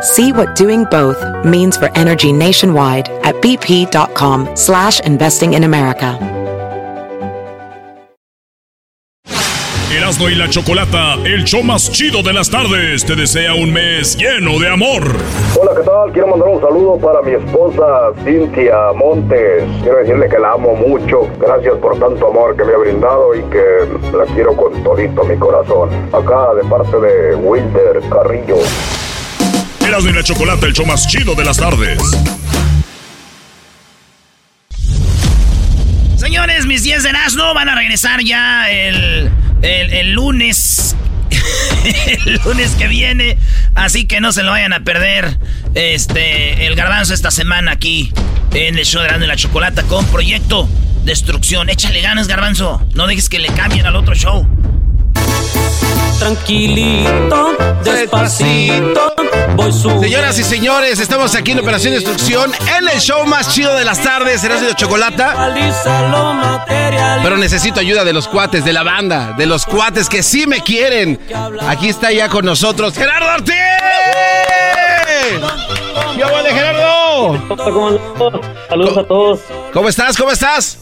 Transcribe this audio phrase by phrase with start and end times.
[0.00, 6.16] See what doing both means for energy nationwide at bp.com slash investing in America.
[9.90, 14.16] Erasmo y la Chocolata, el show más chido de las tardes, te desea un mes
[14.16, 15.02] lleno de amor.
[15.58, 16.12] Hola, ¿qué tal?
[16.12, 19.64] Quiero mandar un saludo para mi esposa Cintia Montes.
[19.82, 21.28] Quiero decirle que la amo mucho.
[21.40, 25.36] Gracias por tanto amor que me ha brindado y que la quiero con todito mi
[25.36, 25.88] corazón.
[26.12, 28.58] Acá de parte de Wilder Carrillo.
[29.88, 31.98] Erasmo y la Chocolata, el show más chido de las tardes.
[36.16, 39.30] Señores, mis 10 de Erasmo van a regresar ya el
[39.62, 40.96] el, lunes.
[42.06, 43.38] el lunes que viene.
[43.74, 45.38] Así que no se lo vayan a perder.
[45.74, 48.12] Este, el garbanzo esta semana aquí
[48.52, 50.68] en el show de la Chocolata con Proyecto
[51.04, 51.70] Destrucción.
[51.70, 52.86] Échale ganas, garbanzo.
[52.94, 54.46] No dejes que le cambien al otro show.
[56.18, 59.12] Tranquilito, despacito.
[59.54, 63.84] Voy Señoras y señores, estamos aquí en Operación Destrucción en el show más chido de
[63.84, 65.52] las tardes, Será de Chocolata.
[67.22, 70.60] Pero necesito ayuda de los cuates, de la banda, de los cuates que sí me
[70.62, 71.20] quieren.
[71.66, 73.54] Aquí está ya con nosotros Gerardo Ortiz.
[76.18, 76.98] ¡Yo voy de Gerardo!
[78.68, 79.40] Saludos a todos.
[79.72, 80.16] ¿Cómo estás?
[80.16, 80.78] ¿Cómo estás?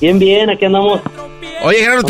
[0.00, 1.00] Bien, bien, aquí andamos.
[1.64, 2.08] Oye, Gerardo,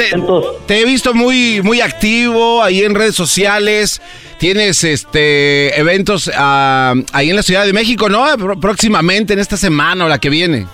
[0.66, 4.00] te, he visto muy, muy activo ahí en redes sociales.
[4.38, 8.24] Tienes este eventos ah, ahí en la Ciudad de México, ¿no?
[8.60, 10.66] Próximamente, en esta semana o la que viene.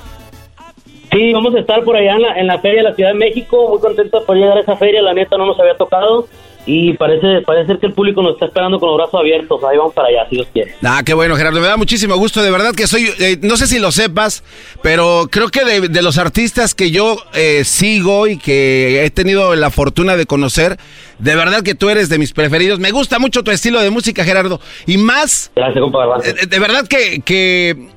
[1.11, 3.19] Sí, vamos a estar por allá en la, en la feria de la Ciudad de
[3.19, 3.69] México.
[3.69, 5.03] Muy contentos por llegar a esa feria.
[5.03, 6.29] La neta no nos había tocado.
[6.67, 9.63] Y parece, parece ser que el público nos está esperando con los brazos abiertos.
[9.65, 10.75] Ahí vamos para allá, si Dios quiere.
[10.83, 11.61] Ah, qué bueno, Gerardo.
[11.61, 12.43] Me da muchísimo gusto.
[12.43, 14.45] De verdad que soy, eh, no sé si lo sepas,
[14.83, 19.71] pero creo que de, los artistas que yo eh, sigo y que he tenido la
[19.71, 20.77] fortuna de conocer,
[21.19, 22.79] de verdad que tú eres de mis preferidos.
[22.79, 24.61] Me gusta mucho tu estilo de música, Gerardo.
[24.87, 25.51] Y más...
[25.57, 26.31] Gracias, compadre.
[26.31, 27.89] Eh, de, verdad que, que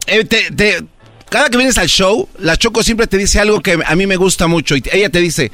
[1.29, 4.15] cada que vienes al show, la Choco siempre te dice algo que a mí me
[4.15, 4.75] gusta mucho.
[4.75, 5.51] Y ella te dice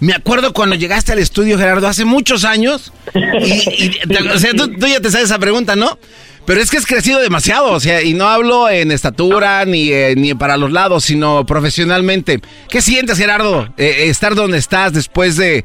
[0.00, 2.92] me acuerdo cuando llegaste al estudio, Gerardo, hace muchos años.
[3.14, 3.90] Y,
[4.32, 5.98] o sea, tú, ya te sabes esa pregunta, ¿no?
[6.46, 10.14] Pero es que has crecido demasiado, o sea, y no hablo en estatura ni, eh,
[10.16, 12.40] ni para los lados, sino profesionalmente.
[12.70, 15.64] ¿Qué sientes, Gerardo, eh, estar donde estás después de,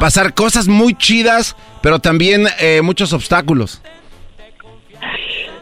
[0.00, 3.80] pasar cosas muy chidas, pero también eh, muchos obstáculos?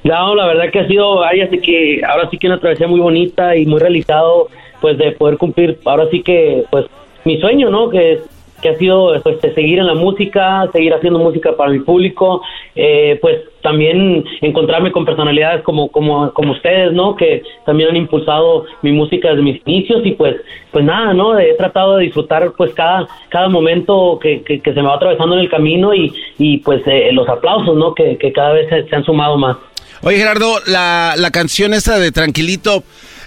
[0.03, 3.01] No, la verdad que ha sido, ay, así que ahora sí que una travesía muy
[3.01, 4.49] bonita y muy realizado,
[4.81, 6.87] pues de poder cumplir, ahora sí que, pues
[7.25, 7.91] mi sueño, ¿no?
[7.91, 8.21] Que,
[8.65, 12.41] que ha sido pues, seguir en la música, seguir haciendo música para mi público,
[12.75, 17.15] eh, pues también encontrarme con personalidades como, como, como ustedes, ¿no?
[17.15, 20.37] Que también han impulsado mi música desde mis inicios y pues,
[20.73, 21.39] pues nada, ¿no?
[21.39, 25.43] He tratado de disfrutar pues cada, cada momento que, que, se me va atravesando en
[25.43, 27.95] el camino y, y pues eh, los aplausos, ¿no?
[27.95, 29.59] Que, que cada vez se, han sumado más.
[30.01, 32.83] Oye Gerardo, la, la canción esta de Tranquilito,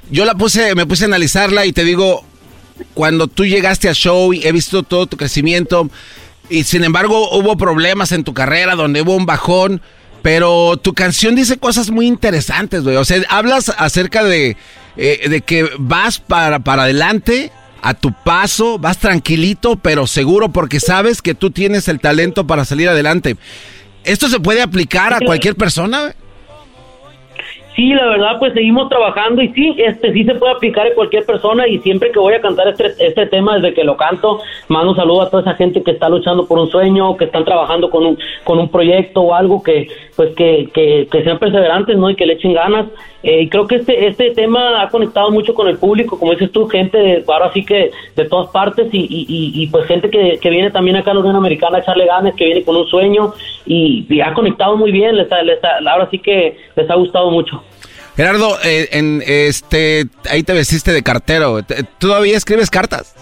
[0.09, 2.23] yo la puse, me puse a analizarla y te digo,
[2.93, 5.89] cuando tú llegaste al show y he visto todo tu crecimiento
[6.49, 9.81] y sin embargo hubo problemas en tu carrera donde hubo un bajón,
[10.21, 12.95] pero tu canción dice cosas muy interesantes, güey.
[12.95, 14.57] O sea, hablas acerca de,
[14.97, 17.51] eh, de que vas para, para adelante
[17.81, 22.65] a tu paso, vas tranquilito, pero seguro porque sabes que tú tienes el talento para
[22.65, 23.37] salir adelante.
[24.03, 26.15] ¿Esto se puede aplicar a cualquier persona?
[27.77, 31.23] Sí, la verdad, pues seguimos trabajando y sí, este sí se puede aplicar a cualquier
[31.27, 34.89] persona y siempre que voy a cantar este, este tema, desde que lo canto, mando
[34.89, 37.91] un saludo a toda esa gente que está luchando por un sueño, que están trabajando
[37.91, 42.09] con un, con un proyecto o algo que, pues que, que, sean perseverantes, ¿no?
[42.09, 42.87] Y que le echen ganas.
[43.23, 46.67] Eh, creo que este, este tema ha conectado mucho con el público, como dices tú,
[46.67, 50.69] gente ahora sí que de todas partes y, y, y, pues gente que, que, viene
[50.69, 53.33] también acá a la Unión Americana a echarle ganas, que viene con un sueño
[53.65, 57.63] y, ha conectado muy bien, les, les ahora sí que les ha gustado mucho.
[58.15, 61.59] Gerardo, eh, en este, ahí te vestiste de cartero.
[61.99, 63.15] ¿Todavía escribes cartas?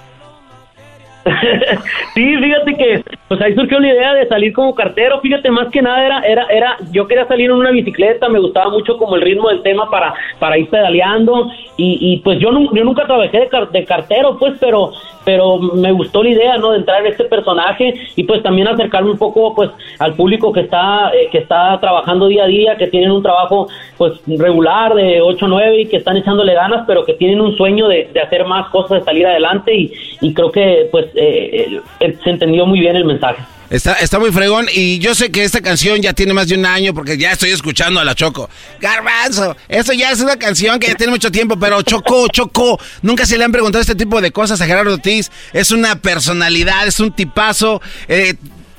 [2.14, 5.20] sí, fíjate que pues ahí surgió la idea de salir como cartero.
[5.22, 8.70] Fíjate, más que nada era, era, era, yo quería salir en una bicicleta, me gustaba
[8.70, 12.84] mucho como el ritmo del tema para, para ir pedaleando y, y pues yo, yo
[12.84, 14.92] nunca trabajé de, de cartero, pues, pero
[15.26, 16.72] pero me gustó la idea, ¿no?
[16.72, 20.62] De entrar en este personaje y pues también acercarme un poco, pues, al público que
[20.62, 23.68] está, eh, que está trabajando día a día, que tienen un trabajo,
[23.98, 27.88] pues, regular de 8 9 y que están echándole ganas, pero que tienen un sueño
[27.88, 29.92] de, hacer más cosas, de salir adelante y,
[30.22, 33.42] y creo que, pues, eh, eh, se entendió muy bien el mensaje.
[33.70, 36.66] Está, está muy fregón y yo sé que esta canción ya tiene más de un
[36.66, 38.50] año porque ya estoy escuchando a la Choco.
[38.80, 43.26] Garbanzo, esto ya es una canción que ya tiene mucho tiempo, pero Choco, Choco, nunca
[43.26, 45.32] se le han preguntado este tipo de cosas a Gerardo Ortiz.
[45.52, 47.82] Es una personalidad, es un tipazo.
[48.08, 48.36] Eh,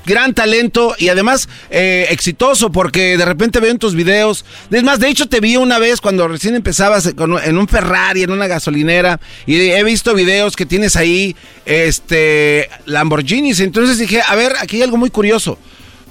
[0.07, 4.45] gran talento y además eh, exitoso porque de repente veo en tus videos.
[4.71, 8.31] Es más, de hecho te vi una vez cuando recién empezabas en un Ferrari, en
[8.31, 11.37] una gasolinera y he visto videos que tienes ahí,
[11.67, 13.61] este, Lamborghinis.
[13.61, 15.59] Entonces dije, a ver, aquí hay algo muy curioso.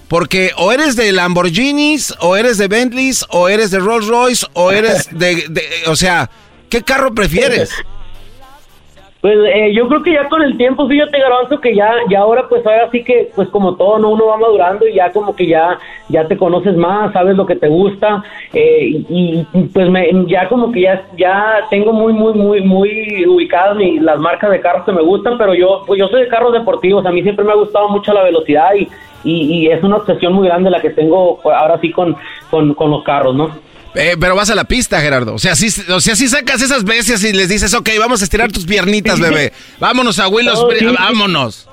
[0.07, 4.71] Porque o eres de Lamborghinis, o eres de Bentleys, o eres de Rolls Royce, o
[4.71, 6.29] eres de, de o sea,
[6.69, 7.71] ¿qué carro prefieres?
[9.25, 12.47] Pues eh, yo creo que ya con el tiempo, fíjate Garbanzo, que ya, ya ahora
[12.47, 14.11] pues ahora sí que pues como todo, ¿no?
[14.11, 15.79] Uno va madurando y ya como que ya,
[16.09, 18.23] ya te conoces más, sabes lo que te gusta
[18.53, 19.43] eh, y,
[19.73, 24.51] pues me, ya como que ya, ya tengo muy, muy, muy, muy ubicadas las marcas
[24.51, 27.23] de carros que me gustan, pero yo, pues yo soy de carros deportivos, a mí
[27.23, 28.87] siempre me ha gustado mucho la velocidad y,
[29.23, 32.15] y, es una obsesión muy grande la que tengo ahora sí con,
[32.51, 33.49] con, con los carros, ¿no?
[33.95, 35.33] Eh, pero vas a la pista, Gerardo.
[35.33, 38.25] O sea, si, o sea, si sacas esas bestias y les dices, ok, vamos a
[38.25, 39.53] estirar tus piernitas, bebé.
[39.79, 41.67] Vámonos a Willow vámonos.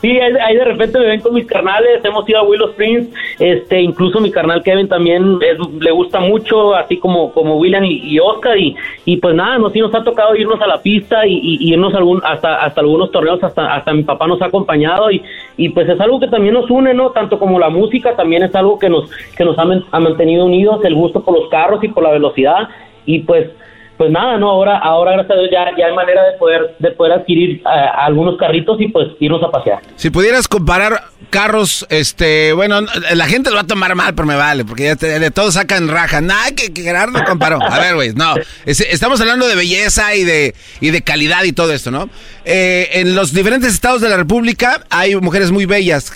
[0.00, 3.08] Sí, ahí de repente me ven con mis carnales, hemos ido a Willow Springs,
[3.40, 8.56] este, incluso mi carnal Kevin también le gusta mucho, así como, como William y, Oscar,
[8.56, 11.72] y, y pues nada, nos, sí nos ha tocado irnos a la pista y, y,
[11.72, 15.20] irnos algún, hasta, hasta algunos torneos, hasta, hasta mi papá nos ha acompañado, y,
[15.56, 17.10] y pues es algo que también nos une, ¿no?
[17.10, 20.94] Tanto como la música, también es algo que nos, que nos ha mantenido unidos, el
[20.94, 22.68] gusto por los carros y por la velocidad,
[23.04, 23.50] y pues
[23.98, 26.92] pues nada, no, ahora, ahora gracias a Dios ya, ya hay manera de poder, de
[26.92, 27.62] poder adquirir eh,
[27.96, 29.80] algunos carritos y pues irnos a pasear.
[29.96, 34.36] Si pudieras comparar carros, este, bueno, la gente lo va a tomar mal, pero me
[34.36, 36.20] vale, porque ya de todos sacan raja.
[36.20, 37.58] Nada, que, que Gerardo comparó.
[37.60, 38.36] A ver, güey, no.
[38.64, 42.08] estamos hablando de belleza y de, y de calidad y todo esto, ¿no?
[42.44, 46.12] Eh, en los diferentes estados de la República hay mujeres muy bellas.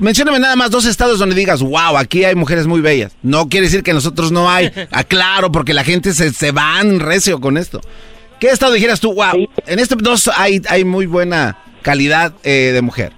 [0.00, 3.14] Mencióname nada más dos estados donde digas, wow, aquí hay mujeres muy bellas.
[3.22, 4.70] No quiere decir que nosotros no hay.
[4.92, 7.80] Aclaro, porque la gente se, se van recio con esto.
[8.40, 12.80] ¿Qué estado dijeras tú, wow, en estos dos hay, hay muy buena calidad eh, de
[12.80, 13.12] mujer?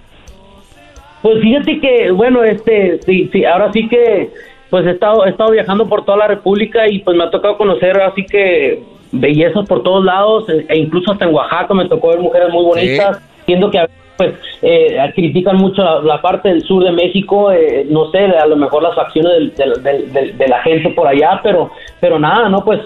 [1.21, 4.29] Pues fíjate que, bueno, este, sí, sí, ahora sí que,
[4.69, 7.57] pues he estado, he estado viajando por toda la República y pues me ha tocado
[7.57, 8.83] conocer así que
[9.13, 12.65] bellezas por todos lados, e, e incluso hasta en Oaxaca me tocó ver mujeres muy
[12.65, 17.85] bonitas, siendo que a pues eh, critican mucho la, parte del sur de México, eh,
[17.89, 21.71] no sé, a lo mejor las facciones de la gente por allá, pero
[22.03, 22.65] pero nada, ¿no?
[22.65, 22.81] Pues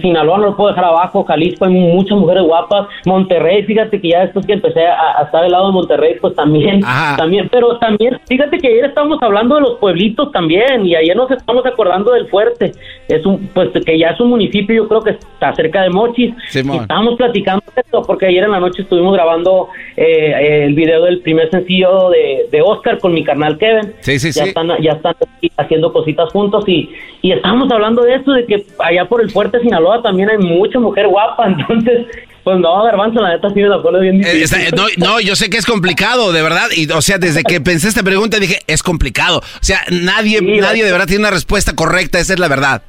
[0.00, 4.20] Sinaloa no lo puedo dejar abajo, Jalisco hay muchas mujeres guapas, Monterrey, fíjate que ya
[4.20, 6.80] después que empecé a, estar del lado de Monterrey, pues también,
[7.18, 11.30] también, pero también, fíjate que ayer estábamos hablando de los pueblitos también, y ayer nos
[11.30, 12.72] estamos acordando del Fuerte,
[13.08, 16.34] es un, pues que ya es un municipio, yo creo que está cerca de Mochis,
[16.48, 19.68] estábamos platicando esto, porque ayer en la noche estuvimos grabando
[19.98, 23.92] eh, el video del primer sencillo de, de Oscar con mi carnal Kevin.
[24.00, 25.14] Sí, sí, ya Están, ya están
[25.56, 29.60] haciendo cositas juntos y, y estábamos hablando de eso, de que allá por el fuerte
[29.60, 32.06] Sinaloa también hay mucha mujer guapa, entonces
[32.44, 34.58] pues no, Garbanzo, la neta sí me la pone bien eh, difícil.
[34.74, 36.70] no, no, yo sé que es complicado, de verdad.
[36.74, 39.38] Y, o sea, desde que pensé esta pregunta dije, es complicado.
[39.38, 42.82] O sea, nadie, nadie de verdad tiene una respuesta correcta, esa es la verdad.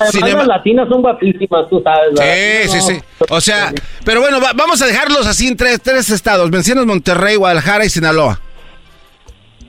[0.00, 2.68] Además, las latinas son guapísimas, tú sabes.
[2.68, 3.00] Sí, sí, sí.
[3.28, 3.72] O sea,
[4.04, 6.50] pero bueno, vamos a dejarlos así en tres, tres estados.
[6.50, 8.40] Mencionas Monterrey, Guadalajara y Sinaloa.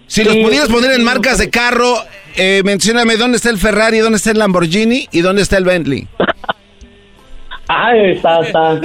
[0.07, 1.95] Si los pudieras poner en marcas de carro,
[2.35, 6.07] eh, mencióname dónde está el Ferrari, dónde está el Lamborghini y dónde está el Bentley.
[7.67, 8.79] Ay, está, está.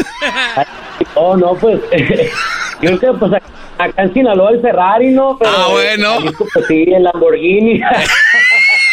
[1.14, 1.80] Oh, no, pues.
[2.82, 5.38] yo creo que pues acá en Sinaloa el Ferrari, ¿no?
[5.44, 6.18] ah, bueno.
[6.36, 7.80] pues, sí, el Lamborghini.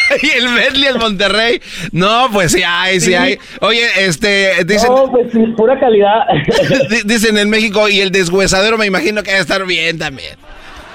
[0.21, 1.61] y el Bentley, el Monterrey.
[1.91, 3.37] No, pues sí hay, sí, hay.
[3.61, 4.89] Oye, este, dicen.
[4.89, 6.25] No, pues pura calidad.
[7.05, 10.37] dicen en México, y el deshuesadero me imagino que va a estar bien también.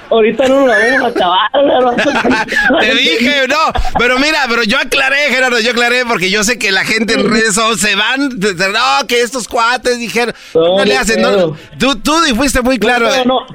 [0.09, 2.47] Ahorita no lo vamos a acabar.
[2.81, 3.57] Te dije, no.
[3.97, 7.31] Pero mira, pero yo aclaré, Gerardo, yo aclaré porque yo sé que la gente en
[7.31, 8.29] redes se van.
[8.29, 10.35] No, que estos cuates dijeron.
[10.53, 11.21] No, le hacen.
[11.21, 13.09] No, tú, tú fuiste muy claro.
[13.25, 13.47] No, no,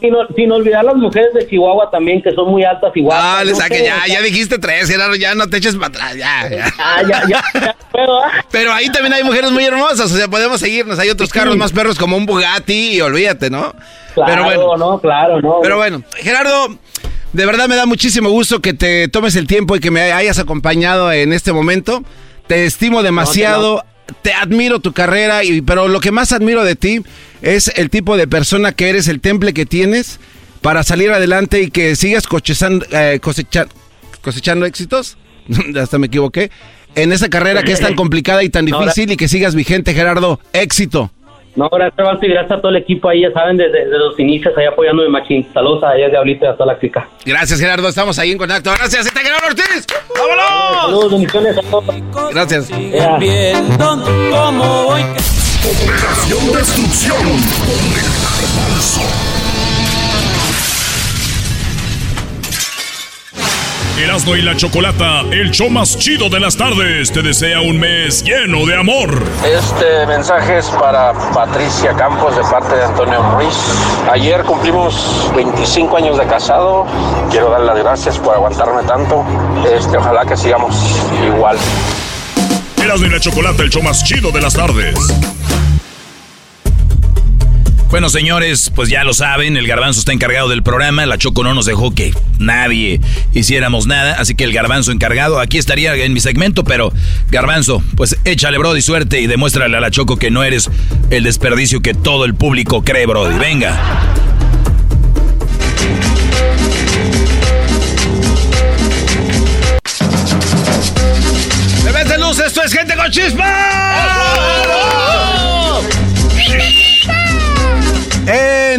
[0.00, 3.24] sin, sin olvidar las mujeres de Chihuahua también, que son muy altas y guapas.
[3.24, 5.86] Ah, le No saque, sé, ya, ya dijiste tres, Gerardo, ya no te eches para
[5.88, 6.72] atrás, ya, ya.
[6.78, 8.30] Ah, ya, ya, ya puedo, ¿ah?
[8.50, 10.98] Pero ahí también hay mujeres muy hermosas, o sea, podemos seguirnos.
[10.98, 13.74] Hay otros carros más perros como un Bugatti y olvídate, ¿no?
[14.14, 15.58] Claro, Pero bueno, no, claro, no.
[15.62, 16.68] pero bueno, Gerardo,
[17.32, 20.38] de verdad me da muchísimo gusto que te tomes el tiempo y que me hayas
[20.38, 22.02] acompañado en este momento.
[22.46, 23.84] Te estimo demasiado,
[24.22, 27.02] te admiro tu carrera, y, pero lo que más admiro de ti
[27.42, 30.18] es el tipo de persona que eres, el temple que tienes
[30.62, 33.68] para salir adelante y que sigas cosechando, eh, cosecha-
[34.22, 35.16] cosechando éxitos.
[35.80, 36.50] Hasta me equivoqué.
[36.94, 40.40] En esa carrera que es tan complicada y tan difícil y que sigas vigente, Gerardo.
[40.52, 41.12] Éxito.
[41.58, 44.16] No, gracias, Banzo, y gracias a todo el equipo ahí, ya saben, desde, desde los
[44.20, 45.44] inicios, ahí apoyándome machín.
[45.52, 47.08] Saludos a ella, Diablito, y a toda la chica.
[47.26, 47.88] Gracias, Gerardo.
[47.88, 48.70] Estamos ahí en contacto.
[48.78, 49.06] Gracias.
[49.06, 49.84] Está Gerardo Ortiz.
[50.16, 50.82] ¡Vámonos!
[50.82, 51.84] Saludos, bendiciones a todos.
[52.32, 52.70] Gracias.
[55.58, 59.37] Operación Destrucción con el
[63.98, 68.22] Erasmo y la Chocolata, el show más chido de las tardes, te desea un mes
[68.22, 69.24] lleno de amor.
[69.44, 73.56] Este mensaje es para Patricia Campos de parte de Antonio Ruiz.
[74.08, 76.86] Ayer cumplimos 25 años de casado.
[77.28, 79.24] Quiero dar las gracias por aguantarme tanto.
[79.68, 80.76] Este, ojalá que sigamos
[81.26, 81.58] igual.
[82.80, 84.94] Erasmo y la Chocolata, el show más chido de las tardes.
[87.90, 91.54] Bueno, señores, pues ya lo saben, el garbanzo está encargado del programa, la Choco no
[91.54, 93.00] nos dejó que nadie
[93.32, 96.92] hiciéramos nada, así que el garbanzo encargado, aquí estaría en mi segmento, pero
[97.30, 100.70] garbanzo, pues échale, Brody, suerte y demuéstrale a la Choco que no eres
[101.10, 103.38] el desperdicio que todo el público cree, Brody.
[103.38, 103.80] Venga.
[111.84, 112.38] ¡Bebés de luz!
[112.38, 115.27] ¡Esto es Gente con Chispa!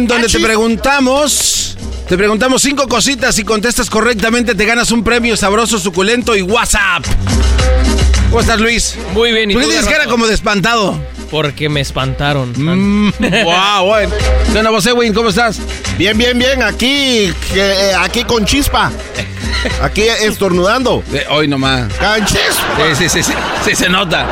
[0.00, 1.76] En donde te preguntamos,
[2.08, 7.04] te preguntamos cinco cositas y contestas correctamente, te ganas un premio sabroso, suculento y WhatsApp.
[8.30, 8.96] ¿Cómo estás, Luis?
[9.12, 10.98] Muy bien, ¿y ¿Por qué tú, tienes cara como de espantado?
[11.30, 12.50] Porque me espantaron.
[12.56, 13.12] Mm,
[13.44, 14.14] wow, bueno.
[14.50, 15.12] ¿Qué onda, vos, Edwin?
[15.12, 15.58] ¿Cómo estás?
[15.98, 16.62] Bien, bien, bien.
[16.62, 18.90] Aquí, eh, aquí con chispa.
[19.82, 21.04] Aquí estornudando.
[21.12, 21.92] Eh, hoy nomás.
[21.92, 22.96] Con chispa.
[22.96, 23.32] Sí, sí, sí, sí,
[23.66, 24.26] sí, se nota.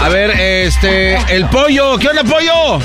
[0.00, 2.78] A ver, este, el pollo, ¿qué onda, pollo?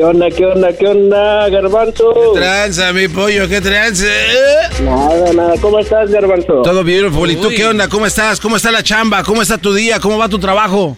[0.00, 2.32] ¿Qué onda, qué onda, qué onda, Garbanzo?
[2.32, 4.06] Tranza, mi pollo, ¿qué tranza?
[4.82, 5.54] Nada, nada.
[5.60, 6.62] ¿Cómo estás, Garbanzo?
[6.62, 7.30] Todo beautiful.
[7.30, 7.86] ¿Y tú qué onda?
[7.86, 8.40] ¿Cómo estás?
[8.40, 9.22] ¿Cómo está la chamba?
[9.22, 10.00] ¿Cómo está tu día?
[10.00, 10.96] ¿Cómo va tu trabajo?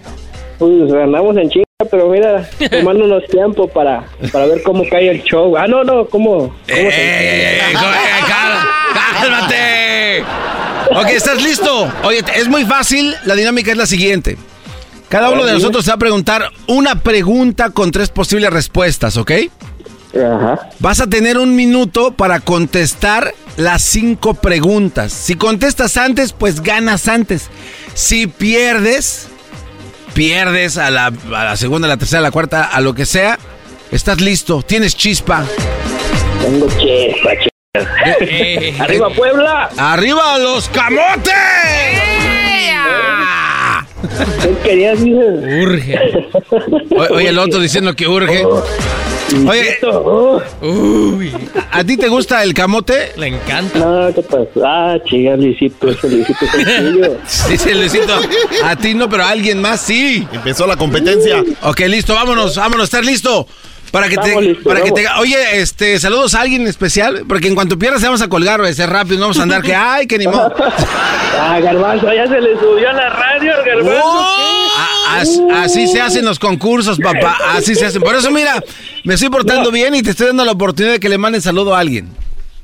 [0.61, 5.57] Pues andamos en chinga, pero mira, tomándonos tiempo para, para ver cómo cae el show.
[5.57, 6.37] Ah, no, no, ¿cómo?
[6.39, 8.23] cómo ¡Eh, se- eh, eh, eh,
[9.21, 10.25] ¡Cálmate!
[10.95, 11.93] Ok, ¿estás listo?
[12.05, 13.17] Oye, es muy fácil.
[13.25, 14.37] La dinámica es la siguiente.
[15.13, 19.31] Cada uno de nosotros se va a preguntar una pregunta con tres posibles respuestas, ¿ok?
[20.15, 20.71] Ajá.
[20.79, 25.13] Vas a tener un minuto para contestar las cinco preguntas.
[25.13, 27.51] Si contestas antes, pues ganas antes.
[27.93, 29.29] Si pierdes,
[30.15, 33.05] pierdes a la, a la segunda, a la tercera, a la cuarta, a lo que
[33.05, 33.39] sea.
[33.91, 35.45] Estás listo, tienes chispa.
[36.41, 37.53] Tengo chispa, chispa.
[38.21, 39.69] Eh, ¡Arriba, Puebla!
[39.77, 41.92] ¡Arriba los camotes!
[44.43, 45.41] ¿Qué querías, dices?
[45.63, 45.99] urge.
[46.97, 48.45] O- Oye, el otro diciendo que urge.
[48.45, 51.33] Oye, Oh, Uy,
[51.71, 53.13] ¿a a ti te gusta el camote?
[53.17, 53.79] le encanta.
[53.79, 54.49] no, ¿qué pasó?
[54.63, 57.49] Ah, chica, Luisito, ese Luisito es.
[57.49, 58.13] Dice Luisito,
[58.63, 60.27] a ti no, pero a alguien más sí.
[60.33, 61.43] Empezó la competencia.
[61.63, 63.47] Ok, listo, vámonos, vámonos, ¿estás listo?
[63.93, 67.55] Para que te, listos, para que te, oye, este, saludos a alguien especial, porque en
[67.55, 70.07] cuanto pierdas te vamos a colgar, güey, ser rápido, no vamos a andar que, ay,
[70.07, 70.53] que ni modo.
[71.45, 74.09] Ah, Garbanzo, ya se le subió a la radio al Garbanzo.
[74.79, 78.01] A- as- así se hacen los concursos, papá, así se hacen.
[78.03, 78.63] Por eso, mira,
[79.05, 81.75] me estoy portando bien y te estoy dando la oportunidad de que le mandes saludo
[81.75, 82.09] a alguien.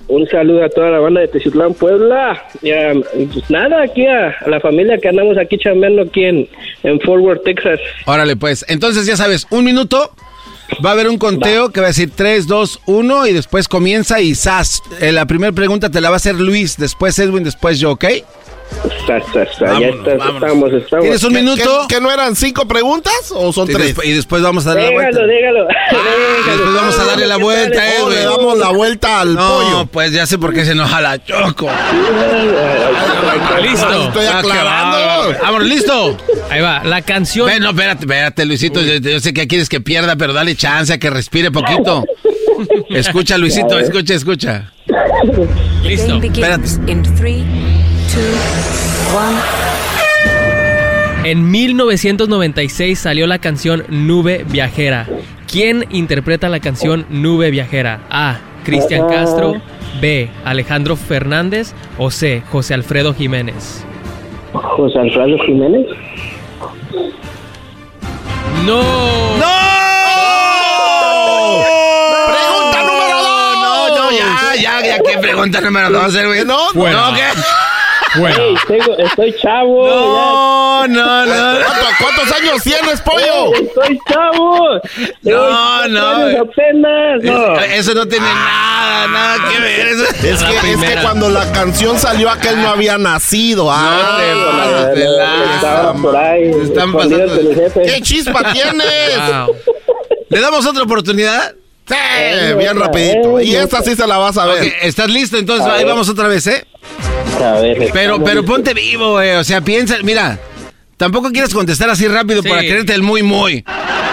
[0.07, 2.43] Un saludo a toda la banda de Teziutlán, Puebla.
[2.63, 2.93] Ya,
[3.33, 6.49] pues nada, aquí a, a la familia que andamos aquí chambeando aquí en,
[6.83, 7.79] en Fort Worth, Texas.
[8.07, 8.65] Órale, pues.
[8.69, 10.13] Entonces, ya sabes, un minuto.
[10.85, 14.21] Va a haber un conteo que va a decir 3, 2, 1 y después comienza
[14.21, 14.83] y ¡zas!
[15.01, 18.05] Eh, la primera pregunta te la va a hacer Luis, después Edwin, después yo, ¿ok?
[19.07, 21.03] Sa, sa, sa, ya está- estamos, estamos.
[21.03, 21.87] ¿Tienes un ¿Qué- minuto?
[21.89, 23.97] ¿Que, que no eran cinco preguntas o son Y, tres?
[23.97, 25.21] despu- y después vamos a darle la vuelta.
[25.27, 25.69] Dígalo, dígalo.
[25.69, 25.97] Ah,
[26.47, 29.87] después vamos a darle la vuelta, eh, le damos la vuelta al No, pollo.
[29.87, 31.69] pues ya sé por qué se enoja la Choco.
[33.63, 34.05] Listo.
[34.07, 35.39] Estoy Ah, qué aclarando.
[35.43, 36.17] Vámonos, listo.
[36.51, 37.47] Ahí va, la canción.
[37.47, 38.81] Bueno, espérate, espérate, Luisito.
[38.81, 42.05] Yo, yo sé que quieres que pierda, pero dale chance a que respire poquito.
[42.91, 44.73] Escucha, Luisito, escucha, escucha.
[45.85, 46.17] Listo.
[46.23, 46.67] Espérate.
[51.25, 55.07] En 1996 salió la canción Nube Viajera.
[55.51, 58.01] ¿Quién interpreta la canción Nube Viajera?
[58.11, 58.39] A.
[58.65, 59.09] Cristian.
[59.09, 59.61] Castro.
[60.01, 60.31] B.
[60.45, 61.75] Alejandro Fernández.
[61.99, 62.43] O C.
[62.51, 63.85] José Alfredo Jiménez.
[64.53, 65.87] José Alfredo Jiménez.
[68.67, 68.83] ¡No!
[72.27, 73.59] ¡Pregunta número dos!
[73.63, 76.45] No, no, ya, ya, ya, ¿qué pregunta número dos, eh, güey?
[76.45, 77.23] No, No, ¿qué?
[78.17, 79.87] Ey, tengo- estoy chavo.
[79.89, 81.59] No, no, no.
[81.65, 83.55] ¿Cuánto- ¿Cuántos años tienes, pollo?
[83.55, 84.59] Estoy chavo.
[85.23, 86.43] No, 24 no.
[86.43, 87.23] apenas.
[87.23, 87.61] No.
[87.61, 89.87] Es- Eso no tiene nada, nada que ver.
[89.89, 93.71] Es que, es que cuando la canción salió, aquel no había nacido.
[93.71, 94.19] Ah,
[94.95, 96.51] te No, Estaba por ahí.
[96.63, 97.39] Están pasando.
[97.85, 99.17] ¿Qué chispa tienes?
[99.47, 99.55] Wow.
[100.31, 101.55] ¿Le damos otra oportunidad?
[101.87, 101.95] Sí,
[102.59, 103.41] bien rapidito.
[103.41, 104.75] Y esta sí se la vas a ver.
[104.83, 105.39] ¿estás listo?
[105.39, 106.67] Entonces ahí vamos otra vez, ¿eh?
[107.93, 109.33] Pero, pero ponte vivo, güey.
[109.37, 110.39] O sea, piensa, mira,
[110.97, 112.49] tampoco quieres contestar así rápido Sí.
[112.49, 113.65] para creerte el muy, muy.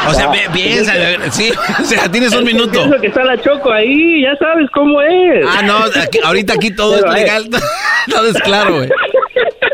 [0.08, 0.94] O sea, pi- piensa,
[1.32, 1.52] sí,
[1.82, 2.72] o sea, tienes un minuto.
[2.74, 5.46] Pienso que está la Choco ahí, ya sabes cómo es.
[5.50, 7.24] Ah, no, aquí- ahorita aquí todo Pero, es eh.
[7.24, 7.50] legal,
[8.10, 8.90] todo es claro, güey.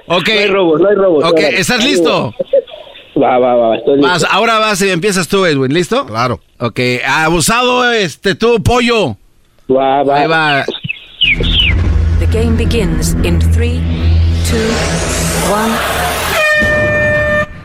[0.07, 1.23] Ok, No hay robos, no hay robos.
[1.25, 1.39] ok.
[1.39, 2.33] ¿estás listo?
[3.21, 4.09] Va, va, va, estoy listo.
[4.09, 6.05] Vas, ahora vas y empiezas tú, Edwin, ¿listo?
[6.05, 6.39] Claro.
[6.59, 9.17] Ok, abusado, este, tú, pollo.
[9.69, 10.17] Va, va.
[10.21, 10.65] Ahí va.
[12.31, 13.81] The game begins in three,
[14.45, 14.71] two,
[15.51, 15.71] one.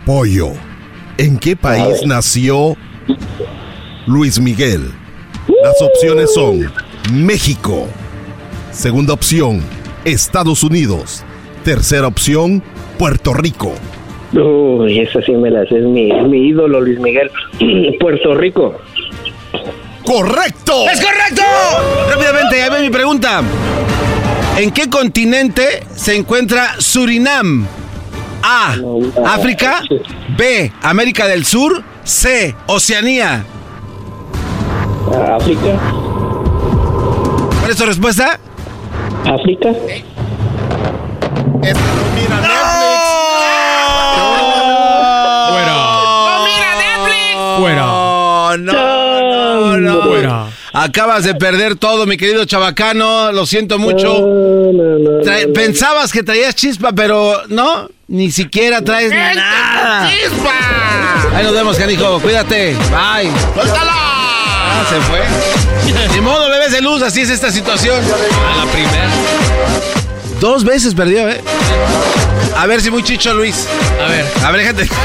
[0.05, 0.55] Pollo.
[1.19, 2.77] ¿En qué país nació
[4.07, 4.91] Luis Miguel?
[5.63, 6.73] Las opciones son
[7.13, 7.87] México.
[8.73, 9.63] Segunda opción,
[10.05, 11.23] Estados Unidos.
[11.63, 12.61] Tercera opción,
[12.99, 13.73] Puerto Rico.
[14.33, 17.31] Uy, esa sí me la sé, es mi, mi ídolo, Luis Miguel.
[18.01, 18.81] Puerto Rico.
[20.05, 20.73] ¡Correcto!
[20.93, 21.43] ¡Es correcto!
[22.11, 23.43] Rápidamente, ahí va mi pregunta.
[24.57, 27.67] ¿En qué continente se encuentra Surinam?
[28.43, 28.75] A.
[29.27, 29.83] África.
[30.39, 30.73] B.
[30.81, 31.85] América del Sur.
[32.05, 32.55] C.
[32.67, 33.45] Oceanía.
[35.37, 35.79] África.
[37.61, 38.41] ¿Cuál es tu respuesta?
[39.27, 39.69] África.
[41.63, 41.81] Este no
[42.15, 42.37] mira
[45.51, 45.77] Fuera.
[46.17, 46.47] No, no,
[46.97, 47.53] no, no.
[47.59, 48.86] Fuera.
[50.79, 53.33] Acabas de perder todo, mi querido chabacano.
[53.33, 54.21] Lo siento mucho.
[54.21, 55.53] No, no, no, Tra- no.
[55.55, 57.89] Pensabas que traías chispa, pero no.
[58.09, 60.07] Ni siquiera traes nada.
[61.35, 62.21] Ahí nos vemos, canijo.
[62.21, 62.75] Cuídate.
[62.91, 63.31] Bye.
[63.55, 63.93] ¡Suéltala!
[63.93, 65.23] Ah, se fue.
[66.15, 67.99] Ni modo, bebés de luz, así es esta situación.
[68.05, 69.09] A la primera.
[70.41, 71.41] Dos veces perdió, ¿eh?
[72.57, 73.67] A ver si muy chicho, Luis.
[74.05, 74.89] A ver, A ver, gente.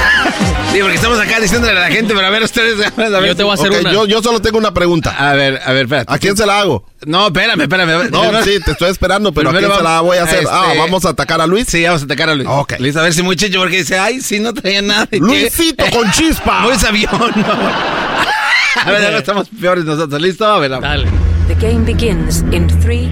[0.72, 2.80] Sí, porque estamos acá diciéndole a la gente, pero a ver ustedes.
[2.98, 3.92] A ver, yo te voy a hacer una.
[3.92, 5.14] yo, yo solo tengo una pregunta.
[5.20, 6.14] A ver, a ver, espérate.
[6.14, 6.86] ¿A quién se la hago?
[7.06, 8.10] No, espérame, espérame.
[8.10, 10.46] No, sí, te estoy esperando, pero ¿a quién se la voy a hacer?
[10.50, 11.66] Ah, este- ¿vamos a atacar a Luis?
[11.68, 12.48] Sí, vamos a atacar a Luis.
[12.50, 12.76] Ok.
[12.80, 15.10] Luis, a ver si muy chicho, porque dice, ay, sí, no traía nada.
[15.12, 16.60] Luisito con chispa.
[16.62, 18.82] Muy sabión, ¿no?
[18.86, 20.22] A ver, ahora estamos peores nosotros.
[20.22, 20.46] ¿Listo?
[20.46, 20.88] A ver, vamos.
[20.88, 21.08] Dale.
[21.50, 23.10] The game begins in three,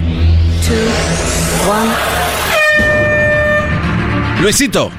[0.66, 1.29] two, one.
[4.40, 4.90] Luisito.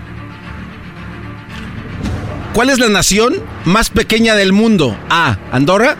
[2.53, 4.97] ¿Cuál es la nación más pequeña del mundo?
[5.09, 5.37] A.
[5.51, 5.95] Andorra.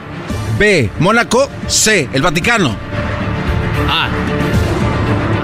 [0.60, 0.90] B.
[1.00, 1.50] Mónaco.
[1.68, 2.10] C.
[2.14, 2.76] El Vaticano.
[3.90, 4.10] A.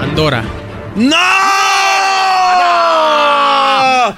[0.02, 0.44] Andorra.
[0.94, 1.16] ¡No!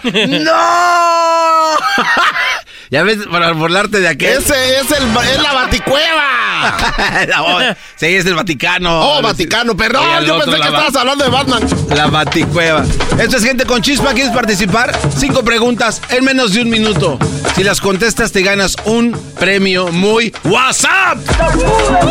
[0.05, 1.77] ¡No!
[2.91, 4.39] ya ves, para burlarte de aquel.
[4.39, 6.50] Ese es, el, es la baticueva.
[7.37, 7.59] No,
[7.97, 9.01] sí, es el Vaticano.
[9.01, 10.05] Oh, Vaticano, perdón.
[10.09, 11.63] Al yo otro, pensé que la va- estabas hablando de Batman.
[11.97, 12.85] La Baticueva.
[13.19, 14.13] Esto es gente con chispa.
[14.15, 14.97] ¿Quieres participar?
[15.17, 17.19] Cinco preguntas en menos de un minuto.
[17.55, 21.19] Si las contestas, te ganas un premio muy WhatsApp.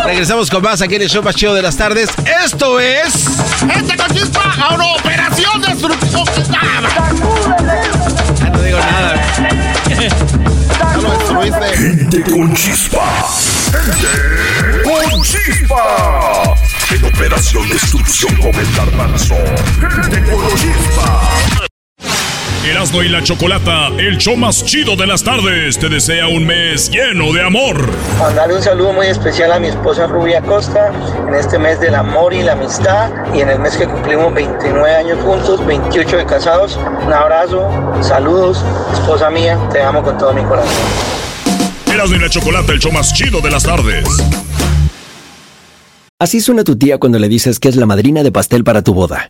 [0.06, 2.10] Regresamos con más aquí en el show más chido de las tardes.
[2.46, 3.14] Esto es.
[3.72, 6.24] Gente con chispa a una operación destructiva.
[8.40, 9.16] Ya no digo nada.
[10.80, 11.78] Ya lo destruiste.
[11.78, 13.04] Gente con chispa.
[13.72, 16.56] Gente con chispa.
[16.92, 19.36] En operación destrucción con el garbanzo.
[19.80, 21.30] Gente con chispa.
[22.66, 26.90] Erasmo y la Chocolata, el show más chido de las tardes, te desea un mes
[26.90, 27.90] lleno de amor.
[28.20, 30.92] Mandarle un saludo muy especial a mi esposa Rubia Costa
[31.28, 34.96] en este mes del amor y la amistad y en el mes que cumplimos 29
[34.96, 36.78] años juntos, 28 de casados.
[37.06, 37.70] Un abrazo,
[38.02, 41.29] saludos, esposa mía, te amo con todo mi corazón.
[41.94, 44.06] Erasmo y la Chocolata, el show más chido de las tardes.
[46.20, 48.94] Así suena tu tía cuando le dices que es la madrina de pastel para tu
[48.94, 49.30] boda.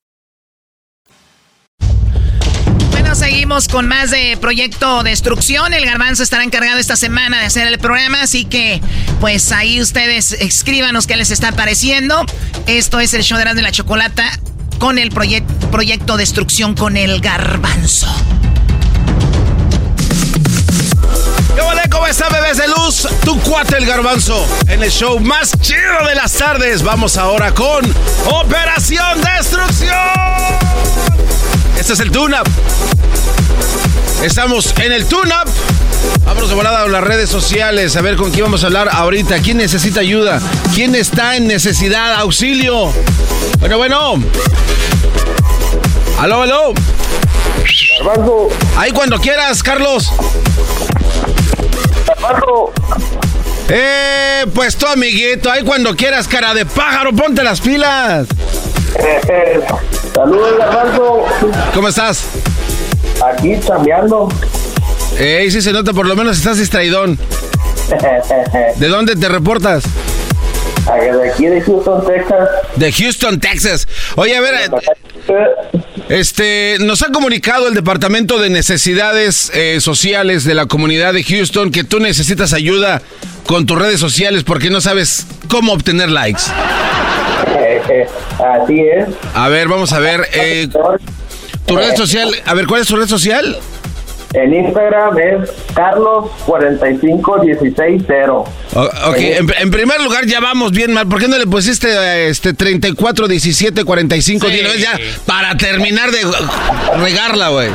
[3.13, 5.73] Seguimos con más de Proyecto Destrucción.
[5.73, 8.81] El Garbanzo estará encargado esta semana de hacer el programa, así que
[9.19, 12.25] pues ahí ustedes escríbanos qué les está pareciendo.
[12.67, 14.25] Esto es el show de de la Chocolata
[14.79, 18.07] con el Proyecto Destrucción con el Garbanzo.
[21.55, 23.07] ¿Qué ¿Cómo está, bebés de luz?
[23.25, 24.47] Tu cuate el garbanzo.
[24.67, 26.81] En el show más chido de las tardes.
[26.81, 27.83] Vamos ahora con
[28.25, 29.91] Operación Destrucción.
[31.81, 32.47] Este es el tune-up.
[34.23, 35.49] Estamos en el tune-up.
[36.27, 39.39] Vamos de volada a las redes sociales a ver con quién vamos a hablar ahorita.
[39.39, 40.39] ¿Quién necesita ayuda?
[40.75, 42.13] ¿Quién está en necesidad?
[42.19, 42.93] ¡Auxilio!
[43.59, 44.23] Bueno, bueno.
[46.19, 46.73] Aló, aló.
[48.77, 50.13] Ahí cuando quieras, Carlos.
[53.69, 58.27] Eh, pues tu amiguito, ahí cuando quieras, cara de pájaro, ponte las pilas.
[60.13, 61.25] Saludos, Garbanzo.
[61.73, 62.25] ¿Cómo estás?
[63.23, 64.29] Aquí cambiando.
[65.17, 67.17] Ey, sí se nota, por lo menos estás distraidón.
[68.77, 69.83] ¿De dónde te reportas?
[70.85, 72.49] De aquí de Houston, Texas.
[72.75, 73.87] De Houston, Texas.
[74.15, 74.55] Oye, a ver,
[76.09, 81.71] este, nos ha comunicado el Departamento de Necesidades eh, Sociales de la comunidad de Houston
[81.71, 83.01] que tú necesitas ayuda
[83.51, 86.43] con tus redes sociales porque no sabes cómo obtener likes.
[88.63, 89.09] Así es.
[89.35, 90.21] A ver, vamos a ver.
[90.31, 90.69] Eh,
[91.65, 93.57] tu red social, a ver, ¿cuál es tu red social?
[94.33, 98.37] En Instagram es Carlos45160.
[98.37, 101.09] ok, en, primer lugar ya vamos bien mal.
[101.09, 104.61] ¿Por qué no le pusiste este 341745 sí.
[104.79, 106.19] ya para terminar de
[107.03, 107.67] regarla, güey?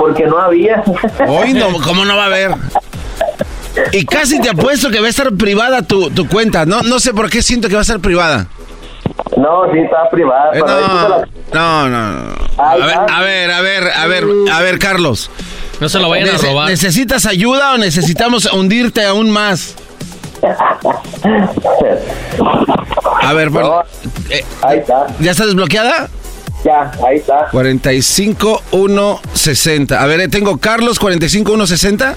[0.00, 0.82] Porque no había.
[1.28, 2.50] Hoy no, ¿cómo no va a haber?
[3.92, 6.64] Y casi te apuesto que va a estar privada tu, tu cuenta.
[6.66, 8.46] No, no sé por qué siento que va a estar privada.
[9.36, 10.50] No, sí está privada.
[10.54, 10.60] Eh,
[11.52, 15.30] no, no, no, A ver, a ver, a ver, a ver, a ver, Carlos.
[15.80, 16.68] No se lo vayan a robar.
[16.68, 19.74] ¿Necesitas ayuda o necesitamos hundirte aún más?
[23.22, 23.82] A ver, bueno.
[24.30, 25.06] Eh, ahí está.
[25.20, 26.08] ¿Ya está desbloqueada?
[26.64, 27.48] Ya, ahí está.
[27.50, 30.02] 45160.
[30.02, 32.16] A ver, eh, tengo Carlos 45160.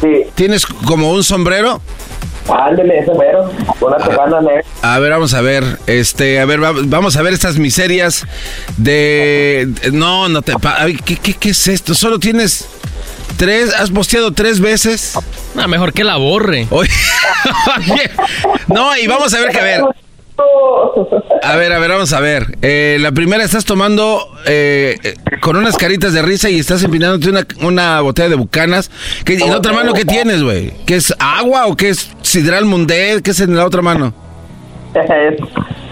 [0.00, 0.24] Sí.
[0.34, 1.80] ¿Tienes como un sombrero?
[2.48, 3.50] Ándele, ese mero.
[3.80, 4.62] Una tejana negra.
[4.82, 5.78] A ver, vamos a ver.
[5.86, 8.26] Este, a ver, vamos a ver estas miserias
[8.76, 9.68] de.
[9.92, 10.54] No, no te.
[11.04, 11.94] ¿Qué, qué, qué es esto?
[11.94, 12.68] Solo tienes.
[13.38, 15.14] Tres, has posteado tres veces.
[15.54, 16.68] No, mejor que la borre.
[16.70, 18.10] Oye,
[18.68, 19.82] no, y vamos a ver que a ver.
[21.42, 22.58] A ver, a ver, vamos a ver.
[22.62, 24.96] Eh, la primera estás tomando eh,
[25.40, 28.90] con unas caritas de risa y estás empinándote una, una botella de bucanas.
[29.24, 30.72] ¿Qué, ¿En la otra mano qué tienes, güey?
[30.86, 33.22] ¿Qué es agua o qué es sidral mundet?
[33.22, 34.12] ¿Qué es en la otra mano?
[34.94, 35.34] Es,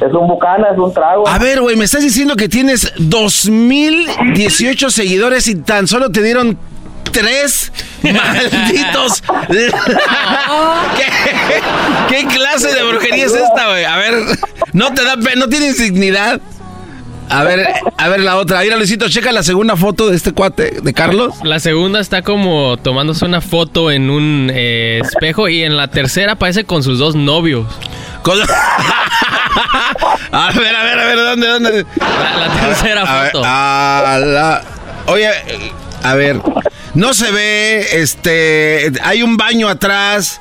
[0.00, 1.26] es un bucana, es un trago.
[1.26, 6.59] A ver, güey, me estás diciendo que tienes 2018 seguidores y tan solo te dieron
[7.10, 9.22] tres malditos.
[9.48, 11.10] ¿Qué,
[12.08, 13.84] ¿Qué, clase de brujería es esta, güey?
[13.84, 14.14] A ver,
[14.72, 16.40] no te da no tienes dignidad.
[17.28, 18.60] A ver, a ver la otra.
[18.60, 21.34] Mira, Luisito, checa la segunda foto de este cuate, de Carlos.
[21.44, 26.32] La segunda está como tomándose una foto en un eh, espejo y en la tercera
[26.32, 27.66] aparece con sus dos novios.
[30.30, 31.86] a ver, a ver, a ver, ¿dónde, dónde?
[31.98, 33.42] La, tercera foto.
[33.44, 34.62] a la...
[35.06, 35.30] Oye,
[36.02, 36.40] a ver,
[36.94, 40.40] No se ve, este, hay un baño atrás.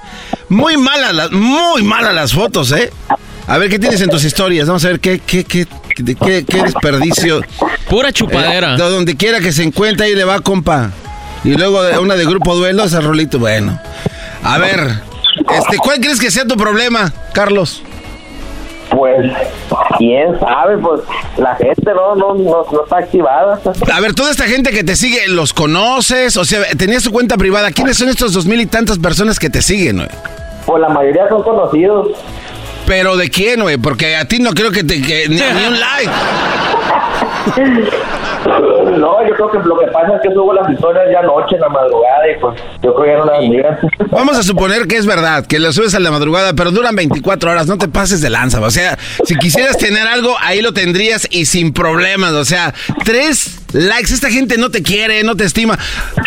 [0.49, 2.91] Muy malas, las, muy malas las fotos, ¿eh?
[3.47, 4.67] A ver, ¿qué tienes en tus historias?
[4.67, 7.41] Vamos a ver qué, qué, qué, qué, qué- qué desperdicio.
[7.89, 8.75] Pura chupadera.
[8.75, 10.91] Eh, de donde quiera que se encuentre, ahí le va, compa.
[11.43, 13.79] Y luego una de grupo duelo, ese rolito, bueno.
[14.43, 14.79] A ver,
[15.57, 17.81] este, ¿cuál crees que sea tu problema, Carlos?
[18.91, 19.31] Pues,
[19.97, 21.01] quién sabe, pues
[21.37, 23.59] la gente no, no, no, no está activada.
[23.91, 26.35] A ver, toda esta gente que te sigue, ¿los conoces?
[26.35, 27.71] O sea, tenías tu cuenta privada.
[27.71, 30.07] ¿Quiénes son estos dos mil y tantas personas que te siguen?
[30.65, 32.09] Pues la mayoría son conocidos.
[32.85, 33.77] ¿Pero de quién, güey?
[33.77, 35.01] Porque a ti no creo que te...
[35.01, 36.11] que- ni, ni un like.
[38.97, 41.61] No, yo creo que lo que pasa es que subo las historias ya anoche en
[41.61, 43.77] la madrugada y pues yo creo que ya no las miran.
[44.11, 47.51] Vamos a suponer que es verdad, que lo subes a la madrugada, pero duran 24
[47.51, 48.59] horas, no te pases de lanza.
[48.59, 52.31] O sea, si quisieras tener algo, ahí lo tendrías y sin problemas.
[52.33, 52.73] O sea,
[53.05, 55.77] tres likes, esta gente no te quiere, no te estima.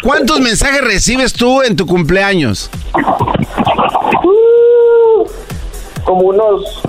[0.02, 2.70] ¿Cuántos mensajes recibes tú en tu cumpleaños?
[6.04, 6.82] Como unos,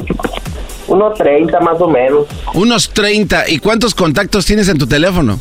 [0.87, 2.25] unos 30 más o menos.
[2.53, 3.49] Unos 30.
[3.49, 5.39] ¿Y cuántos contactos tienes en tu teléfono?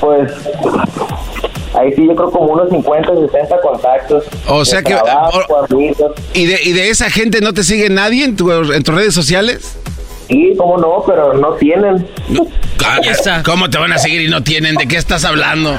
[0.00, 0.32] Pues
[1.74, 4.24] ahí sí yo creo como unos 50, 60 contactos.
[4.48, 5.40] O sea De que- trabajo.
[6.34, 9.14] ¿Y de, y de esa gente no te sigue nadie en, tu- en tus redes
[9.14, 9.76] sociales?
[10.28, 12.06] Sí, cómo no, pero no tienen.
[13.44, 14.74] ¿Cómo te van a seguir y no tienen?
[14.76, 15.76] ¿De qué estás hablando?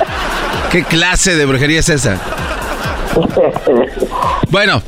[0.71, 2.19] ¿Qué clase de brujería es esa?
[4.49, 4.81] Bueno,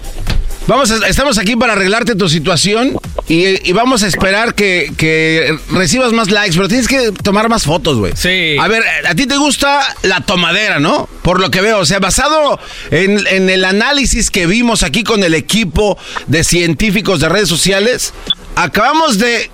[0.67, 5.57] vamos a- estamos aquí para arreglarte tu situación y, y vamos a esperar que, que
[5.71, 8.13] recibas más likes, pero tienes que tomar más fotos, güey.
[8.15, 8.55] Sí.
[8.59, 11.09] A ver, a ti te gusta la tomadera, ¿no?
[11.23, 12.59] Por lo que veo, o sea, basado
[12.91, 18.13] en, en el análisis que vimos aquí con el equipo de científicos de redes sociales,
[18.55, 19.49] acabamos de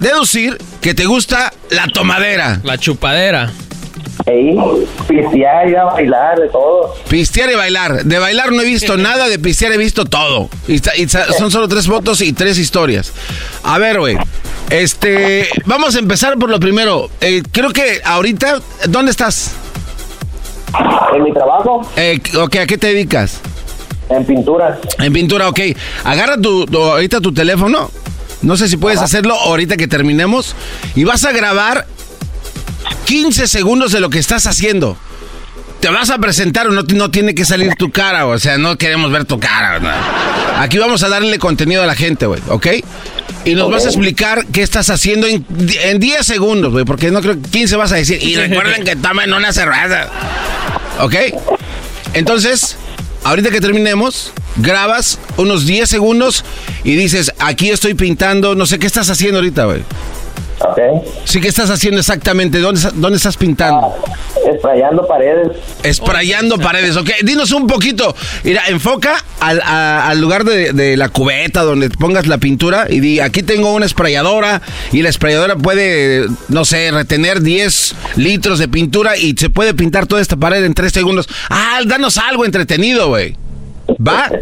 [0.00, 2.60] deducir que te gusta la tomadera.
[2.64, 3.52] La chupadera.
[4.26, 4.56] Ahí,
[5.06, 6.94] pistear, ir a bailar, de todo.
[7.08, 8.04] Pistear y bailar.
[8.04, 10.48] De bailar no he visto nada, de pistear he visto todo.
[10.66, 11.08] Y, y
[11.38, 13.12] son solo tres fotos y tres historias.
[13.62, 14.16] A ver, güey.
[14.70, 17.08] Este, vamos a empezar por lo primero.
[17.20, 19.52] Eh, creo que ahorita, ¿dónde estás?
[21.14, 21.88] En mi trabajo.
[21.96, 23.40] Eh, ok, ¿a qué te dedicas?
[24.08, 24.78] En pintura.
[24.98, 25.60] En pintura, ok.
[26.04, 27.90] Agarra tu, tu- ahorita tu teléfono.
[28.42, 30.56] No sé si puedes hacerlo ahorita que terminemos.
[30.96, 31.86] Y vas a grabar
[33.04, 34.96] 15 segundos de lo que estás haciendo.
[35.80, 38.76] Te vas a presentar o no, no tiene que salir tu cara, o sea, no
[38.78, 39.78] queremos ver tu cara.
[39.78, 39.90] no.
[40.58, 42.66] Aquí vamos a darle contenido a la gente, güey, ¿ok?
[43.44, 45.44] Y nos vas a explicar qué estás haciendo en,
[45.84, 48.20] en 10 segundos, güey, porque no creo que 15 vas a decir.
[48.22, 50.08] Y recuerden que tomen una cerveza.
[50.98, 51.14] ¿Ok?
[52.14, 52.76] Entonces,
[53.22, 56.44] ahorita que terminemos, grabas unos 10 segundos
[56.82, 59.82] y dices, aquí estoy pintando, no sé qué estás haciendo ahorita, güey.
[60.60, 60.78] Ok.
[61.24, 62.58] Sí, ¿qué estás haciendo exactamente?
[62.60, 63.94] ¿Dónde, dónde estás pintando?
[64.50, 65.48] Esprayando paredes.
[65.82, 67.10] Esprayando paredes, ok.
[67.22, 68.14] Dinos un poquito.
[68.42, 73.00] Mira, enfoca al, a- al lugar de, de la cubeta donde pongas la pintura y
[73.00, 78.68] di, aquí tengo una esprayadora y la esprayadora puede, no sé, retener 10 litros de
[78.68, 81.28] pintura y se puede pintar toda esta pared en 3 segundos.
[81.50, 83.36] Ah, danos algo entretenido, güey.
[84.00, 84.30] ¿Va?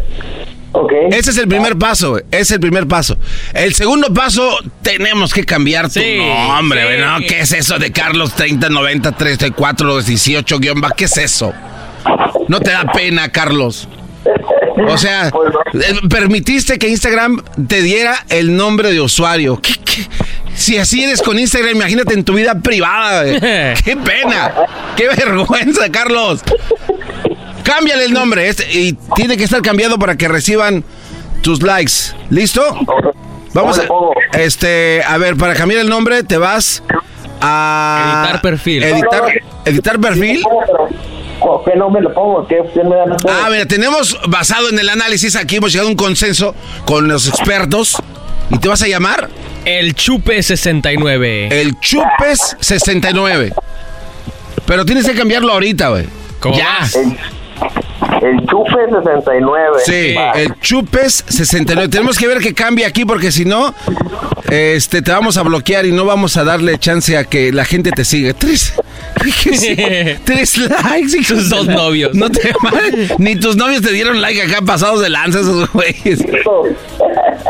[1.11, 2.23] Ese es el primer paso, güey.
[2.31, 3.17] Ese es el primer paso.
[3.53, 7.01] El segundo paso, tenemos que cambiar tu Sí, nombre, sí.
[7.01, 7.19] ¿no?
[7.27, 10.95] ¿Qué es eso de Carlos 30, 90, 34, 18, guion bajo?
[10.95, 11.53] ¿Qué es eso?
[12.47, 13.87] No te da pena, Carlos.
[14.87, 15.27] O sea,
[15.73, 19.59] eh, permitiste que Instagram te diera el nombre de usuario.
[19.61, 20.05] ¿Qué, qué?
[20.55, 23.23] Si así eres con Instagram, imagínate en tu vida privada.
[23.23, 23.39] güey.
[23.39, 24.53] ¡Qué pena!
[24.95, 26.41] ¡Qué vergüenza, Carlos!
[27.65, 30.83] Cámbiale el nombre este, y tiene que estar cambiado para que reciban
[31.41, 32.15] tus likes.
[32.29, 32.61] ¿Listo?
[33.53, 36.83] Vamos a, este, a ver, para cambiar el nombre te vas
[37.41, 38.83] a Editar perfil.
[38.83, 39.23] Editar,
[39.65, 40.43] editar perfil.
[41.65, 42.47] ¿Qué nombre le pongo?
[42.47, 43.35] ¿Qué me dan ustedes?
[43.43, 47.27] Ah, mira, tenemos basado en el análisis aquí hemos llegado a un consenso con los
[47.27, 47.97] expertos
[48.49, 49.29] y te vas a llamar
[49.65, 51.61] El Chupe 69.
[51.61, 53.53] el Chupes 69.
[54.67, 56.05] Pero tienes que cambiarlo ahorita, güey.
[56.39, 56.79] ¿Cómo Ya.
[58.21, 59.77] El Chupe 69.
[59.85, 60.31] Sí, Va.
[60.31, 61.89] el Chupes 69.
[61.89, 63.73] Tenemos que ver que cambie aquí porque si no,
[64.49, 67.91] este, te vamos a bloquear y no vamos a darle chance a que la gente
[67.91, 68.33] te siga.
[68.33, 68.73] Tres,
[70.25, 71.17] tres likes.
[71.17, 72.13] hijos Tus dos novios.
[72.15, 72.53] No te
[73.17, 76.19] Ni tus novios te dieron like acá pasados de lanza esos güeyes.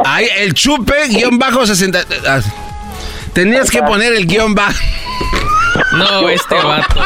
[0.04, 2.00] Ahí, el chupe guion bajo 60.
[2.28, 2.42] ah,
[3.34, 4.80] Tenías que poner el guion bajo.
[5.94, 7.02] No, este vato.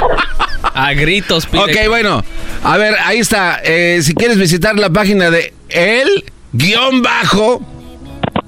[0.80, 1.62] A gritos pide.
[1.62, 2.24] Ok, bueno.
[2.64, 3.60] A ver, ahí está.
[3.64, 7.62] Eh, si quieres visitar la página de el guion bajo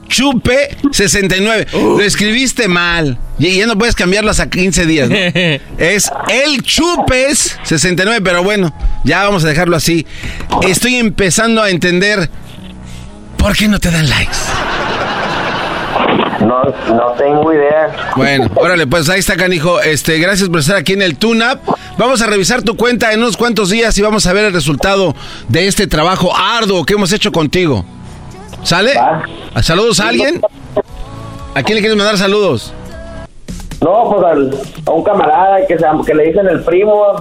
[0.08, 1.68] Chupe 69.
[1.74, 3.18] Lo escribiste mal.
[3.38, 5.10] Y ya no puedes cambiarlo hasta 15 días.
[5.10, 5.16] ¿no?
[5.78, 10.06] es el Chupes 69, pero bueno, ya vamos a dejarlo así.
[10.68, 12.30] Estoy empezando a entender
[13.38, 14.38] por qué no te dan likes.
[16.46, 18.14] No, no tengo idea.
[18.16, 19.82] Bueno, órale, pues ahí está, canijo.
[19.82, 21.60] Este, gracias por estar aquí en el Tune Up.
[21.98, 25.16] Vamos a revisar tu cuenta en unos cuantos días y vamos a ver el resultado
[25.48, 27.86] de este trabajo arduo que hemos hecho contigo.
[28.64, 28.94] ¿Sale?
[29.62, 30.42] ¿Saludos a alguien?
[31.54, 32.74] ¿A quién le quieres mandar saludos?
[33.82, 34.52] No, pues al-
[34.86, 37.16] a un camarada que, se, que le dicen el primo,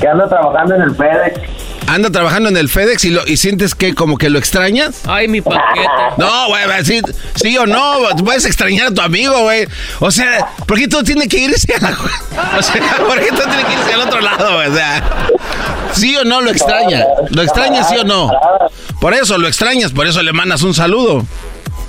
[0.00, 1.40] que anda trabajando en el FedEx.
[1.86, 5.02] Anda trabajando en el FedEx y, lo, y sientes que como que lo extrañas.
[5.06, 5.86] Ay, mi paquete.
[6.16, 7.02] No, güey, sí,
[7.34, 9.66] sí o no, puedes extrañar a tu amigo, güey.
[10.00, 11.90] O sea, ¿por qué todo tiene que irse a la...
[12.58, 14.68] O sea, ¿por qué todo tiene que irse al otro lado, güey?
[14.68, 15.02] O sea,
[15.92, 17.04] ¿sí o no lo extraña?
[17.30, 18.30] ¿Lo extrañas, sí o no?
[19.00, 21.24] Por eso, lo extrañas, por eso le mandas un saludo.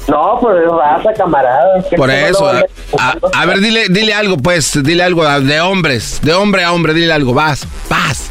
[0.08, 1.84] No, pues es raza, camarada.
[1.90, 2.58] que Por eso, voy
[3.00, 6.64] a, a- a- a ver, dile, dile algo, pues, dile algo de hombres, de hombre
[6.64, 8.30] a hombre, dile algo, vas, vas.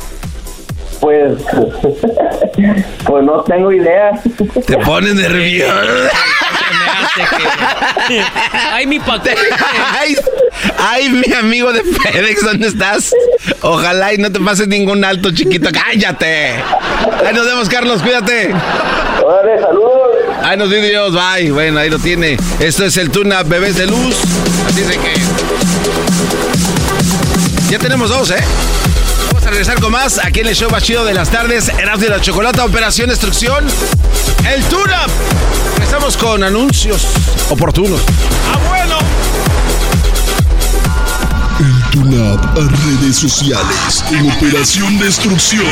[1.01, 1.33] Pues,
[3.07, 4.13] pues no tengo idea.
[4.67, 5.75] Te pones nervioso.
[8.73, 9.37] Ay, mi paquete.
[9.99, 10.17] Ay,
[10.79, 13.13] ay, mi amigo de FedEx, ¿dónde estás?
[13.63, 15.69] Ojalá y no te pases ningún alto, chiquito.
[15.73, 16.51] ¡Cállate!
[17.27, 18.53] Ahí nos vemos, Carlos, cuídate.
[19.25, 20.14] Órale, saludos.
[20.47, 21.51] Ay, nos dio Dios, bye.
[21.53, 22.37] Bueno, ahí lo tiene.
[22.61, 24.15] Esto es el Tuna Bebés de Luz.
[24.69, 25.15] Así de que.
[27.71, 28.45] Ya tenemos dos, ¿eh?
[29.29, 31.71] Vamos a regresar con más aquí en el show más chido de las tardes.
[31.71, 33.65] Erasmo de la Chocolata, Operación Destrucción.
[34.55, 35.07] El Tuna.
[35.77, 37.07] Empezamos con anuncios
[37.49, 38.03] oportunos.
[38.53, 38.99] ¡Ah, bueno!
[41.59, 45.65] El Tunab a redes sociales en Operación Destrucción.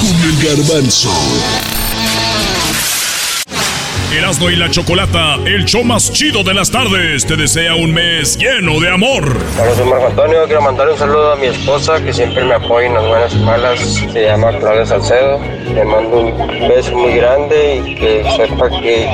[0.00, 1.10] Con el garbanzo.
[4.12, 8.36] Erasmo y la Chocolata, el show más chido de las tardes, te desea un mes
[8.36, 9.38] lleno de amor.
[9.56, 10.46] Hola, soy Marco Antonio.
[10.46, 13.38] Quiero mandarle un saludo a mi esposa que siempre me apoya en las buenas y
[13.38, 13.78] malas.
[14.12, 15.40] Se llama Claudia Salcedo.
[15.72, 19.06] Le mando un beso muy grande y que sepa que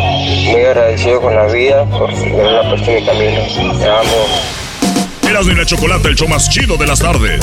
[0.51, 3.79] muy agradecido con la vida por haberla puesto en mi camino.
[3.79, 5.29] Te amo.
[5.29, 7.43] Erasmo y la Chocolata, el show más chido de las tardes.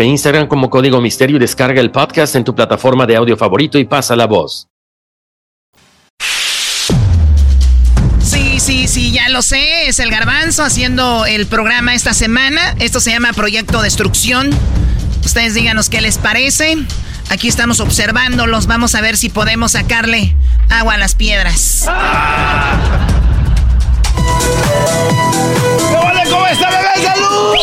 [0.03, 3.85] Instagram como Código Misterio y descarga el podcast en tu plataforma de audio favorito y
[3.85, 4.67] pasa la voz.
[8.19, 9.87] Sí, sí, sí, ya lo sé.
[9.87, 12.75] Es el garbanzo haciendo el programa esta semana.
[12.79, 14.49] Esto se llama Proyecto Destrucción.
[15.25, 16.77] Ustedes díganos qué les parece.
[17.29, 18.67] Aquí estamos observándolos.
[18.67, 20.35] Vamos a ver si podemos sacarle
[20.69, 21.85] agua a las piedras.
[26.29, 27.03] ¿Cómo está, bebé?
[27.03, 27.55] ¡Salud!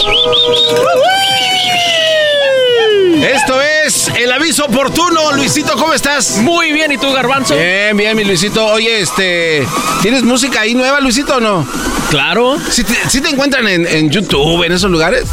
[3.22, 5.32] Esto es el aviso oportuno.
[5.32, 6.38] Luisito, ¿cómo estás?
[6.38, 7.54] Muy bien, ¿y tú, Garbanzo?
[7.54, 8.66] Bien, bien, mi Luisito.
[8.66, 9.66] Oye, este.
[10.02, 11.66] ¿Tienes música ahí nueva, Luisito, o no?
[12.10, 12.58] Claro.
[12.70, 15.24] ¿Sí te, sí te encuentran en, en YouTube, en esos lugares?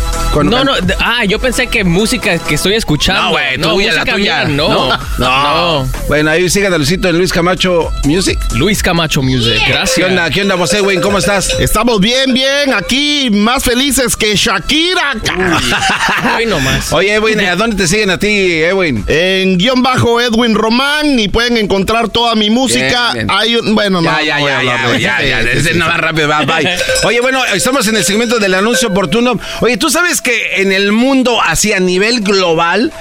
[0.43, 3.21] No, no, ah, yo pensé que música que estoy escuchando.
[3.23, 4.43] No, güey, tuya, la tuya.
[4.43, 4.89] mía, no.
[5.17, 5.87] no.
[6.09, 8.37] Bueno, ahí sigan a Luisito en Luis Camacho Music.
[8.53, 9.95] Luis Camacho Music, gracias.
[9.95, 10.29] ¿Qué onda?
[10.29, 10.99] ¿Qué onda, José, güey?
[10.99, 11.51] ¿Cómo estás?
[11.59, 15.13] Estamos bien, bien, aquí más felices que Shakira.
[16.35, 16.91] Hoy nomás.
[16.91, 19.03] Oye, Edwin, ¿a dónde te siguen a ti, Edwin?
[19.07, 23.11] En guion bajo Edwin Román y pueden encontrar toda mi música.
[23.13, 23.37] Bien, bien.
[23.39, 25.77] Hay un- bueno, no, Ya, ya, no a ya, ya, ya, ya, Sí, ese sí,
[25.79, 25.91] no sí.
[25.91, 26.69] va rápido, va, bye.
[27.03, 29.39] Oye, bueno, estamos en el segmento del anuncio oportuno.
[29.61, 32.91] Oye, ¿tú sabes que en el mundo, así a nivel global,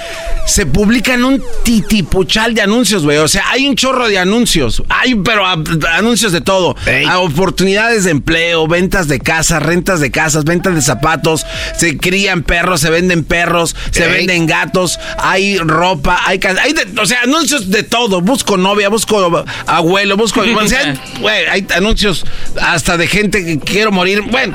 [0.47, 3.19] se publican un titipuchal de anuncios, güey?
[3.19, 4.83] O sea, hay un chorro de anuncios.
[4.89, 5.59] Hay, pero a-
[5.97, 6.77] anuncios de todo.
[7.09, 11.47] A oportunidades de empleo, ventas de casas, rentas de casas, ventas de zapatos.
[11.77, 17.07] Se crían perros, se venden perros, se venden gatos, hay ropa, hay, hay de- o
[17.07, 18.21] sea, anuncios de todo.
[18.21, 20.41] Busco novia, busco abuelo, busco.
[20.65, 20.95] o sea,
[21.51, 22.25] hay anuncios
[22.61, 24.23] hasta de gente que quiero morir.
[24.23, 24.55] Bueno,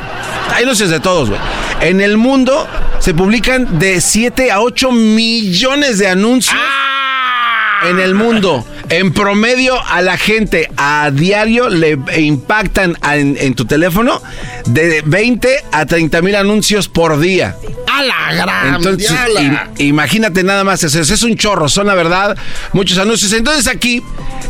[0.53, 1.41] hay anuncios de todos, güey.
[1.82, 2.67] En el mundo
[2.99, 6.59] se publican de 7 a 8 millones de anuncios
[7.89, 8.65] en el mundo.
[8.90, 14.20] En promedio a la gente a diario le impactan en, en tu teléfono
[14.66, 17.56] de 20 a 30 mil anuncios por día.
[17.92, 22.36] A la gran Entonces, im- imagínate nada más, eso es, un chorro, son la verdad,
[22.74, 23.32] muchos anuncios.
[23.34, 24.02] Entonces aquí,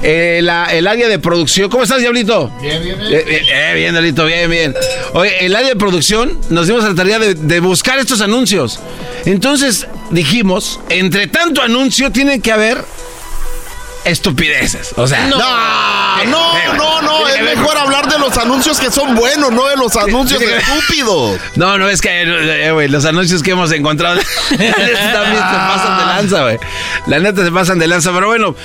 [0.03, 2.49] eh, la- el área de producción, ¿cómo estás, Diablito?
[2.61, 3.13] Bien, bien, bien.
[3.13, 4.75] Eh, bien, eh, bien, Diablito, bien, bien.
[5.13, 8.79] Oye, el área de producción nos dimos a la tarea de, de buscar estos anuncios.
[9.25, 12.77] Entonces dijimos, entre tanto anuncio tiene que haber
[14.05, 14.91] estupideces.
[14.95, 18.91] O sea, No, no, Eh, no, no, es ver- mejor hablar de los anuncios que
[18.91, 21.39] son buenos, no de los anuncios estúpidos.
[21.55, 24.19] No, no, es que, eh, güey, los anuncios que hemos encontrado
[24.49, 26.57] también se pasan de lanza, güey.
[27.07, 28.11] La neta se pasan de lanza.
[28.13, 28.55] Pero bueno,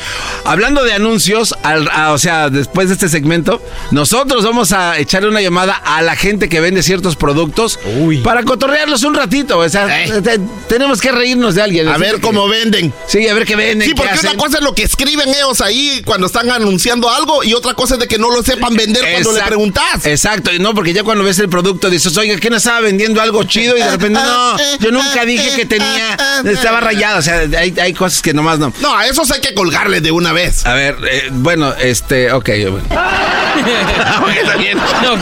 [0.44, 5.28] hablando de anuncios, al- a- o sea, después de este segmento, nosotros vamos a echarle
[5.28, 7.78] una llamada a la gente que vende ciertos productos
[8.24, 9.58] para cotorrearlos un ratito.
[9.58, 9.86] O sea,
[10.22, 11.88] te- tenemos que reírnos de alguien.
[11.88, 12.92] A ver que- cómo venden.
[13.06, 13.86] Sí, a ver qué venden.
[13.88, 14.38] Sí, qué porque una hacen.
[14.38, 14.82] cosa es lo que
[15.24, 18.42] escriben ellos ahí cuando están anunciando algo y otra cosa es de que no lo
[18.42, 20.04] sepan vender cuando le preguntas.
[20.04, 23.42] Exacto, y no, porque ya cuando ves el producto dices, oiga, ¿quién estaba vendiendo algo
[23.44, 23.76] chido?
[23.76, 27.18] Y de repente, no, yo nunca dije que tenía, estaba rayado.
[27.18, 28.72] O sea, hay, hay cosas que nomás no.
[28.80, 30.64] No, a esos hay que colgarles de una vez.
[30.66, 32.50] A ver, eh, bueno, este, ok.
[32.70, 32.84] bueno.
[33.54, 34.78] Ok, está bien.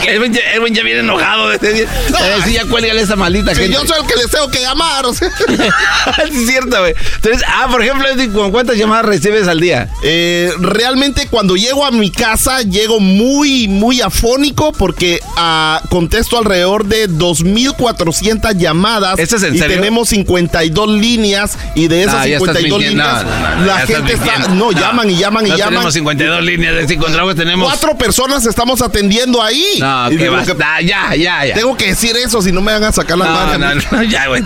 [0.07, 1.49] Edwin, ya, Edwin ya viene enojado.
[1.49, 1.83] de este día.
[1.85, 3.75] Eh, sí, ya cuélgale esa maldita Si gente.
[3.75, 5.07] yo soy el que les tengo que llamar.
[5.07, 5.29] o sea.
[6.27, 6.95] Es cierto, güey.
[7.17, 9.89] Entonces, ah, por ejemplo, Edwin, ¿con cuántas llamadas recibes al día?
[10.05, 16.84] Eh, realmente cuando llego a mi casa llego muy, muy afónico porque ah, contesto alrededor
[16.86, 19.18] de 2.400 llamadas.
[19.18, 19.76] ¿Eso es en y serio?
[19.76, 23.05] tenemos 52 líneas y de esas No, ya estás 52 mintiendo.
[23.05, 24.24] líneas No, no, no, la ya estás gente está...
[24.38, 24.55] mintiendo.
[24.64, 25.72] No, llaman y llaman y no llaman.
[25.74, 27.68] tenemos 52 líneas de encontramos, tenemos...
[27.68, 29.64] Cuatro personas estamos atendiendo ahí.
[29.80, 30.55] No, Y que digo basta.
[30.78, 31.55] que- ya, ya, ya.
[31.55, 34.26] Tengo que decir eso si no me van a sacar la No, no, no, ya,
[34.28, 34.43] güey.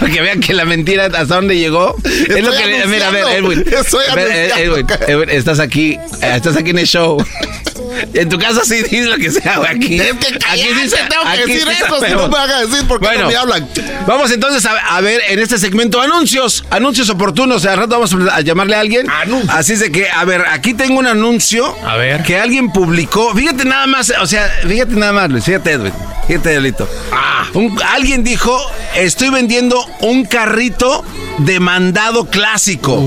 [0.00, 1.96] Para que vean que la mentira hasta dónde llegó.
[2.04, 3.52] es lo que le- Mira, a ver, anunciando.
[3.52, 3.64] Edwin.
[3.78, 4.65] Estoy A ver, eh, anunciando.
[4.66, 5.92] Edwin, Edwin, estás aquí.
[6.22, 7.16] eh, Estás aquí en el show.
[8.12, 9.70] En tu casa sí dices lo que sea, güey.
[9.70, 9.98] Aquí.
[10.00, 12.60] Es que aquí cállate, se- tengo que decir sí eso, si no me van a
[12.60, 13.68] decir por qué Bueno, no me hablan.
[14.06, 17.64] Vamos entonces a, a ver en este segmento anuncios, anuncios oportunos.
[17.64, 19.06] Al rato vamos a llamarle a alguien.
[19.48, 22.22] Así es de que, a ver, aquí tengo un anuncio A ver.
[22.22, 23.34] que alguien publicó.
[23.34, 25.44] Fíjate nada más, o sea, fíjate nada más, Luis.
[25.44, 25.92] Fíjate, Edwin.
[26.26, 26.88] Fíjate, Diablito.
[27.12, 27.46] Ah.
[27.54, 28.58] Un- alguien dijo:
[28.94, 31.04] Estoy vendiendo un carrito
[31.38, 33.02] de mandado clásico.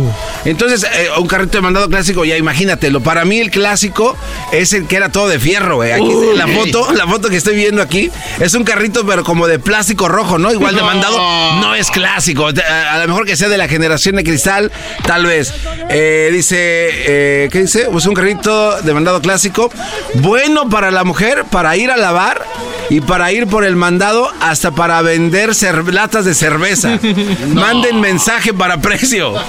[0.45, 3.01] Entonces, eh, un carrito de mandado clásico, ya imagínatelo.
[3.01, 4.15] Para mí, el clásico
[4.51, 5.91] es el que era todo de fierro, güey.
[5.91, 6.37] Aquí Uy.
[6.37, 10.07] la foto, la foto que estoy viendo aquí es un carrito, pero como de plástico
[10.07, 10.51] rojo, ¿no?
[10.51, 11.17] Igual de mandado.
[11.61, 12.47] No es clásico.
[12.47, 14.71] A, a lo mejor que sea de la generación de cristal,
[15.05, 15.53] tal vez.
[15.89, 17.87] Eh, dice, eh, ¿qué dice?
[17.91, 19.71] Pues un carrito de mandado clásico.
[20.15, 22.43] Bueno para la mujer, para ir a lavar
[22.89, 25.51] y para ir por el mandado hasta para vender
[25.91, 26.99] latas de cerveza.
[27.53, 29.33] Manden mensaje para precio.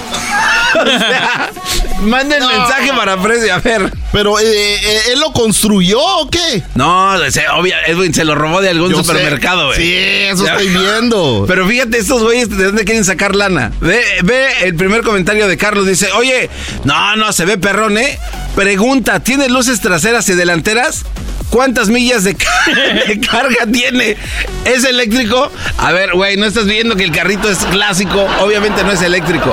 [0.73, 1.51] O sea,
[2.03, 2.49] manden No.
[2.49, 3.55] mensaje para precio.
[3.55, 3.93] A ver.
[4.13, 6.63] Pero, eh, eh, ¿él lo construyó o qué?
[6.75, 9.79] No, se- obvia- Edwin se lo robó de algún Yo supermercado, güey.
[9.79, 10.53] Sí, eso Ya.
[10.57, 11.45] estoy viendo.
[11.49, 13.71] Pero fíjate, estos güeyes de dónde quieren sacar lana.
[13.81, 15.87] Ve, ve el primer comentario de Carlos.
[15.87, 16.51] Dice, oye,
[16.85, 18.19] no, no, se ve perrón, ¿eh?
[18.57, 21.05] Pregunta, ¿tiene luces traseras y delanteras?
[21.51, 22.37] ¿Cuántas millas de,
[23.09, 24.17] de carga tiene?
[24.65, 25.51] ¿Es eléctrico?
[25.79, 28.29] A ver, güey, ¿no estás viendo que el carrito es clásico?
[28.41, 29.53] Obviamente no es eléctrico.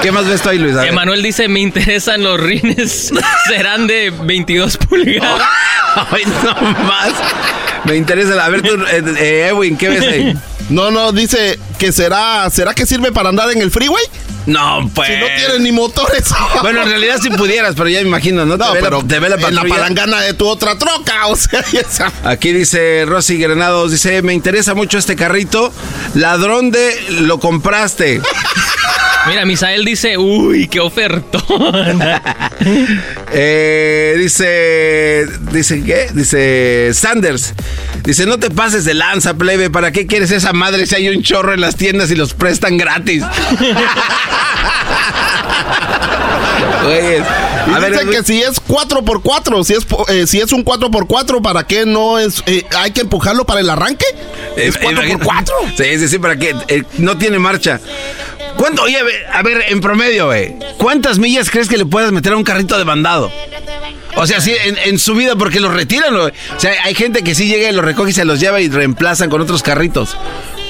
[0.00, 0.76] ¿Qué más ves tú ahí, Luis?
[0.76, 3.10] Emanuel dice, me interesan los rines.
[3.86, 5.42] De 22 pulgadas.
[6.10, 6.54] Ay, no
[6.84, 7.12] más.
[7.84, 8.44] Me interesa.
[8.44, 10.38] A ver, tú, eh, eh, Edwin, ¿qué ves ahí?
[10.68, 14.04] No, no, dice que será, ¿será que sirve para andar en el freeway?
[14.48, 15.08] No, pues.
[15.10, 16.24] Si no tienen ni motores.
[16.62, 18.56] Bueno, en realidad si pudieras, pero ya me imagino, ¿no?
[18.56, 21.26] No, te ve pero la, te ve la en la palangana de tu otra troca,
[21.28, 25.72] o sea, esa- Aquí dice Rosy Granados, dice, me interesa mucho este carrito.
[26.14, 28.20] ¿Ladrón de lo compraste?
[29.28, 32.00] Mira, Misael dice, uy, qué ofertón.
[33.32, 36.08] Eh, dice, dice, ¿qué?
[36.14, 37.52] Dice Sanders.
[38.04, 39.68] Dice, no te pases de lanza, plebe.
[39.68, 42.78] ¿Para qué quieres esa madre si hay un chorro en las tiendas y los prestan
[42.78, 43.22] gratis?
[46.88, 51.42] Y A ver, dice que si es 4x4, si es, eh, si es un 4x4,
[51.42, 52.42] ¿para qué no es?
[52.46, 54.06] eh, ¿Hay que empujarlo para el arranque?
[54.56, 55.44] ¿Es Eh, 4x4?
[55.76, 57.80] Sí, sí, sí, para que eh, no tiene marcha.
[58.56, 58.82] ¿Cuánto?
[58.82, 58.98] Oye,
[59.32, 62.78] a ver, en promedio, güey, ¿cuántas millas crees que le puedas meter a un carrito
[62.78, 63.30] de mandado?
[64.16, 66.32] O sea, sí, en, en su vida, porque los retiran, güey.
[66.56, 68.68] O sea, hay gente que sí llega y los recoge y se los lleva y
[68.68, 70.16] reemplazan con otros carritos.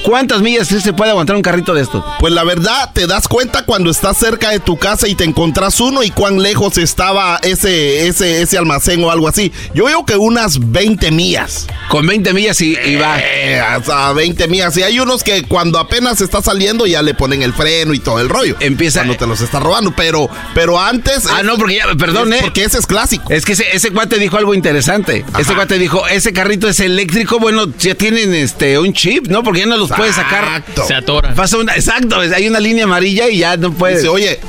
[0.03, 2.03] ¿Cuántas millas que puede aguantar un carrito de estos?
[2.19, 5.79] Pues la verdad, te das cuenta cuando estás cerca de tu casa y te encontrás
[5.81, 9.51] uno y cuán lejos estaba ese, ese, ese almacén o algo así.
[9.73, 11.67] Yo veo que unas 20 millas.
[11.89, 13.19] Con 20 millas y, y va.
[13.19, 14.75] Eh, hasta 20 millas.
[14.77, 18.19] Y hay unos que cuando apenas está saliendo ya le ponen el freno y todo
[18.19, 18.55] el rollo.
[18.59, 19.01] Empieza.
[19.01, 19.93] Cuando te los está robando.
[19.95, 21.25] Pero, pero antes.
[21.29, 22.43] Ah, es- no, porque ya, perdón, es ¿eh?
[22.43, 23.31] Porque ese es clásico.
[23.31, 25.25] Es que ese, ese cuate dijo algo interesante.
[25.37, 29.43] Ese cuate dijo, ese carrito es eléctrico, bueno, ya tienen este un chip, ¿no?
[29.43, 30.43] Porque ya no los puedes sacar.
[30.43, 30.85] Exacto.
[30.85, 31.33] Se atora.
[31.33, 33.97] Pasa una, exacto, hay una línea amarilla y ya no puedes.
[33.99, 34.39] Dice, oye,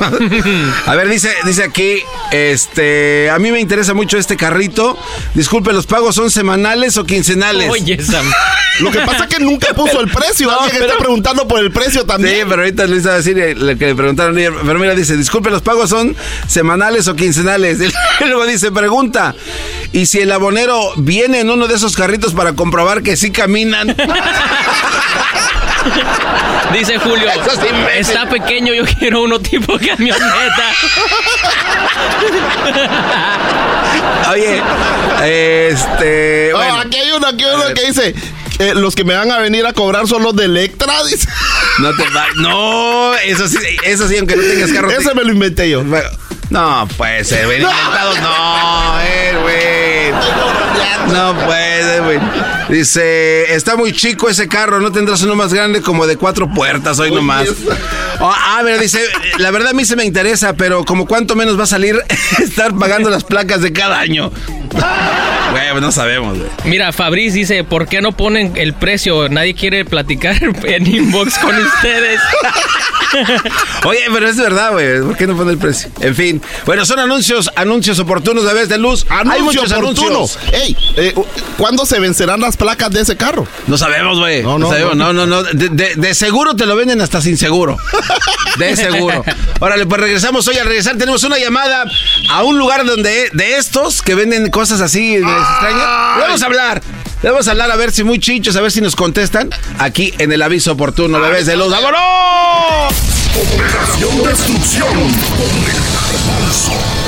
[0.86, 2.02] A ver, dice, dice aquí,
[2.32, 4.98] este, a mí me interesa mucho este carrito.
[5.34, 7.70] Disculpe, ¿los pagos son semanales o quincenales?
[7.70, 8.28] Oye, Sam.
[8.80, 10.50] lo que pasa es que nunca puso el precio.
[10.50, 12.48] No, Alguien pero- está preguntando por el precio Sí, también.
[12.48, 14.34] pero ahorita le iba a decir eh, lo que le preguntaron.
[14.34, 16.16] Pero mira, dice, disculpe, ¿los pagos son
[16.48, 17.78] semanales o quincenales?
[18.20, 19.34] Y luego dice, pregunta,
[19.92, 23.96] ¿y si el abonero viene en uno de esos carritos para comprobar que sí caminan?
[26.72, 27.66] Dice Julio, sí
[27.98, 30.70] está pequeño, yo quiero uno tipo camioneta.
[34.30, 34.62] Oye,
[35.24, 36.48] este...
[36.52, 36.76] No, bueno.
[36.78, 38.14] aquí hay uno, aquí hay uno que dice.
[38.58, 41.28] eh, los que me van a venir a cobrar son los de Electra, dice.
[41.78, 42.26] No te va.
[42.36, 44.88] No, eso sí, eso sí, aunque no tengas carro.
[44.88, 45.84] te- Ese me lo inventé yo.
[46.50, 47.58] No puede ser, güey.
[47.62, 50.12] Inventado, no, eh, güey.
[51.14, 52.18] No puede, güey.
[52.68, 56.98] Dice, está muy chico ese carro, no tendrás uno más grande como de cuatro puertas
[56.98, 57.48] hoy nomás.
[58.20, 59.00] Oh, ah, mira, dice,
[59.38, 62.02] la verdad a mí se me interesa, pero como cuánto menos va a salir
[62.38, 64.30] estar pagando las placas de cada año.
[65.80, 66.50] no sabemos, güey.
[66.64, 69.28] Mira, Fabriz dice, ¿por qué no ponen el precio?
[69.28, 72.20] Nadie quiere platicar en inbox con ustedes.
[73.84, 75.00] Oye, pero es verdad, güey.
[75.02, 75.90] ¿Por qué no pone el precio?
[76.00, 76.42] En fin.
[76.64, 79.04] Bueno, son anuncios, anuncios oportunos de vez de luz.
[79.08, 80.08] Hay Anuncio muchos oportuno.
[80.16, 80.38] anuncios.
[80.52, 81.14] Ey, eh,
[81.58, 83.46] ¿cuándo se vencerán las placas de ese carro?
[83.66, 84.42] No sabemos, güey.
[84.42, 84.96] No, No, no, sabemos.
[84.96, 85.42] no, no, no.
[85.42, 87.76] De, de- de seguro te lo venden hasta sin seguro.
[88.58, 89.24] De seguro.
[89.60, 90.56] Órale, pues regresamos hoy.
[90.56, 91.84] Al regresar tenemos una llamada
[92.30, 95.22] a un lugar donde de estos que venden cosas así de
[95.62, 96.16] extrañas.
[96.16, 96.82] Le vamos a hablar.
[97.22, 100.12] Le vamos a hablar a ver si muy chichos, a ver si nos contestan aquí
[100.18, 101.70] en el aviso oportuno, bebés de luz.
[101.70, 102.94] ¡Vámonos!
[103.34, 107.01] Operación Destrucción con el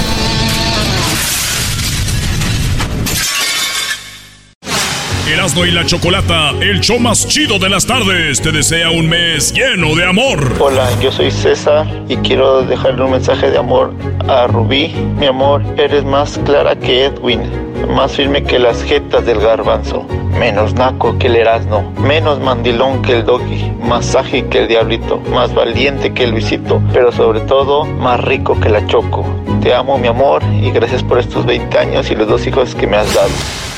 [5.27, 9.55] Erasmo y la Chocolata, el show más chido de las tardes, te desea un mes
[9.55, 10.39] lleno de amor.
[10.61, 13.95] Hola, yo soy César y quiero dejarle un mensaje de amor
[14.29, 14.89] a Rubí.
[15.19, 17.41] Mi amor, eres más clara que Edwin,
[17.89, 20.07] más firme que las jetas del garbanzo,
[20.39, 25.21] menos naco que el Erasmo, menos mandilón que el Doggy, más ágil que el Diablito,
[25.31, 29.25] más valiente que el Luisito, pero sobre todo más rico que la Choco.
[29.63, 32.87] Te amo, mi amor, y gracias por estos 20 años y los dos hijos que
[32.87, 33.74] me has dado.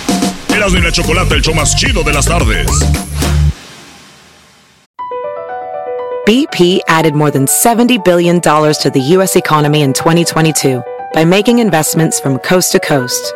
[0.57, 2.67] Erasmo y la Chocolata, el show más chido de las tardes.
[6.27, 9.37] BP added more than $70 billion to the U.S.
[9.37, 10.83] economy in 2022
[11.13, 13.35] by making investments from coast to coast.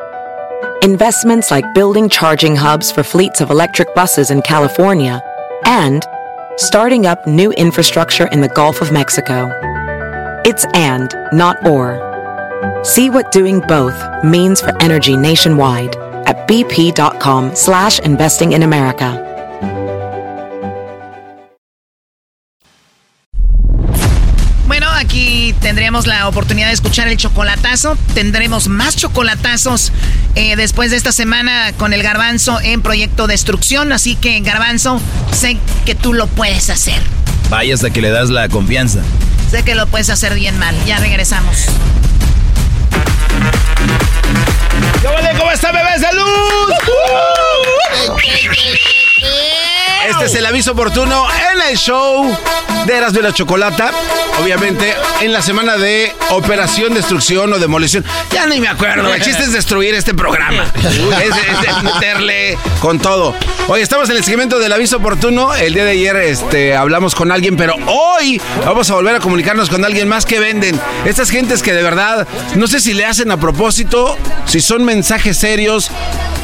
[0.82, 5.22] Investments like building charging hubs for fleets of electric buses in California
[5.66, 6.02] and
[6.56, 9.50] starting up new infrastructure in the Gulf of Mexico.
[10.46, 12.00] It's and, not or.
[12.82, 15.94] See what doing both means for energy nationwide
[16.30, 19.26] at bp.com slash investing in America.
[24.66, 27.98] Bueno, aquí tendremos la oportunidad de escuchar el chocolatazo.
[28.14, 29.92] Tendremos más chocolatazos
[30.36, 33.92] eh, después de esta semana con el garbanzo en Proyecto Destrucción.
[33.92, 35.00] Así que, garbanzo,
[35.32, 37.02] sé que tú lo puedes hacer.
[37.50, 39.00] Vaya hasta que le das la confianza.
[39.50, 40.76] Sé que lo puedes hacer bien mal.
[40.86, 41.66] Ya regresamos.
[45.38, 46.74] ¿Cómo, está, bebés de luz?
[50.08, 52.36] Este es el aviso oportuno en el show
[52.86, 53.92] de Eras de la Chocolata.
[54.42, 58.04] Obviamente, en la semana de Operación Destrucción o Demolición.
[58.32, 59.12] Ya ni me acuerdo.
[59.12, 60.64] El chiste es destruir este programa.
[60.80, 63.34] Es, es meterle con todo.
[63.68, 65.54] Hoy estamos en el segmento del aviso oportuno.
[65.54, 69.68] El día de ayer este, hablamos con alguien, pero hoy vamos a volver a comunicarnos
[69.68, 70.80] con alguien más que venden.
[71.04, 74.16] Estas gentes que de verdad, no sé si le hacen a propósito,
[74.46, 75.90] si son mensajes serios.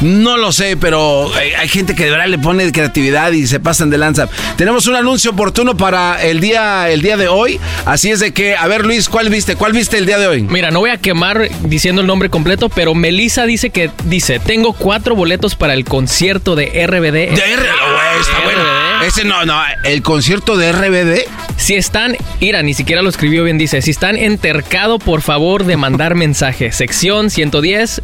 [0.01, 3.59] No lo sé, pero hay, hay gente que de verdad le pone creatividad y se
[3.59, 4.27] pasan de lanza.
[4.55, 7.59] Tenemos un anuncio oportuno para el día, el día de hoy.
[7.85, 9.55] Así es de que, a ver Luis, ¿cuál viste?
[9.55, 10.43] ¿Cuál viste el día de hoy?
[10.43, 14.73] Mira, no voy a quemar diciendo el nombre completo, pero Melissa dice que dice, tengo
[14.73, 17.35] cuatro boletos para el concierto de RBD.
[17.35, 18.87] De R, güey, está bueno.
[19.05, 21.29] Ese no, no, el concierto de RBD.
[21.57, 25.77] Si están, Ira, ni siquiera lo escribió bien, dice, si están entercado, por favor de
[25.77, 26.71] mandar mensaje.
[26.71, 28.01] Sección 110,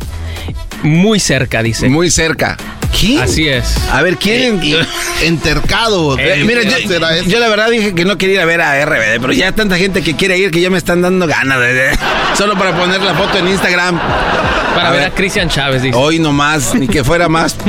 [0.83, 1.89] muy cerca, dice.
[1.89, 2.57] Muy cerca.
[3.21, 3.75] Así es.
[3.91, 4.61] A ver, ¿quién?
[5.21, 6.17] entercado.
[6.23, 6.77] Eh, mira, yo,
[7.27, 9.77] yo la verdad dije que no quería ir a ver a RBD, pero ya tanta
[9.77, 11.97] gente que quiere ir que ya me están dando ganas de, de-
[12.37, 13.99] solo para poner la foto en Instagram.
[14.75, 15.97] Para ver a Cristian Chávez, dice.
[15.97, 17.57] Hoy nomás, ni que fuera más.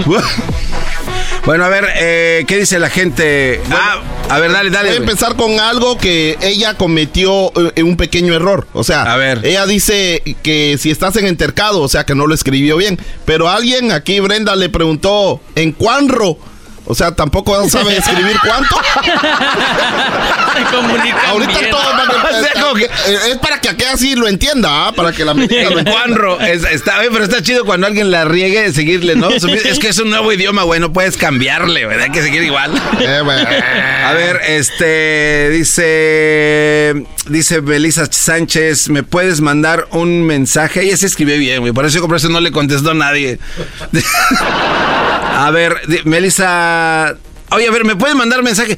[1.45, 3.61] bueno, a ver, eh, ¿qué dice la gente?
[3.71, 4.01] ah,
[4.31, 4.89] a ver, dale, dale.
[4.89, 8.67] Voy a empezar con algo que ella cometió eh, un pequeño error.
[8.73, 9.41] O sea, A ver.
[9.45, 12.99] ella dice que si estás en entercado, o sea, que no lo escribió bien.
[13.25, 16.39] Pero alguien aquí, Brenda, le preguntó, ¿en cuánro?
[16.87, 18.77] O sea, tampoco sabe escribir cuánto.
[20.71, 21.71] Comunican Ahorita bien.
[21.71, 24.93] todo a- Eh, es para que aquella sí lo entienda, ¿ah?
[24.93, 25.47] para que la lo.
[25.91, 29.29] Juanro, es- está, oye, pero está chido cuando alguien la riegue de seguirle, ¿no?
[29.31, 32.73] Es que es un nuevo idioma, güey, no puedes cambiarle, güey, hay que seguir igual.
[33.01, 33.49] Eh, bueno.
[34.07, 40.83] A ver, este, dice, dice Belisa Sánchez, ¿me puedes mandar un mensaje?
[40.83, 43.39] Ella se escribió bien, güey, por eso, por eso no le contestó nadie.
[45.37, 46.01] A ver, di-
[46.75, 47.19] Melissa...
[47.51, 48.77] Oye, a ver, ¿me pueden mandar mensaje?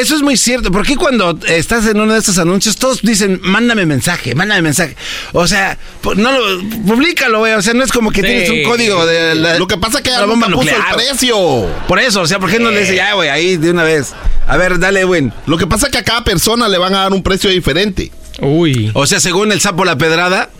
[0.00, 0.72] Eso es muy cierto.
[0.72, 4.96] ¿Por qué cuando estás en uno de estos anuncios todos dicen, mándame mensaje, mándame mensaje?
[5.32, 5.78] O sea,
[6.16, 7.52] no lo, públicalo, güey.
[7.52, 8.26] O sea, no es como que Sí.
[8.26, 10.80] tienes un código de la, Lo que pasa es que la bomba puso nuclear.
[10.90, 11.68] el precio.
[11.86, 14.12] Por eso, o sea, ¿por qué no le dice ya, güey, ahí de una vez?
[14.48, 15.30] A ver, dale, güey.
[15.46, 18.10] Lo que pasa es que a cada persona le van a dar un precio diferente.
[18.40, 18.90] Uy.
[18.94, 20.50] O sea, según el sapo la pedrada.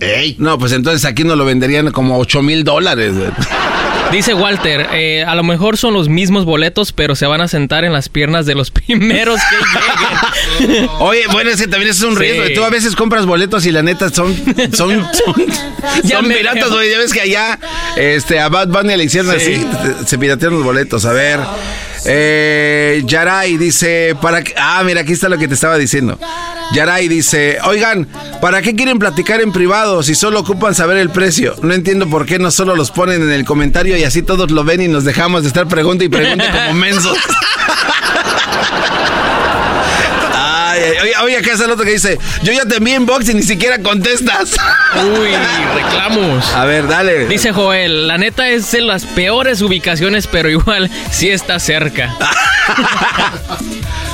[0.00, 0.36] Ey.
[0.38, 3.12] No, pues entonces aquí nos lo venderían como 8 mil dólares.
[4.12, 7.84] Dice Walter, eh, a lo mejor son los mismos boletos, pero se van a sentar
[7.84, 10.88] en las piernas de los primeros que lleguen.
[11.00, 12.20] Oye, bueno, es que también es un Sí.
[12.20, 12.44] riesgo.
[12.54, 14.34] Tú a veces compras boletos y la neta son,
[14.72, 15.46] son, son,
[16.04, 16.90] Ya son piratas, güey.
[16.90, 17.58] Ya ves que allá
[17.96, 19.54] este, a Bad Bunny le hicieron Sí.
[19.56, 21.04] así, se piratearon los boletos.
[21.04, 21.40] A ver.
[22.06, 26.18] Eh, Yaray dice, para qué- Ah, mira, aquí está lo que te estaba diciendo.
[26.72, 28.06] Yaray dice, oigan,
[28.42, 31.54] ¿para qué quieren platicar en privado si solo ocupan saber el precio?
[31.62, 34.64] No entiendo por qué no solo los ponen en el comentario y así todos lo
[34.64, 37.16] ven y nos dejamos de estar pregunta y pregunta como mensos.
[41.22, 43.78] Oye, acá está el otro que dice, yo ya te envié inbox y ni siquiera
[43.80, 44.52] contestas.
[44.96, 45.30] Uy,
[45.74, 46.46] reclamos.
[46.54, 47.26] A ver, dale.
[47.26, 52.14] Dice Joel, la neta es en las peores ubicaciones, pero igual sí está cerca.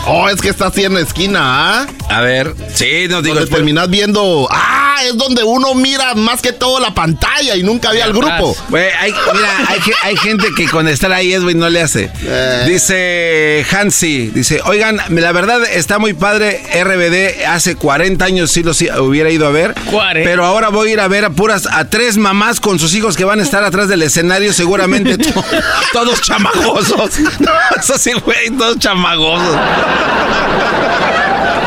[0.06, 1.86] Oh, es que está así en la esquina, ¿ah?
[2.10, 4.46] A ver, sí, nos digo, Donde después- terminas viendo.
[4.50, 8.56] Ah, es donde uno mira más que todo la pantalla y nunca ve al grupo.
[8.68, 11.80] Güey, hay, mira, hay, ge- hay gente que con estar ahí es, güey, no le
[11.82, 12.10] hace.
[12.22, 12.64] Eh.
[12.68, 18.80] Dice Hansi, dice, oigan, la verdad está muy padre RBD, hace 40 años sí los
[19.00, 20.28] hubiera ido a ver, 40.
[20.28, 23.16] pero ahora voy a ir a ver a puras, a tres mamás con sus hijos
[23.16, 25.44] que van a estar atrás del escenario, seguramente to-
[25.92, 27.10] todos chamagosos.
[27.40, 29.56] No, eso sí, güey, todos chamagosos.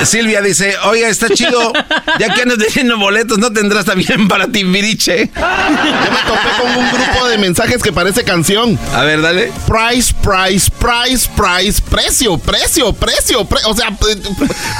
[0.05, 1.73] Silvia dice, oiga, está chido,
[2.19, 5.29] ya que andas vendiendo boletos, ¿no tendrás también para Timbiriche?
[5.35, 8.77] Yo me topé con un grupo de mensajes que parece canción.
[8.93, 9.51] A ver, dale.
[9.67, 13.89] Price, price, price, price, precio, precio, precio, pre- o sea,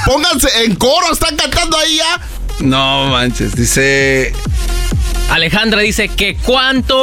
[0.05, 2.22] pónganse en coro, están cantando ahí ya.
[2.59, 4.34] No manches, dice.
[5.30, 6.95] Alejandra dice que cuánto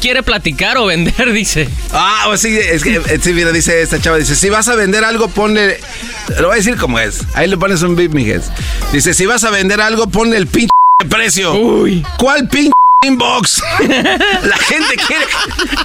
[0.00, 1.68] quiere platicar o vender, dice.
[1.92, 4.74] Ah, pues sí, es que, eh, sí, mira, dice esta chava, dice, si vas a
[4.74, 5.78] vender algo, ponle,
[6.40, 8.50] lo voy a decir como es, ahí le pones un beat, mijes.
[8.92, 10.70] Dice, si vas a vender algo, ponle el pinche
[11.08, 11.54] precio.
[11.54, 12.04] Uy.
[12.16, 12.72] ¿Cuál pinche
[13.06, 13.62] inbox?
[14.42, 15.24] la gente quiere,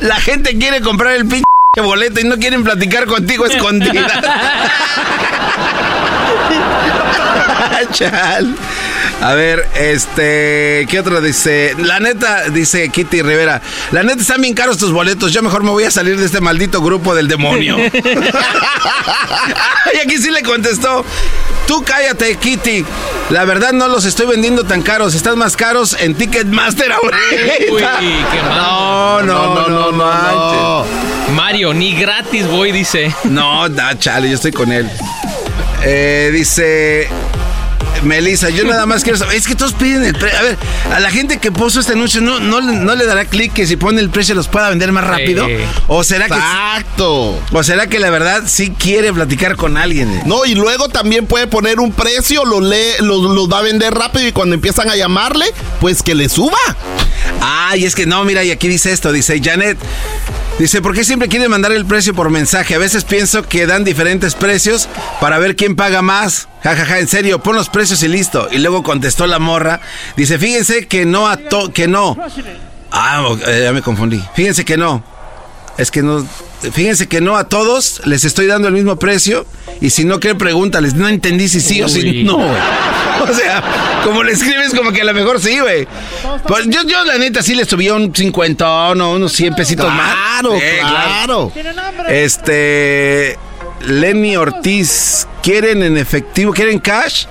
[0.01, 1.43] la gente quiere comprar el pinche
[1.81, 4.21] boleto y no quieren platicar contigo escondida.
[7.91, 8.55] Chal.
[9.21, 11.75] A ver, este, ¿qué otra dice?
[11.77, 13.61] La neta, dice Kitty Rivera,
[13.91, 16.41] la neta están bien caros tus boletos, yo mejor me voy a salir de este
[16.41, 17.77] maldito grupo del demonio.
[19.93, 21.05] y aquí sí le contestó,
[21.67, 22.85] tú cállate Kitty,
[23.29, 27.15] la verdad no los estoy vendiendo tan caros, están más caros en Ticketmaster ahorita.
[27.71, 27.81] Uy,
[28.31, 28.57] qué mal.
[28.57, 30.91] No, no, no, no, manches.
[31.33, 33.15] Mario, ni gratis voy, dice.
[33.23, 34.89] No, da, chale, yo estoy con él.
[35.81, 37.07] Eh, dice
[38.01, 39.35] Melissa, yo nada más quiero saber.
[39.35, 40.39] Es que todos piden el precio.
[40.39, 40.57] A ver,
[40.93, 43.75] a la gente que puso este anuncio, ¿no, no, no le dará clic que si
[43.77, 45.45] pone el precio los pueda vender más rápido?
[45.45, 45.53] Sí.
[45.87, 46.33] ¿O será que.
[46.33, 47.39] Exacto.
[47.51, 50.11] ¿O será que la verdad sí quiere platicar con alguien?
[50.11, 50.23] eh?
[50.25, 53.93] No, y luego también puede poner un precio, lo lee, lo, lo va a vender
[53.93, 55.45] rápido y cuando empiezan a llamarle,
[55.79, 56.57] pues que le suba.
[57.41, 59.77] Ah, y es que no, mira, y aquí dice esto, dice Janet.
[60.59, 62.75] Dice, ¿por qué siempre quieren mandar el precio por mensaje?
[62.75, 64.87] A veces pienso que dan diferentes precios
[65.19, 66.47] para ver quién paga más.
[66.61, 68.47] Ja, ja, ja, en serio, pon los precios y listo.
[68.51, 69.81] Y luego contestó la morra.
[70.15, 72.15] Dice, fíjense que no a to que no.
[72.91, 74.23] Ah, ya me confundí.
[74.35, 75.03] Fíjense que no.
[75.77, 76.23] Es que no.
[76.71, 79.45] Fíjense que no a todos les estoy dando el mismo precio.
[79.81, 80.93] Y si no, ¿qué pregúntales?
[80.95, 82.49] No entendí si sí o si no, güey.
[83.23, 85.87] O sea, como le escribes, como que a lo mejor sí, güey.
[86.45, 90.13] Pues yo, yo, la neta, sí le subí un 50 no, unos 100 pesitos más.
[90.13, 91.51] Claro, claro.
[92.09, 93.37] Este.
[93.85, 96.53] Lenny Ortiz, ¿quieren en efectivo?
[96.53, 97.25] ¿Quieren cash?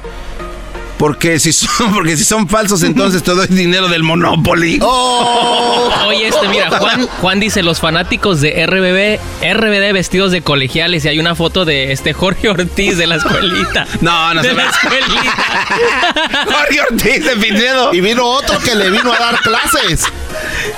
[1.03, 4.78] Porque si son, porque si son falsos, entonces te doy dinero del Monopoly.
[4.80, 9.18] Oye, este, mira, Juan, Juan dice, los fanáticos de RBB,
[9.53, 13.84] RBD vestidos de colegiales y hay una foto de este Jorge Ortiz de la escuelita.
[14.00, 16.44] No, no de se la escuelita.
[16.44, 17.92] Jorge Ortiz de Pinedo.
[17.92, 20.05] Y vino otro que le vino a dar clases.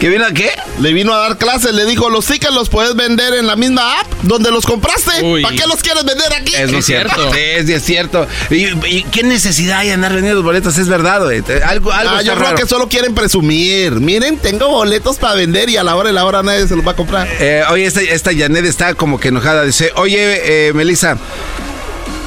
[0.01, 0.51] ¿Que vino a qué?
[0.81, 4.01] Le vino a dar clases, le dijo, los tickets los puedes vender en la misma
[4.01, 5.23] app donde los compraste.
[5.23, 5.43] Uy.
[5.43, 6.55] ¿Para qué los quieres vender aquí?
[6.55, 7.35] Es, Es cierto.
[7.35, 8.27] Es, es cierto.
[8.51, 10.77] ¿Y, y qué necesidad hay de andar vendiendo los boletos?
[10.79, 11.43] Es verdad, güey.
[11.65, 13.93] Algo, algo Ah, yo creo que solo quieren presumir.
[13.93, 16.87] Miren, tengo boletos para vender y a la hora de la hora nadie se los
[16.87, 17.29] va a comprar.
[17.41, 19.65] Eh, oye, esta, esta Janet está como que enojada.
[19.65, 21.17] Dice, oye, eh, Melissa,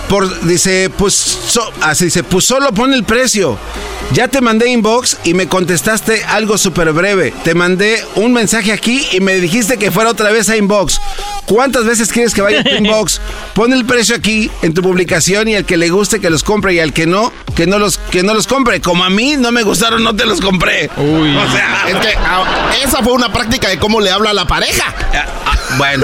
[0.10, 3.58] por, dice, pues, so- así dice, pues solo pon el precio.
[4.14, 7.34] Ya te mandé inbox y me contestaste algo súper breve.
[7.44, 11.00] Te mandé un mensaje aquí y me dijiste que fuera otra vez a inbox.
[11.48, 13.22] ¿Cuántas veces quieres que vaya a tu inbox?
[13.54, 16.74] Pon el precio aquí en tu publicación y al que le guste que los compre
[16.74, 18.82] y al que no, que no los, que no los compre.
[18.82, 20.90] Como a mí no me gustaron, no te los compré.
[20.98, 21.36] Uy.
[21.36, 24.46] O sea, Es que ah, esa fue una práctica de cómo le habla a la
[24.46, 24.84] pareja.
[25.14, 26.04] ah, ah, bueno,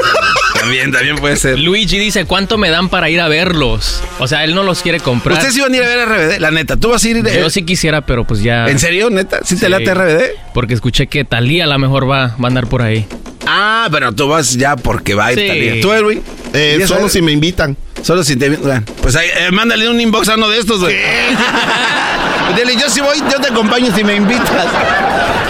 [0.60, 1.60] también, también puede ser.
[1.60, 4.02] Luigi dice, ¿cuánto me dan para ir a verlos?
[4.20, 5.38] O sea, él no los quiere comprar.
[5.38, 6.78] Ustedes iban a ir a ver RBD, la neta.
[6.78, 7.18] ¿Tú vas a ir?
[7.28, 8.68] eh, Yo sí quisiera, pero pues ya...
[8.68, 9.40] ¿En serio, neta?
[9.44, 10.22] ¿Sí, te late RBD?
[10.54, 13.06] Porque escuché que Talía a lo mejor va, va a andar por ahí.
[13.46, 15.48] Ah, pero tú vas ya porque va a ir Sí.
[15.48, 15.82] Talía.
[15.82, 16.22] ¿Tú, Edwin?
[16.54, 17.76] Eh, ¿Ya solo si me invitan.
[18.02, 18.50] Solo si te...
[18.50, 20.96] bueno, Pues ahí, eh, mándale un inbox a uno de estos, güey.
[22.56, 24.68] Dile, yo si voy, yo te acompaño si me invitas.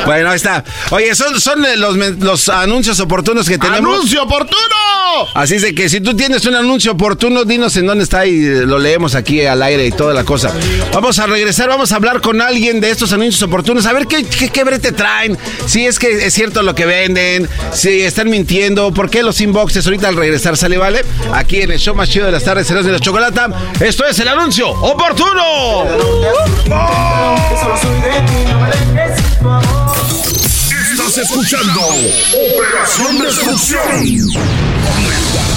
[0.06, 0.64] Bueno, ahí está.
[0.92, 3.96] Oye, son, son los, los anuncios oportunos que tenemos.
[3.96, 4.83] ¡Anuncio oportuno!
[5.34, 8.46] Así es de que si tú tienes un anuncio oportuno, dinos en dónde está y
[8.46, 10.52] eh, lo leemos aquí al aire y toda la cosa.
[10.94, 14.24] Vamos a regresar, vamos a hablar con alguien de estos anuncios oportunos, a ver qué,
[14.24, 18.94] qué, qué brete traen, si es que es cierto lo que venden, si están mintiendo,
[18.94, 21.04] por qué los inboxes ahorita al regresar sale, ¿vale?
[21.34, 23.50] Aquí en el show más chido de las tardes, serás de la chocolata.
[23.80, 25.86] Esto es el anuncio oportuno.
[30.92, 34.73] Estás escuchando Operación Destrucción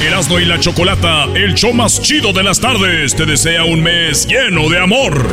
[0.00, 4.28] Erasmo y la Chocolata, el show más chido de las tardes, te desea un mes
[4.28, 5.26] lleno de amor.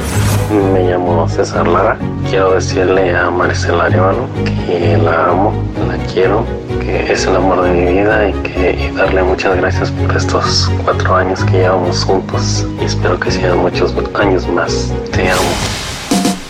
[0.74, 2.00] Me llamo César Lara.
[2.28, 4.28] Quiero decirle a Maricela Arevalo
[4.66, 5.54] que la amo,
[5.88, 6.44] la quiero,
[6.82, 10.72] que es el amor de mi vida y, que, y darle muchas gracias por estos
[10.84, 14.92] cuatro años que llevamos juntos y espero que sean muchos años más.
[15.12, 15.42] Te amo.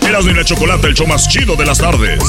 [0.07, 2.22] Erasmo y la Chocolata, el show más chido de las tardes.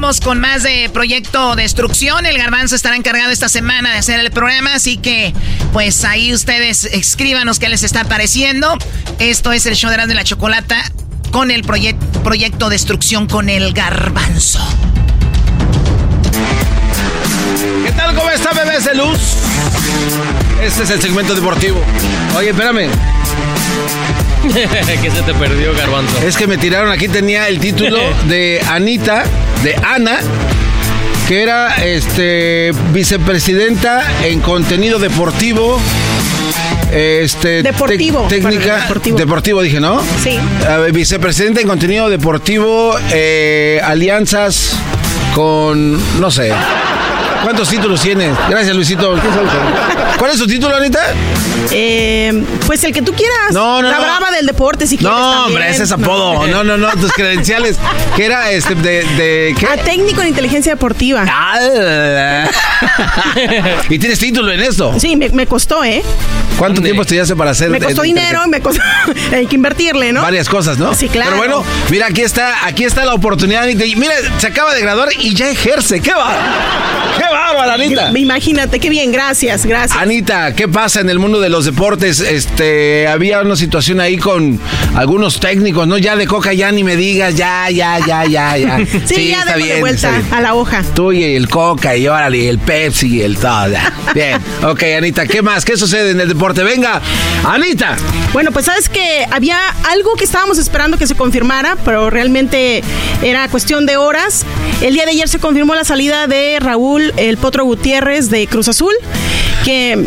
[0.00, 2.24] Con más de Proyecto Destrucción.
[2.24, 5.34] El Garbanzo estará encargado esta semana de hacer el programa, así que
[5.74, 8.78] pues ahí ustedes escríbanos qué les está pareciendo.
[9.18, 10.82] Esto es el show de Erasmo y la Chocolata
[11.32, 14.58] con el proye- Proyecto Destrucción con el Garbanzo.
[17.84, 18.14] ¿Qué tal?
[18.14, 19.18] ¿Cómo está, bebés de luz?
[20.62, 21.84] Este es el segmento deportivo.
[22.38, 22.88] Oye, espérame.
[25.02, 26.18] que se te perdió, Garbanzo.
[26.26, 29.24] Es que me tiraron, aquí tenía el título de Anita,
[29.62, 30.18] de Ana,
[31.28, 35.78] que era este vicepresidenta en contenido deportivo
[36.92, 38.60] Este, Deportivo, técnica.
[38.60, 39.18] perdón, deportivo.
[39.18, 40.02] Deportivo, dije, ¿no?
[40.24, 40.38] Sí.
[40.68, 44.72] A ver, vicepresidente en contenido deportivo, eh, alianzas
[45.34, 46.50] con, no sé.
[47.42, 48.36] ¿Cuántos títulos tienes?
[48.48, 49.14] Gracias, Luisito.
[50.18, 51.00] ¿Cuál es su título, Anita?
[51.70, 53.52] Eh, pues el que tú quieras.
[53.52, 54.02] No, no, La no.
[54.02, 55.16] brava del deporte, si quieres.
[55.16, 55.46] No, también.
[55.56, 56.46] hombre, ese es apodo.
[56.46, 57.78] No, no, no, tus credenciales.
[58.16, 59.66] ¿Qué era este de, de qué?
[59.66, 61.24] Ah, técnico en inteligencia deportiva.
[61.28, 62.48] Ah,
[63.88, 64.94] ¿Y tienes título en esto?
[64.98, 66.02] Sí, me, me costó, ¿eh?
[66.58, 67.70] ¿Cuánto tiempo estudiaste para hacer?
[67.70, 68.82] Me costó eh, dinero, me costó.
[69.32, 70.22] Hay que invertirle, ¿no?
[70.22, 70.94] Varias cosas, ¿no?
[70.94, 71.30] Sí, claro.
[71.30, 75.34] Pero bueno, mira, aquí está, aquí está la oportunidad, mira, se acaba de graduar y
[75.34, 76.00] ya ejerce.
[76.00, 76.30] ¿Qué va?
[77.16, 77.24] ¿Qué
[77.66, 78.12] va, Anita?
[78.16, 80.00] Imagínate, qué bien, gracias, gracias.
[80.00, 82.20] Anita, ¿qué pasa en el mundo de los deportes?
[82.20, 84.60] Este, había una situación ahí con
[84.94, 85.98] algunos técnicos, ¿no?
[85.98, 88.78] Ya de coca ya ni me digas, ya, ya, ya, ya, ya.
[89.06, 90.34] Sí, ya está bien, vuelta está bien.
[90.34, 90.82] a la hoja.
[90.94, 93.68] Tú y el coca y órale, y el Pepsi y el todo.
[93.68, 93.92] ya.
[94.14, 95.64] Bien, ok, Anita, ¿qué más?
[95.64, 96.62] ¿Qué sucede en el deporte?
[96.64, 97.00] Venga,
[97.44, 97.96] Anita.
[98.32, 99.58] Bueno, pues sabes que había
[99.88, 102.82] algo que estábamos esperando que se confirmara, pero realmente
[103.22, 104.44] era cuestión de horas.
[104.82, 108.68] El día de ayer se confirmó la salida de Raúl El Potro Gutiérrez de Cruz
[108.68, 108.92] Azul,
[109.64, 110.06] que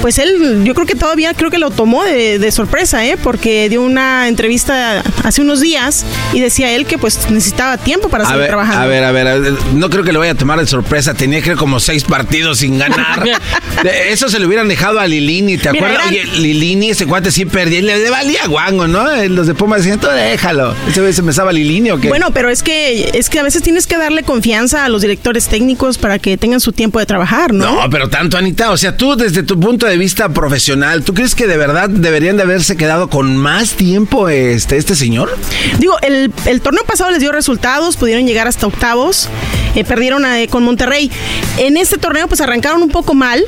[0.00, 3.16] pues él, yo creo que todavía creo que lo tomó de, de sorpresa, ¿eh?
[3.22, 8.24] porque dio una entrevista hace unos días y decía él que pues necesitaba tiempo para
[8.24, 8.80] A seguir ver, trabajando.
[8.82, 11.14] a ver, a ver, a ver, no creo que le vaya a tomar de sorpresa.
[11.14, 13.24] Tenía creo como seis partidos sin ganar.
[14.08, 16.12] Eso se lo hubieran dejado a Lilini, ¿te Mira, acuerdas?
[16.12, 19.10] eran- Oye, Lilini, ese cuate sí perdía, le valía guango, ¿no?
[19.10, 20.74] Eh, Los de Pumas decían, tú déjalo.
[20.88, 22.08] Ese vez se me estaba Lilini o qué.
[22.08, 25.46] Bueno, pero es que es que a veces tienes que darle confianza a los directores
[25.48, 27.82] técnicos para que tengan su tiempo de trabajar, ¿no?
[27.82, 28.70] No, pero tanto, Anita.
[28.70, 32.36] O sea, tú, desde tu punto de vista profesional, ¿tú crees que de verdad deberían
[32.36, 35.36] de haberse quedado con más tiempo este, este señor?
[35.78, 39.28] Digo, el, el torneo pasado les dio resultados, pudieron llegar hasta octavos,
[39.74, 41.10] eh, perdieron eh, con Monterrey.
[41.58, 43.44] En este torneo pues arrancaron un poco mal,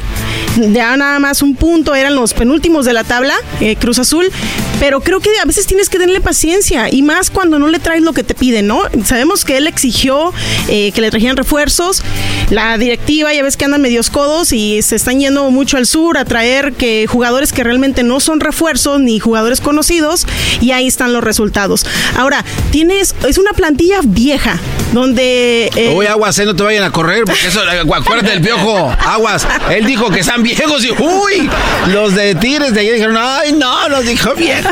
[0.56, 4.30] ya nada más un punto, eran los penúltimos de la tabla, eh, Cruz Azul,
[4.78, 8.02] pero creo que a veces tienes que tenerle paciencia y más cuando no le traes
[8.02, 8.82] lo que te piden, ¿no?
[9.04, 10.32] Sabemos que él exigió
[10.68, 12.02] eh, que le trajeran refuerzos,
[12.50, 16.18] la directiva ya ves que andan medios codos y se están yendo mucho al sur
[16.18, 20.26] a traer que jugadores que realmente no son refuerzos ni jugadores conocidos
[20.62, 21.84] y ahí están los resultados.
[22.16, 24.58] Ahora, tienes, es una plantilla vieja
[24.94, 25.70] donde...
[25.76, 28.94] eh, Uy, aguas, eh, no te vayan a correr, porque eso, eh, acuérdate del piojo,
[29.06, 29.46] aguas.
[29.70, 31.50] Él dijo que están viejos y, uy,
[31.88, 34.64] los de Tigres de ayer dijeron, ay, no, los dijo bien.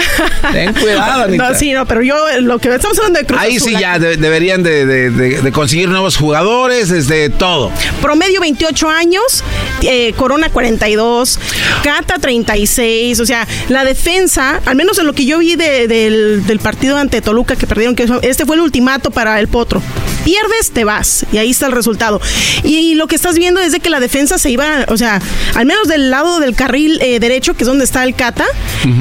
[0.53, 1.51] Ten cuidado, Anita.
[1.51, 3.99] No, sí, no, pero yo lo que estamos hablando de Cruz Ahí Azul, sí ya
[3.99, 7.71] de- deberían de, de- de- de conseguir nuevos jugadores, desde todo.
[8.01, 9.45] Promedio 28 años,
[9.83, 11.39] eh, Corona 42,
[11.83, 16.47] Cata 36, o sea, la defensa, al menos en lo que yo vi de- del,
[16.47, 19.83] del partido ante Toluca que perdieron, que este fue el ultimato para el Potro.
[20.25, 22.21] Pierdes, te vas, y ahí está el resultado.
[22.63, 25.21] Y, lo que estás viendo es de que la defensa se iba, o sea,
[25.55, 28.45] al menos del lado del carril eh, derecho, que es donde está el Cata,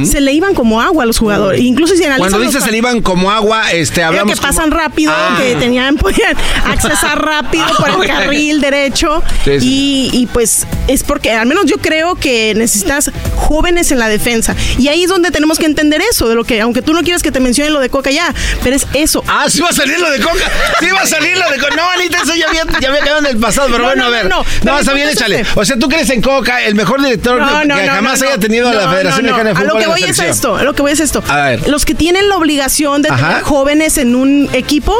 [0.05, 1.59] se le iban como agua a los jugadores.
[1.61, 5.11] Incluso si Cuando dices se le iban como agua, este, hablamos que pasan como- rápido,
[5.13, 5.37] Ah.
[5.39, 6.35] que tenían, podían
[6.65, 9.21] accesar rápido por el carril derecho.
[9.43, 9.67] Sí, sí.
[10.13, 14.55] Y, y, pues es porque, al menos yo creo que necesitas jóvenes en la defensa.
[14.77, 17.23] Y ahí es donde tenemos que entender eso, de lo que, aunque tú no quieras
[17.23, 18.33] que te mencione lo de Coca ya,
[18.63, 19.23] pero es eso.
[19.27, 20.43] Ah, sí va a salir lo de Coca.
[20.79, 21.75] Sí va a salir lo de Coca.
[21.75, 24.07] No, Anita, eso ya había, ya había quedado en el pasado, pero No, bueno, no,
[24.07, 24.29] a ver.
[24.29, 25.41] no, No, está bien, échale.
[25.41, 25.59] este.
[25.59, 29.25] O sea, tú crees en Coca, el mejor director que jamás haya tenido la Federación.
[29.25, 29.67] Mexicana de A Fútbol.
[29.67, 31.23] lo que voy es esto, a lo que voy es esto.
[31.27, 31.67] A ver.
[31.69, 33.27] Los que tienen la obligación de Ajá.
[33.29, 34.95] tener jóvenes en un equipo,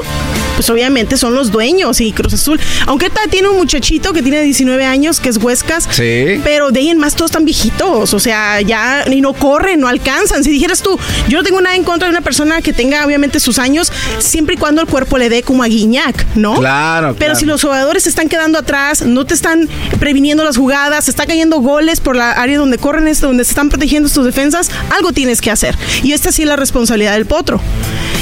[0.56, 2.60] pues obviamente son los dueños y Cruz Azul.
[2.88, 5.88] Aunque tiene un muchachito que tiene 19 años, que es Huescas.
[5.92, 6.40] Sí.
[6.44, 8.29] Pero de ahí en más todos están viejitos, o sea,
[8.62, 10.44] ya ni no corren, no alcanzan.
[10.44, 13.40] Si dijeras tú, yo no tengo nada en contra de una persona que tenga obviamente
[13.40, 16.56] sus años, siempre y cuando el cuerpo le dé como a Guiñac, ¿no?
[16.56, 17.36] Claro, Pero claro.
[17.40, 19.68] si los jugadores se están quedando atrás, no te están
[20.00, 23.70] previniendo las jugadas, se está cayendo goles por la área donde corren donde se están
[23.70, 25.78] protegiendo tus defensas, algo tienes que hacer.
[26.04, 27.62] Y esta sí es la responsabilidad del potro.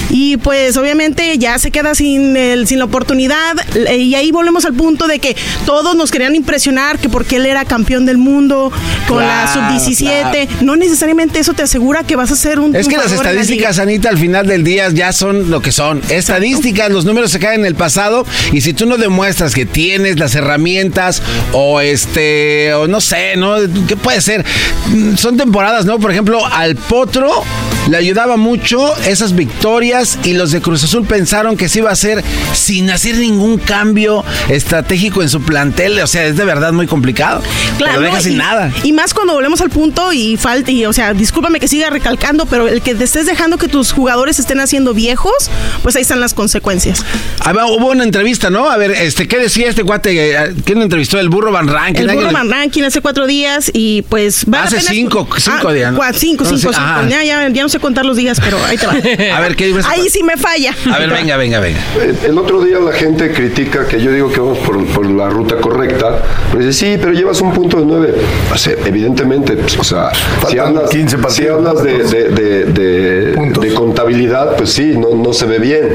[0.09, 4.65] Y pues obviamente ya se queda sin, el, sin la oportunidad eh, y ahí volvemos
[4.65, 5.35] al punto de que
[5.65, 8.71] todos nos querían impresionar que porque él era campeón del mundo
[9.07, 12.87] con la Claro, sub-17, no necesariamente eso te asegura que vas a ser un Es
[12.87, 16.01] que las la estadísticas, Anita, al final del día ya son lo que son.
[16.09, 20.19] Estadísticas, los números se caen en el pasado y si tú no demuestras que tienes
[20.19, 23.55] las herramientas o este, o no sé, ¿no?
[23.87, 24.45] ¿Qué puede ser?
[24.87, 25.99] Mm, Son temporadas, ¿no?
[25.99, 27.43] Por ejemplo, al Potro
[27.89, 31.93] le ayudaba mucho esas victorias y los de Cruz Azul pensaron que se iba a
[31.93, 32.23] hacer
[32.53, 35.99] sin hacer ningún cambio estratégico en su plantel.
[35.99, 37.41] O sea, es de verdad muy complicado.
[37.77, 38.01] Claro.
[38.01, 38.71] Lo deja sin y, nada.
[38.83, 42.45] Y más cuando volvemos al punto y falta, y, o sea, discúlpame que siga recalcando,
[42.45, 45.49] pero el que te estés dejando que tus jugadores estén haciendo viejos,
[45.83, 47.03] pues ahí están las consecuencias.
[47.39, 48.69] Ah, hubo una entrevista, ¿no?
[48.69, 50.53] A ver, este, ¿qué decía este cuate?
[50.65, 51.19] ¿Quién entrevistó?
[51.19, 52.09] El burro Van Rankin.
[52.09, 55.93] El burro Van Rankin hace cuatro días y pues va Hace cinco, cinco ah, días.
[55.93, 55.99] ¿no?
[56.13, 57.07] Cinco, cinco, cinco.
[57.09, 58.93] Ya, ya, ya, no sé contar los días, pero ahí te va.
[59.37, 60.73] a ver, ¿qué Ahí sí me falla.
[60.91, 61.79] A ver, venga, venga, venga.
[62.25, 65.57] El otro día la gente critica que yo digo que vamos por, por la ruta
[65.57, 66.21] correcta.
[66.51, 68.15] Pero dice, sí, pero llevas un punto de nueve.
[68.53, 70.11] O sea, evidentemente, pues, o sea,
[70.49, 75.45] si hablas, 15 si hablas de, de, de, de, contabilidad, pues sí, no, no se
[75.45, 75.89] ve bien.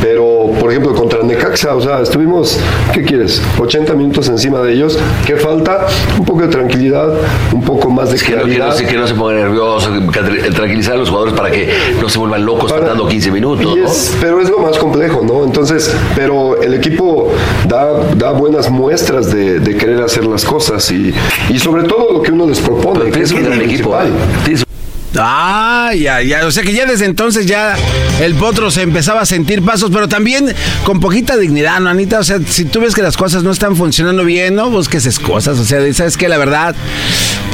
[0.00, 2.58] Pero, por ejemplo, contra Necaxa, o sea, estuvimos,
[2.92, 3.42] ¿qué quieres?
[3.58, 4.98] 80 minutos encima de ellos.
[5.26, 5.86] ¿Qué falta?
[6.18, 7.12] Un poco de tranquilidad,
[7.52, 8.70] un poco más de es que claridad.
[8.70, 9.90] No, que, no, que no se pongan nerviosos,
[10.54, 11.68] tranquilizar a los jugadores para que
[12.00, 13.76] no se vuelvan locos para, faltando 15 minutos.
[13.76, 15.44] Es, pero es lo más complejo, ¿no?
[15.44, 17.30] Entonces, pero el equipo
[17.66, 21.14] da, da buenas muestras de, de querer hacer las cosas y,
[21.50, 23.00] y, sobre todo lo que uno les propone.
[23.00, 23.96] Pero que es un gran equipo.
[25.16, 26.46] Ah, ya, ya.
[26.46, 27.76] O sea que ya desde entonces ya
[28.20, 30.54] el potro se empezaba a sentir pasos, pero también
[30.84, 32.18] con poquita dignidad, ¿no, Anita?
[32.18, 35.58] O sea, si tú ves que las cosas no están funcionando bien, no busques excusas.
[35.58, 36.74] O sea, sabes que la verdad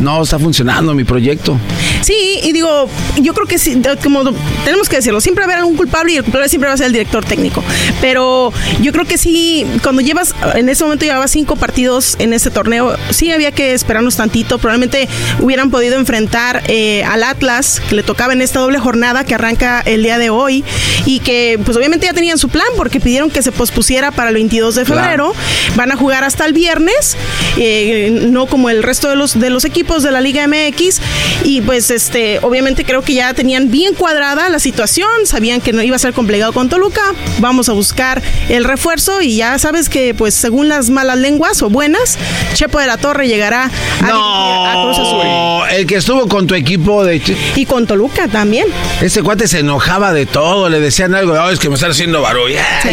[0.03, 1.59] no está funcionando mi proyecto.
[2.03, 2.89] Sí, y digo,
[3.21, 4.25] yo creo que sí, como
[4.65, 6.77] tenemos que decirlo, siempre va a haber algún culpable y el culpable siempre va a
[6.77, 7.63] ser el director técnico.
[8.01, 8.53] Pero
[8.83, 12.97] yo creo que sí, cuando llevas, en ese momento llevabas cinco partidos en este torneo,
[13.11, 14.59] sí había que esperarnos tantito.
[14.59, 15.09] Probablemente
[15.41, 17.44] hubieran podido enfrentar eh, al Atlas,
[17.89, 20.65] que le tocaba en esta doble jornada que arranca el día de hoy,
[21.05, 24.35] y que pues obviamente ya tenían su plan porque pidieron que se pospusiera para el
[24.35, 25.35] 22 de febrero.
[25.77, 27.17] Van a jugar hasta el viernes,
[27.59, 31.01] eh, no como el resto de los, de los equipos de la Liga MX,
[31.45, 35.83] y pues este, obviamente creo que ya tenían bien cuadrada la situación, sabían que no
[35.83, 37.03] iba a ser complicado con Toluca,
[37.41, 41.69] vamos a buscar el refuerzo y ya sabes que pues según las malas lenguas o
[41.69, 42.19] buenas,
[42.55, 43.71] Chepo de la Torre llegará
[44.01, 45.77] a, no, a Cruz Azul.
[45.77, 47.21] El que estuvo con tu equipo de
[47.57, 48.67] y con Toluca también.
[49.01, 52.23] Ese cuate se enojaba de todo, le decían algo, oh, es que me están haciendo
[52.23, 52.59] barullo.
[52.83, 52.89] Sí,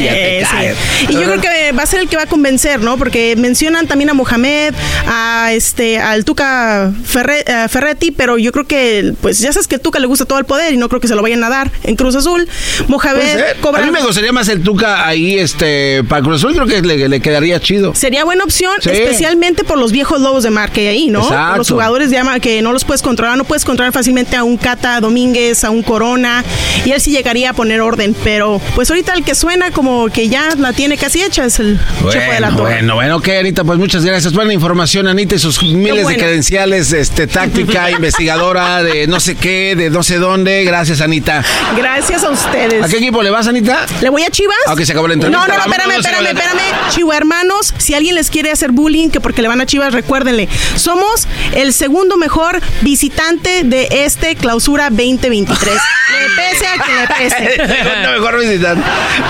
[1.10, 2.98] y yo creo que va a ser el que va a convencer, ¿no?
[2.98, 4.74] Porque mencionan también a Mohamed,
[5.08, 9.82] a este, al Tuca eh, Ferretti, pero yo creo que, pues ya sabes que el
[9.82, 11.72] Tuca le gusta todo el poder y no creo que se lo vayan a dar
[11.84, 12.48] en Cruz Azul.
[12.88, 13.84] Mohamed cobra...
[13.84, 17.22] A mí me gustaría más el Tuca ahí, este, para Cruz Azul creo que le,
[17.22, 17.94] quedaría chido.
[17.96, 21.28] Sería buena opción, especialmente por los viejos lobos de mar que hay ahí, ¿no?
[21.28, 24.58] Por los jugadores de que no los puedes controlar, no puedes controlar fácilmente a un
[24.58, 26.44] Cata Domínguez, a un Corona,
[26.86, 30.30] y él sí llegaría a poner orden, pero pues ahorita el que suena como que
[30.30, 32.74] ya la tiene casi hecha es el bueno, de la Torre.
[32.74, 34.34] Bueno, bueno, ok, Anita, pues muchas gracias.
[34.34, 39.76] Buena información, Anita, y sus miles de credenciales, este, táctica, investigadora de no sé qué,
[39.76, 40.64] de no sé dónde.
[40.64, 41.44] Gracias, Anita.
[41.76, 42.84] Gracias a ustedes.
[42.84, 43.86] ¿A qué equipo le vas, Anita?
[44.02, 44.56] ¿Le voy a Chivas?
[44.68, 45.48] Aunque se acabó la entrevista.
[45.48, 46.92] No, no, no, espérame, espérame, espérame.
[46.92, 50.48] Chiva hermanos, si alguien les quiere hacer bullying, que porque le van a Chivas, recuérdenle,
[50.76, 55.74] somos el segundo mejor visitante de este clausura 2023.
[56.12, 58.12] le pese a que le pese.
[58.12, 58.84] mejor visitante.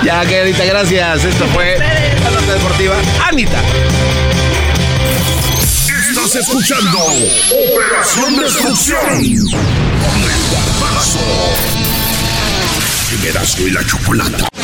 [0.04, 1.24] Ya, que Anita, gracias.
[1.24, 2.96] Esto fue la nota deportiva.
[3.26, 3.58] Anita.
[6.10, 11.18] Estás escuchando Operación Destrucción con el garbanzo.
[13.66, 14.61] y la chocolata.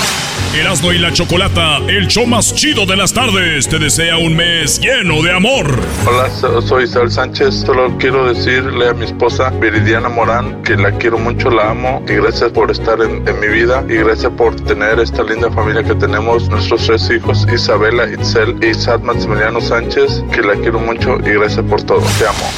[0.55, 4.81] Erasmo y la Chocolata, el show más chido de las tardes, te desea un mes
[4.81, 5.79] lleno de amor.
[6.07, 6.31] Hola,
[6.63, 7.65] soy Isabel Sánchez.
[7.67, 12.15] Solo quiero decirle a mi esposa Viridiana Morán que la quiero mucho, la amo y
[12.15, 16.49] gracias por estar en, mi vida y gracias por tener esta linda familia que tenemos,
[16.49, 21.65] nuestros tres hijos, Isabela, Itzel y Sad Maximiliano Sánchez, que la quiero mucho y gracias
[21.67, 22.03] por todo.
[22.19, 22.51] Te amo.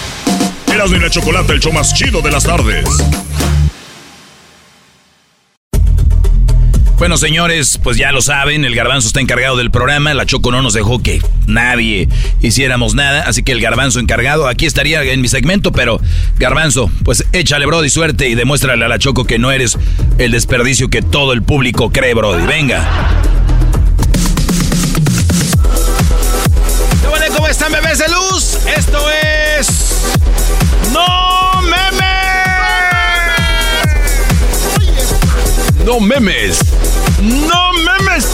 [0.73, 2.85] Erasmo y la Chocolata, el show más chido de las tardes.
[7.01, 10.61] Bueno, señores, pues ya lo saben, el garbanzo está encargado del programa, la Choco no
[10.61, 12.11] nos dejó que nadie
[12.43, 15.99] hiciéramos nada, así que el garbanzo encargado, aquí estaría en mi segmento, pero
[16.37, 19.79] garbanzo, pues échale, Brody, suerte y demuéstrale a la Choco que no eres
[20.19, 22.47] el desperdicio que todo el público cree, Brody.
[22.47, 22.87] Venga.
[27.35, 28.59] ¿Cómo están, bebés de luz?
[28.77, 28.99] Esto
[29.57, 30.03] es...
[30.93, 32.11] ¡No memes!
[35.87, 36.59] ¡No memes!
[37.21, 38.27] ¡No memes!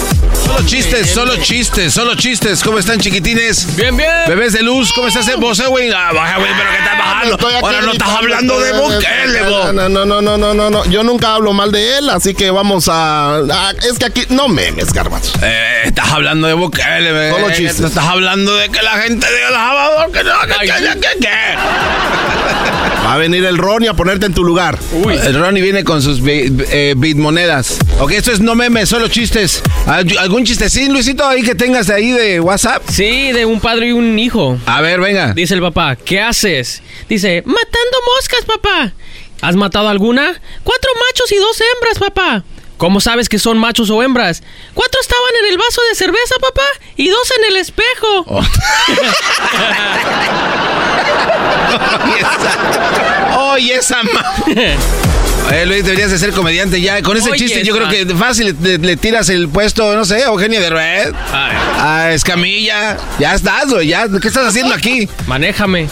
[0.45, 2.63] Solo chistes, solo chistes, solo chistes.
[2.63, 3.75] ¿Cómo están, chiquitines?
[3.77, 4.11] Bien, bien.
[4.29, 5.91] Bebés de luz, ¿cómo estás, vos, eh, güey?
[5.91, 7.35] Ah, baja, güey, pero ¿qué estás bajando?
[7.35, 9.41] Estoy aquí Ahora no estás hablando de Bukele.
[9.41, 10.85] No, no, no, no, no, no, no.
[10.87, 13.37] Yo nunca hablo mal de él, así que vamos a.
[13.39, 14.25] a- es que aquí.
[14.29, 15.33] No memes, garbanzo.
[15.43, 17.31] Eh, estás hablando de Bukele, bebé.
[17.33, 17.81] Solo chistes.
[17.81, 22.76] Estás hablando de que la gente Salvador, que no, que, que, que, que.
[23.17, 24.79] A venir el Ronnie a ponerte en tu lugar.
[24.93, 27.79] El Ronnie viene con sus eh, bitmonedas.
[27.99, 29.63] Ok, esto es no memes, solo chistes.
[29.87, 32.83] ¿Al- ¿Algún chistecín, Luisito, ahí que tengas ahí de WhatsApp?
[32.91, 34.59] Sí, de un padre y un hijo.
[34.67, 35.33] A ver, venga.
[35.33, 36.83] Dice el papá, ¿qué haces?
[37.09, 38.93] Dice, matando moscas, papá.
[39.41, 40.39] ¿Has matado alguna?
[40.63, 42.45] Cuatro machos y dos hembras, papá.
[42.77, 44.43] ¿Cómo sabes que son machos o hembras?
[44.75, 48.25] Cuatro estaban en el vaso de cerveza, papá, y dos en el espejo.
[48.27, 48.43] Oh.
[53.39, 54.01] Oye, esa.
[55.53, 57.01] Eh, Luis, deberías de ser comediante ya.
[57.03, 60.25] Con ese Oye, chiste yo creo que fácil le, le tiras el puesto, no sé,
[60.25, 62.97] a Eugenio de Red, a Escamilla.
[63.21, 64.07] Ya estás, güey, ya.
[64.21, 65.09] ¿Qué estás haciendo aquí?
[65.29, 65.89] Manéjame.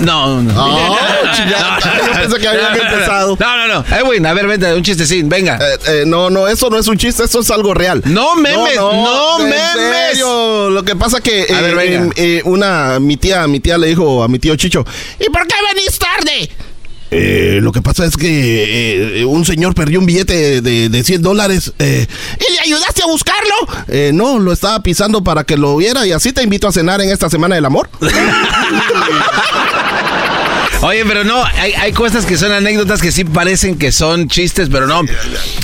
[0.00, 0.52] No, no.
[0.54, 0.98] Oh,
[1.50, 3.36] ya, yo pensé que habían empezado.
[3.40, 3.96] No, no, no.
[3.96, 5.56] Eh, güey, a ver, vente, un chistecín, venga.
[5.56, 8.02] Eh, eh, no, no, eso no es un chiste, eso es algo real.
[8.04, 10.08] No memes, no, en memes.
[10.10, 10.68] serio.
[10.68, 12.06] Lo que pasa que A ver, eh, venga.
[12.16, 14.84] eh, eh, una mi tía, mi tía le dijo a mi tío Chicho,
[15.18, 16.50] ¿y por qué venís tarde?
[17.14, 21.22] Eh, lo que pasa es que eh, un señor perdió un billete de, de 100
[21.22, 21.72] dólares.
[21.78, 22.06] eh,
[22.40, 23.54] ¿Y le ayudaste a buscarlo?
[23.88, 27.00] Eh, no, lo estaba pisando para que lo viera y así te invito a cenar
[27.02, 27.90] en esta semana del amor.
[30.82, 34.68] Oye, pero no, hay, hay cosas que son anécdotas que sí parecen que son chistes,
[34.68, 35.02] pero no.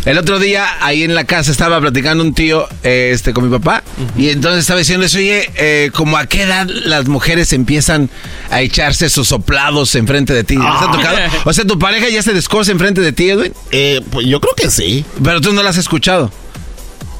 [0.04, 3.50] El otro día ahí en la casa estaba platicando un tío eh, este, con mi
[3.50, 3.82] papá
[4.16, 8.10] y entonces estaba diciendo eso, oye, eh, como a qué edad las mujeres empiezan
[8.50, 10.56] a echarse sus soplados enfrente de ti.
[10.56, 11.18] ¿Les ha tocado?
[11.44, 13.52] O sea, ¿tu pareja ya se descosa enfrente de ti, Edwin?
[13.72, 15.04] Eh, pues yo creo que sí.
[15.22, 16.30] Pero tú no la has escuchado.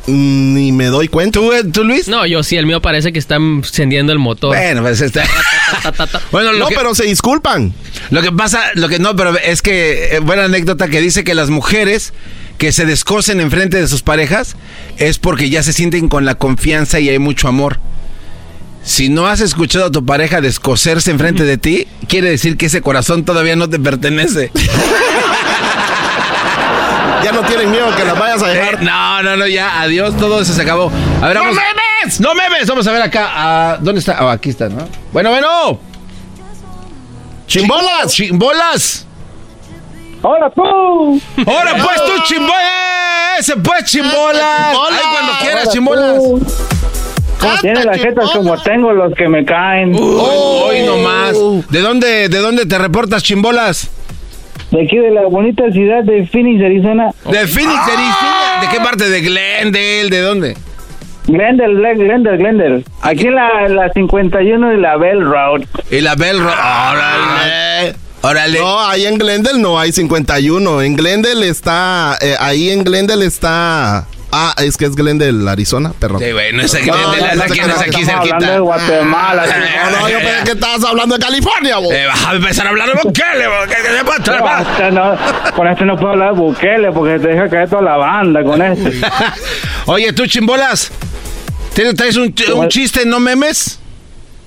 [0.08, 1.38] Mm, Ni me doy cuenta.
[1.38, 2.08] ¿Tú, tú, Luis?
[2.08, 4.56] No, yo sí, el mío parece que está encendiendo el motor.
[4.56, 5.22] Bueno, pues está...
[6.32, 7.72] bueno, No, que- pero se disculpan.
[8.10, 11.34] Lo que pasa, lo que no, pero es que, eh, buena anécdota que dice que
[11.34, 12.12] las mujeres
[12.56, 14.56] que se descosen enfrente de sus parejas
[14.96, 17.78] es porque ya se sienten con la confianza y hay mucho amor.
[18.82, 22.80] Si no has escuchado a tu pareja descoserse enfrente de ti, quiere decir que ese
[22.80, 24.50] corazón todavía no te pertenece.
[27.22, 28.74] Ya no tienen miedo que las vayas a dejar.
[28.74, 30.90] Eh, no, no, no, ya, adiós, todo eso se acabó.
[31.22, 31.54] A ver, vamos.
[31.54, 32.20] memes!
[32.20, 32.66] ¡No memes!
[32.68, 33.28] Vamos a ver acá.
[33.30, 34.16] ah, ¿Dónde está?
[34.18, 34.88] Ah, aquí está, ¿no?
[35.12, 35.78] Bueno, bueno.
[37.46, 38.12] ¡Chimbolas!
[38.12, 39.06] ¡Chimbolas!
[40.22, 41.20] ¡Hola tú!
[41.46, 43.38] ¡Ahora pues tú, chimbolas!
[43.38, 44.72] ¡Ese pues, chimbolas!
[44.72, 45.00] Chimbolas!
[45.00, 46.22] ¡Ay, cuando quieras, Hola, chimbolas!
[47.62, 49.96] Tiene las jetas como tengo los que me caen.
[49.98, 51.36] Hoy nomás.
[51.70, 53.88] ¿De dónde, ¿De dónde te reportas, chimbolas?
[54.70, 57.10] De aquí de la bonita ciudad de Phoenix, Arizona.
[57.24, 58.60] ¿De Phoenix, Arizona?
[58.60, 59.08] ¿De qué parte?
[59.08, 60.10] ¿De Glendale?
[60.10, 60.56] ¿De dónde?
[61.26, 62.84] Glendale, Glen- Glendale, Glendale.
[63.02, 65.62] Aquí en la, la 51 de la Bell Road.
[65.90, 66.52] Y la Bell Road.
[66.52, 67.94] ¡Órale!
[68.22, 68.58] ¡Órale!
[68.58, 70.82] No, ahí en Glendale no hay 51.
[70.82, 72.16] En Glendale está.
[72.20, 74.06] eh, ahí en Glendale está.
[74.30, 76.20] Ah, es que es Glendale, Arizona, perdón.
[76.20, 78.00] Sí, güey, no es No, Glendale, no, es no aquí, te no es creas, aquí
[78.00, 78.58] Estamos hablando de cerquita.
[78.60, 79.46] Guatemala.
[79.46, 81.92] No, no, yo pensé que estabas hablando de California, vos.
[81.92, 83.44] Eh, vas a empezar a hablar de Bukele,
[84.24, 84.66] trepar.
[84.70, 85.16] este no,
[85.56, 88.60] con este no puedo hablar de Bukele porque te deja caer toda la banda con
[88.60, 89.00] este.
[89.86, 90.90] Oye, tú, chimbolas.
[91.74, 93.78] ¿Tienes, ¿Traes un, un chiste, no memes?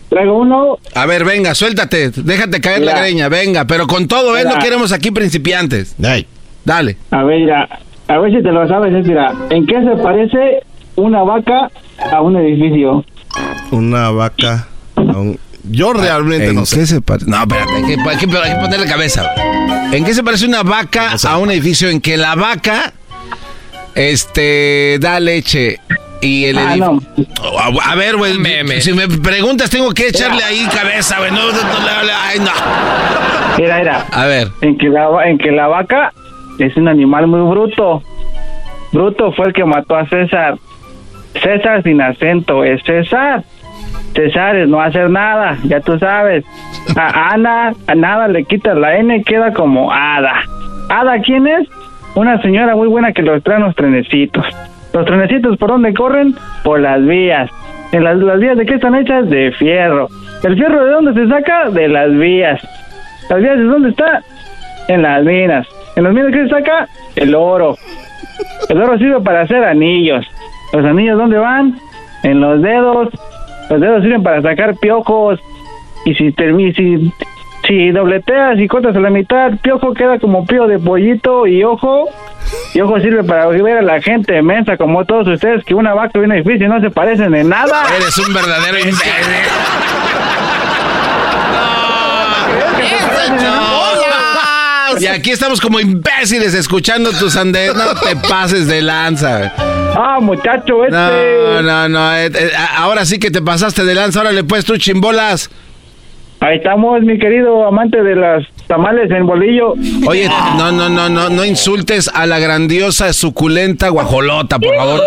[0.09, 0.77] Traigo uno.
[0.93, 2.11] A ver, venga, suéltate.
[2.13, 3.65] Déjate caer la greña, venga.
[3.65, 4.43] Pero con todo, ¿eh?
[4.43, 5.95] No queremos aquí principiantes.
[5.97, 6.97] Dale.
[7.11, 7.79] A ver, mira,
[8.13, 10.63] a ver si te lo sabes, es, mira, ¿en qué se parece
[10.95, 11.69] una vaca
[12.11, 13.03] a un edificio?
[13.71, 14.67] Una vaca.
[14.97, 16.87] a un- Yo realmente ¿En no qué sé.
[16.87, 17.29] se parece?
[17.29, 19.29] No, espérate, hay que, hay que- hay que ponerle cabeza.
[19.91, 21.87] ¿En qué se parece una vaca a un edificio?
[21.89, 22.93] En que la vaca
[23.95, 25.79] este da leche
[26.21, 27.01] y el Ah, edificio.
[27.59, 28.33] A, a ver, güey,
[28.81, 31.31] si me preguntas tengo que echarle ahí cabeza, güey.
[31.31, 32.51] No, no, no, no, ay, no.
[33.57, 34.05] Mira, mira.
[34.11, 34.47] A ver.
[34.61, 36.13] En que la, va- en que la vaca
[36.65, 38.03] es un animal muy bruto.
[38.91, 40.55] Bruto fue el que mató a César.
[41.33, 43.43] César sin acento es César.
[44.13, 46.43] César es no hacer nada, ya tú sabes.
[46.95, 50.41] A Ana, a nada le quitas la N, queda como Ada.
[50.89, 51.67] ¿Ada quién es?
[52.15, 54.45] Una señora muy buena que los trae los trenecitos.
[54.93, 56.35] ¿Los trenecitos por dónde corren?
[56.63, 57.49] Por las vías.
[57.93, 59.29] ¿En las, las vías de qué están hechas?
[59.29, 60.09] De fierro.
[60.43, 61.69] ¿El fierro de dónde se saca?
[61.69, 62.61] De las vías.
[63.29, 64.21] ¿Las vías de dónde está?
[64.89, 65.67] En las minas.
[65.95, 66.87] ¿En las minas qué se saca?
[67.15, 67.75] El oro.
[68.69, 70.25] El oro sirve para hacer anillos.
[70.73, 71.77] ¿Los anillos dónde van?
[72.23, 73.09] En los dedos.
[73.69, 75.39] Los dedos sirven para sacar piojos.
[76.05, 77.11] Y si termi- si,
[77.67, 82.07] si dobleteas y cortas a la mitad, piojo queda como pío de pollito y ojo
[82.73, 86.17] Y ojo sirve para ver a la gente mensa como todos ustedes que una vaca
[86.19, 87.83] y una difícil no se parecen en nada.
[87.95, 89.01] Eres un verdadero imbécil.
[94.99, 97.73] Y aquí estamos como imbéciles escuchando tus andes.
[97.75, 99.53] No te pases de lanza.
[99.95, 100.95] Ah, muchacho, este.
[100.95, 102.15] No, no, no.
[102.15, 104.19] eh, eh, ahora sí que te pasaste de lanza.
[104.19, 105.49] Ahora le puedes tú chimbolas.
[106.43, 109.75] Ahí estamos, mi querido amante de las tamales en bolillo.
[110.07, 110.27] Oye,
[110.57, 114.99] no, no, no, no, no insultes a la grandiosa, suculenta guajolota, por favor.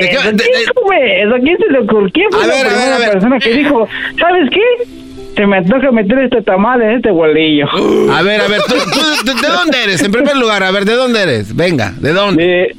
[0.00, 2.10] ¿De qué- ¿Quién se le ocurrió?
[2.12, 3.10] ¿Quién fue A la ver, a ver, primera a ver.
[3.12, 3.88] persona que dijo,
[4.18, 4.60] ¿sabes qué?
[5.36, 7.66] Se me toca meter este tamal en este bolillo.
[8.12, 10.02] A ver, a ver, ¿tú, tú- de, de dónde eres?
[10.02, 11.56] En primer lugar, a ver, ¿de dónde eres?
[11.56, 12.44] Venga, ¿de dónde?
[12.44, 12.76] De,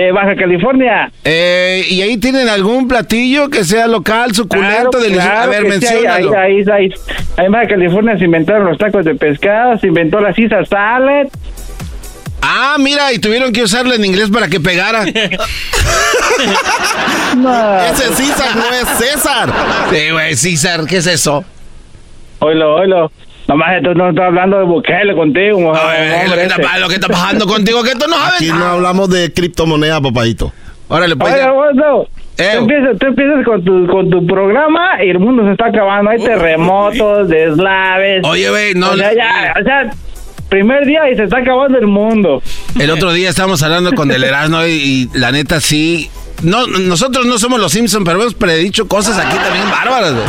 [0.00, 1.10] de Baja California.
[1.24, 5.28] Eh, ¿Y ahí tienen algún platillo que sea local, suculento, Claro, delicioso?
[5.28, 6.90] claro a ver, sí, ahí, ahí, ahí, ahí.
[7.38, 11.26] En Baja California se inventaron los tacos de pescado, se inventó la Caesar salad.
[12.42, 15.04] Ah, mira, y tuvieron que usarlo en inglés para que pegara.
[17.90, 19.52] Ese César no es César.
[19.90, 21.44] Sí, güey, César, ¿qué es eso?
[22.40, 23.10] Oilo, oilo.
[23.46, 26.88] Nomás esto no está hablando de Bukele contigo, mujer, Ay, lo, hombre, que está, lo
[26.88, 28.34] que está pasando contigo, que tú no sabes.
[28.36, 30.50] Aquí no hablamos de criptomoneda, papadito.
[30.88, 31.32] Órale, pues.
[31.32, 31.50] Oye, ya.
[31.50, 35.66] Gordo, tú empiezas, tú empiezas con, tu, con tu programa y el mundo se está
[35.66, 36.10] acabando.
[36.10, 38.22] Hay terremotos, deslaves.
[38.24, 39.90] Oye, güey, no O sea, le- ya, o sea,
[40.48, 42.42] primer día y se está acabando el mundo.
[42.80, 44.70] El otro día estábamos hablando con Del Erasmo y,
[45.12, 46.08] y la neta sí.
[46.42, 50.12] No, nosotros no somos los Simpsons, pero hemos predicho cosas aquí también bárbaras.
[50.12, 50.24] güey.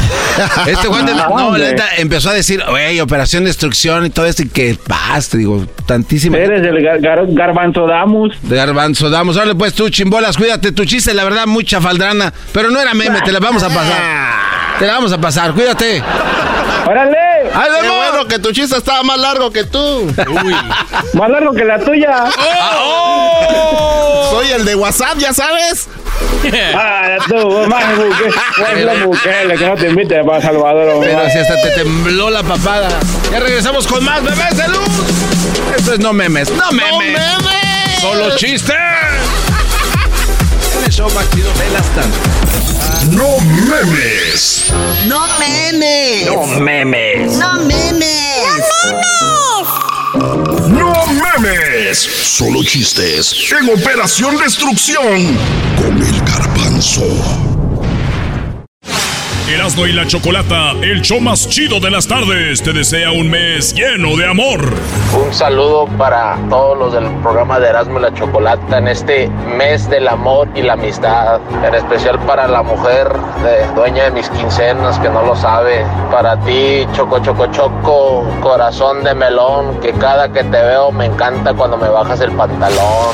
[0.73, 1.63] Este Juan No, no, la hombre.
[1.71, 6.37] neta empezó a decir, güey, operación destrucción y todo esto y que basta, digo, tantísima.
[6.37, 8.33] Eres el gar, gar- garbanzo damus.
[8.43, 9.35] De garbanzo, damos.
[9.37, 10.71] Ahora pues tú, chimbolas, cuídate.
[10.71, 12.33] Tu chiste, la verdad, mucha faldrana.
[12.53, 14.01] Pero no era meme, te la vamos a pasar.
[14.79, 16.01] Te la vamos a pasar, cuídate.
[16.87, 17.17] ¡Órale!
[17.55, 20.13] ¡Ay, Qué bueno que tu chiste estaba más largo que tú.
[21.13, 22.25] Más largo que la tuya.
[24.29, 25.87] Soy el de WhatsApp, ya sabes.
[26.75, 28.29] Ah, tú, más buque.
[28.75, 30.99] Es la Bukele, que no te invite para Salvador.
[31.01, 32.87] Pero si hasta te tembló la papada.
[33.31, 34.87] Ya regresamos con más bebés de luz.
[35.75, 36.51] Esto es no memes.
[36.51, 37.19] No memes.
[37.99, 38.75] Solo chistes.
[40.85, 42.94] El show más chido de las tantas.
[43.11, 44.71] No memes.
[45.07, 46.25] No memes.
[46.25, 47.37] No memes.
[47.37, 48.05] No memes.
[50.67, 51.97] No memes.
[51.99, 53.35] Solo chistes.
[53.51, 55.37] En Operación Destrucción.
[55.77, 57.54] Con el garbanzo.
[59.47, 63.75] Erasmo y la Chocolata, el show más chido de las tardes, te desea un mes
[63.75, 64.59] lleno de amor.
[65.13, 69.87] Un saludo para todos los del programa de Erasmo y la Chocolata en este mes
[69.87, 71.39] del amor y la amistad.
[71.63, 73.07] En especial para la mujer
[73.43, 75.85] de- dueña de mis quincenas que no lo sabe.
[76.11, 81.53] Para ti, Choco Choco Choco, corazón de melón, que cada que te veo me encanta
[81.53, 83.13] cuando me bajas el pantalón.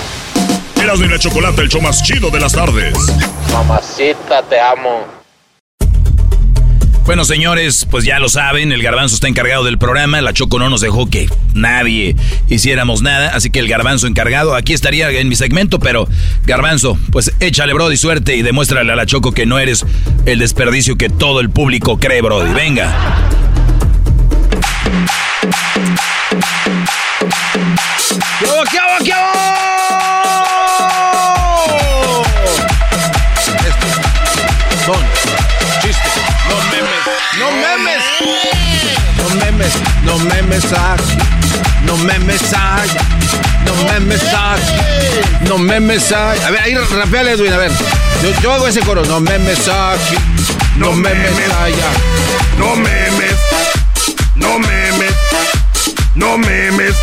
[0.82, 2.94] Erasmo y la Chocolata, el show más chido de las tardes.
[3.52, 5.21] Mamacita, te amo.
[7.12, 10.70] Bueno, señores, pues ya lo saben, el garbanzo está encargado del programa, la Choco no
[10.70, 12.16] nos dejó que nadie
[12.48, 16.08] hiciéramos nada, así que el garbanzo encargado, aquí estaría en mi segmento, pero
[16.46, 19.86] garbanzo, pues échale, Brody, suerte y demuéstrale a la Choco que no eres
[20.26, 22.54] el desperdicio que todo el público cree, Brody.
[22.54, 22.96] Venga.
[28.40, 30.51] ¿Qué hago, qué hago, qué?
[37.42, 38.04] No memes.
[39.18, 39.74] No memes,
[40.04, 41.18] no memes aquí,
[41.86, 43.02] no memes allá,
[43.66, 46.48] no memes aquí, no memes allá.
[46.48, 47.72] A ver, ahí rapeale, Edwin, a ver.
[48.22, 50.16] Yo, yo hago ese coro, no memes aquí,
[50.78, 51.92] no memes allá.
[52.58, 53.38] No memes.
[54.36, 55.14] No memes.
[56.16, 56.96] No memes.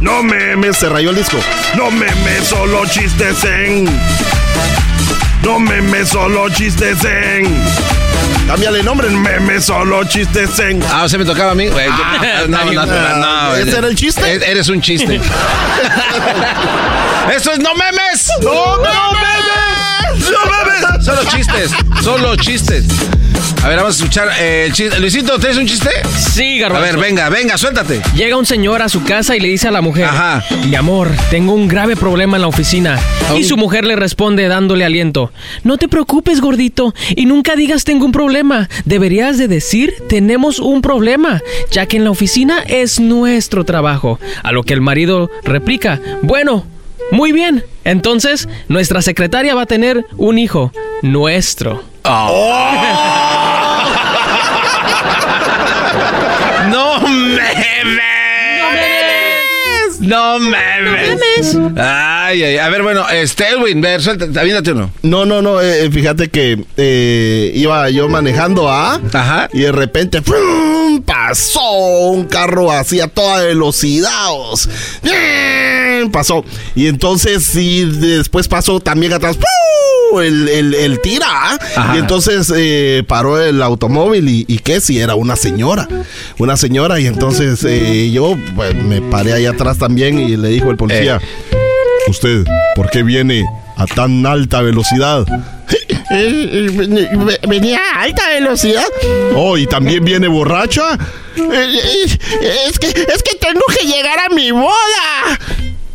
[0.00, 0.76] No memes.
[0.76, 1.38] Se rayó el disco.
[1.76, 3.86] No memes, solo chistes en.
[5.42, 7.97] No memes, solo chistes en.
[8.46, 9.08] Cámbiale nombre.
[9.10, 10.82] Memes, solo chistes en.
[10.90, 11.66] Ah, o sea, me tocaba a mí.
[11.68, 14.22] Ah, no, no, no, no, no, ¿Ese era el chiste?
[14.22, 15.20] E- Eres un chiste.
[17.34, 18.30] ¡Eso es no memes!
[18.42, 20.30] ¡No, no memes!
[20.30, 21.04] ¡No memes!
[21.04, 21.70] Solo chistes,
[22.02, 22.84] solo chistes.
[23.64, 24.98] A ver, vamos a escuchar eh, el chiste.
[25.00, 25.90] Luisito, ¿tienes un chiste?
[26.16, 26.86] Sí, A garbanzo.
[26.86, 28.00] ver, venga, venga, suéltate.
[28.14, 30.44] Llega un señor a su casa y le dice a la mujer, Ajá.
[30.68, 32.98] mi amor, tengo un grave problema en la oficina.
[33.36, 35.32] Y su mujer le responde dándole aliento,
[35.64, 38.68] no te preocupes, gordito, y nunca digas tengo un problema.
[38.84, 44.18] Deberías de decir tenemos un problema, ya que en la oficina es nuestro trabajo.
[44.44, 46.64] A lo que el marido replica, bueno,
[47.10, 50.72] muy bien, entonces nuestra secretaria va a tener un hijo,
[51.02, 51.82] nuestro.
[60.08, 61.54] ¡No memes!
[61.54, 61.78] No mames.
[61.78, 64.90] Ay, ay, a ver, bueno, este, Elwin, ver, suelta, aviéntate uno.
[65.02, 69.50] No, no, no, eh, eh, fíjate que eh, iba yo manejando a Ajá.
[69.52, 71.02] y de repente ¡frum!
[71.04, 74.08] pasó un carro así a toda velocidad.
[75.02, 76.10] ¡Bien!
[76.10, 76.42] Pasó.
[76.74, 79.44] Y entonces, sí, después pasó también atrás ¡pum!
[80.20, 81.26] El, el, el tira.
[81.28, 81.58] ¿ah?
[81.76, 81.96] Ajá.
[81.96, 85.88] Y entonces eh, paró el automóvil y, y qué si era una señora.
[86.38, 87.00] Una señora.
[87.00, 91.20] Y entonces eh, yo pues, me paré ahí atrás también y le dijo el policía:
[92.08, 92.44] ¿Usted
[92.74, 93.44] por qué viene
[93.76, 95.26] a tan alta velocidad?
[96.10, 98.86] Eh, ¿Venía a alta velocidad?
[99.36, 100.98] Oh, ¿y también viene borracha?
[101.36, 105.38] Es que, es que tengo que llegar a mi boda.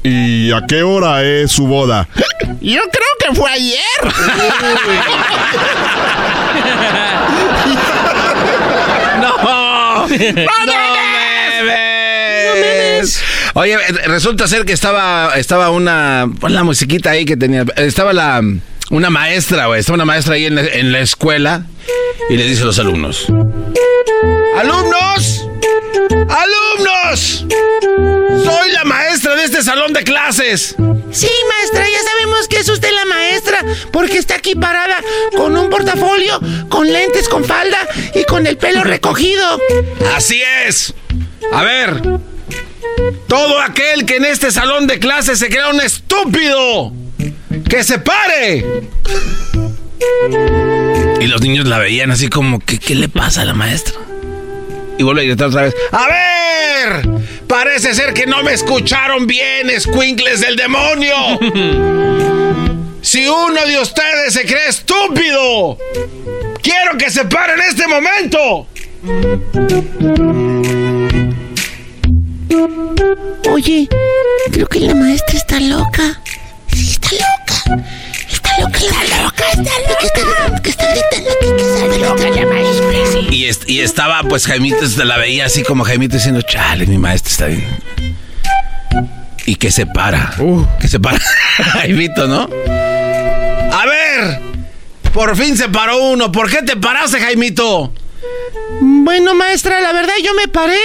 [0.04, 2.08] ¿Y a qué hora es su boda?
[2.62, 3.80] Yo creo que fue ayer.
[9.22, 10.08] No.
[10.08, 10.08] No
[11.66, 13.24] memes.
[13.54, 18.42] Oye, resulta ser que estaba, estaba una, pon la musiquita ahí que tenía, estaba la,
[18.90, 21.68] una maestra, güey, estaba una maestra ahí en la, en la escuela
[22.30, 23.28] y le dice a los alumnos,
[24.58, 25.48] ¡Alumnos!
[26.30, 27.46] ¡Alumnos!
[28.44, 30.76] Soy la maestra de este salón de clases.
[31.12, 33.60] Sí, maestra, ya sabemos que es usted la maestra,
[33.92, 34.98] porque está aquí parada
[35.36, 37.78] con un portafolio, con lentes, con falda
[38.16, 39.60] y con el pelo recogido.
[40.16, 40.94] Así es.
[41.52, 42.02] A ver,
[43.28, 46.92] todo aquel que en este salón de clases se crea un estúpido,
[47.70, 48.66] que se pare.
[51.22, 53.96] Y los niños la veían así como, ¿qué, qué le pasa a la maestra?
[54.98, 57.10] Y vuelve a gritar otra vez, ¡A ver!
[57.48, 61.16] Parece ser que no me escucharon bien, escuincles del demonio.
[63.04, 65.78] Si uno de ustedes se cree estúpido,
[66.62, 68.68] quiero que se pare en este momento.
[73.52, 73.90] Oye,
[74.54, 76.22] creo que la maestra está loca.
[76.74, 77.86] Sí, está loca.
[78.60, 79.72] Loca, está loca, está
[80.50, 80.62] loca.
[80.62, 83.32] Que está, gritando que, está loca la maestra.
[83.32, 86.98] Y, est- y estaba, pues, Jaimito se la veía así como Jaimito diciendo, chale, mi
[86.98, 87.66] maestra está bien.
[89.46, 90.34] Y que se para.
[90.80, 91.20] Que se para.
[91.74, 92.44] Jaimito, ¿no?
[93.72, 94.40] A ver,
[95.14, 96.32] por fin se paró uno.
[96.32, 97.94] ¿Por qué te paraste, Jaimito?
[98.80, 100.78] Bueno, maestra, la verdad yo me paré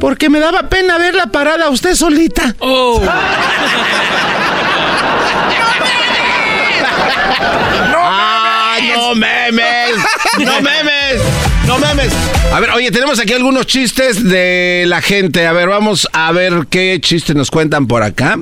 [0.00, 2.54] porque me daba pena verla parada a usted solita.
[2.58, 3.00] Oh.
[7.98, 9.96] ¡Ah, no memes!
[10.38, 11.22] ¡No memes!
[11.66, 12.12] ¡No memes!
[12.52, 15.46] A ver, oye, tenemos aquí algunos chistes de la gente.
[15.46, 18.38] A ver, vamos a ver qué chistes nos cuentan por acá.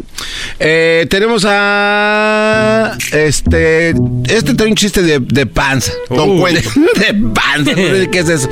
[0.59, 2.93] Eh, tenemos a.
[3.13, 3.95] Este.
[4.29, 5.93] Este trae un chiste de, de panza.
[6.09, 6.71] Don Cuento.
[6.97, 7.75] De panza.
[7.75, 8.49] ¿Qué es eso?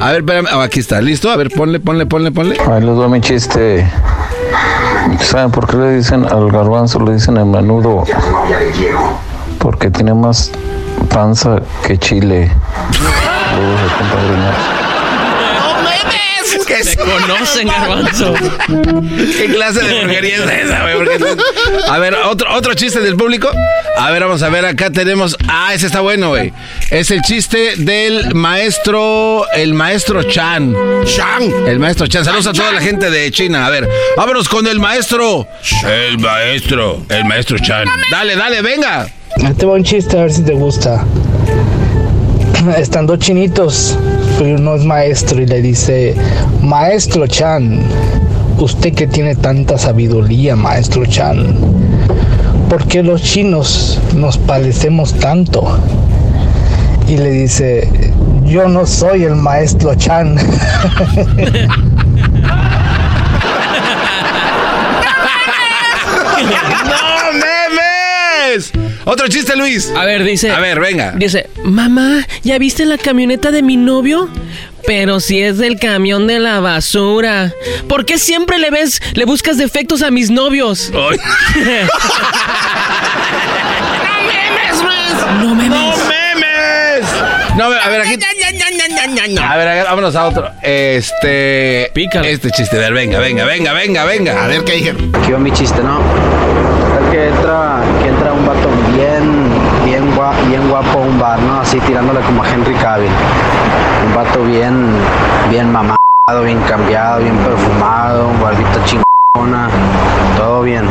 [0.00, 0.48] A ver, espérame.
[0.54, 1.00] Oh, aquí está.
[1.00, 1.30] ¿Listo?
[1.30, 2.56] A ver, ponle, ponle, ponle, ponle.
[2.60, 3.86] Ahí les doy mi chiste.
[5.20, 8.04] ¿Saben por qué le dicen al garbanzo, le dicen el menudo?
[9.58, 10.50] Porque tiene más
[11.06, 12.50] panza que chile.
[16.66, 18.34] ¿Qué Se conocen, garbanzo.
[19.38, 21.08] ¿Qué clase de brujería es esa, güey?
[21.88, 23.50] A ver, otro, otro chiste del público.
[23.98, 25.36] A ver, vamos a ver, acá tenemos.
[25.48, 26.52] Ah, ese está bueno, güey.
[26.90, 29.46] Es el chiste del maestro.
[29.54, 30.74] El maestro Chan.
[31.04, 31.42] Chan.
[31.66, 32.24] El maestro Chan.
[32.24, 33.66] Saludos a toda la gente de China.
[33.66, 35.46] A ver, vámonos con el maestro.
[35.84, 37.04] El maestro.
[37.08, 37.88] El maestro Chan.
[38.10, 39.08] Dale, dale, venga.
[39.58, 41.04] Te va un chiste a ver si te gusta.
[42.78, 43.98] Están dos chinitos,
[44.38, 46.14] pero uno es maestro y le dice,
[46.62, 47.80] Maestro Chan,
[48.58, 51.56] usted que tiene tanta sabiduría, Maestro Chan,
[52.68, 55.78] ¿por qué los chinos nos parecemos tanto?
[57.08, 57.88] Y le dice,
[58.44, 60.36] yo no soy el Maestro Chan.
[69.04, 69.12] ¡No memes!
[69.12, 69.92] Otro chiste, Luis.
[69.96, 70.50] A ver, dice.
[70.50, 71.12] A ver, venga.
[71.12, 74.28] Dice, mamá, ¿ya viste la camioneta de mi novio?
[74.86, 77.52] Pero si es del camión de la basura.
[77.88, 80.90] ¿Por qué siempre le ves, le buscas defectos a mis novios?
[80.92, 81.20] ¡No memes,
[85.40, 87.06] ¡No memes!
[87.56, 88.18] No, a ver, aquí.
[89.50, 90.50] A ver, a ver, vámonos a otro.
[90.62, 91.90] Este.
[92.24, 94.44] Este chiste, a ver, venga, venga, venga, venga, venga.
[94.44, 95.12] A ver qué dijeron.
[95.14, 95.98] Aquí va mi chiste, ¿no?
[97.10, 99.48] Que entra, que entra un vato bien,
[99.84, 101.60] bien, gua- bien guapo a un bar, ¿no?
[101.60, 103.10] Así tirándole como a Henry Cavill.
[104.06, 104.86] Un vato bien,
[105.50, 105.96] bien mamado,
[106.44, 109.68] bien cambiado, bien perfumado, barbita chingona,
[110.36, 110.86] todo bien.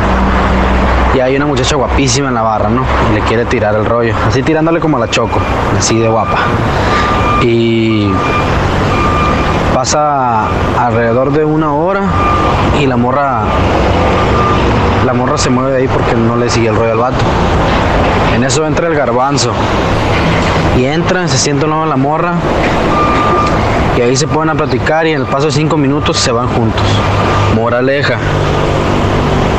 [1.14, 2.82] Y hay una muchacha guapísima en la barra, ¿no?
[3.10, 4.14] Y le quiere tirar el rollo.
[4.26, 5.38] Así tirándole como a la choco,
[5.78, 6.38] así de guapa.
[7.42, 8.10] Y
[9.74, 10.46] pasa
[10.78, 12.02] alrededor de una hora
[12.80, 13.42] y la morra
[15.04, 17.24] la morra se mueve de ahí porque no le sigue el rollo al vato.
[18.34, 19.52] En eso entra el garbanzo.
[20.78, 22.34] Y entra, se sienta en la morra.
[23.96, 26.48] Y ahí se ponen a platicar y en el paso de cinco minutos se van
[26.48, 26.82] juntos.
[27.54, 28.18] Moraleja.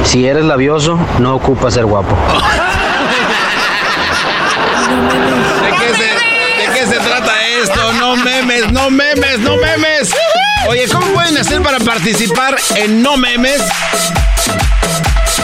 [0.05, 2.15] Si eres labioso, no ocupa ser guapo.
[5.61, 7.93] ¿De qué, se, ¿De qué se trata esto?
[7.93, 10.13] No memes, no memes, no memes.
[10.67, 13.61] Oye, ¿cómo pueden hacer para participar en No Memes?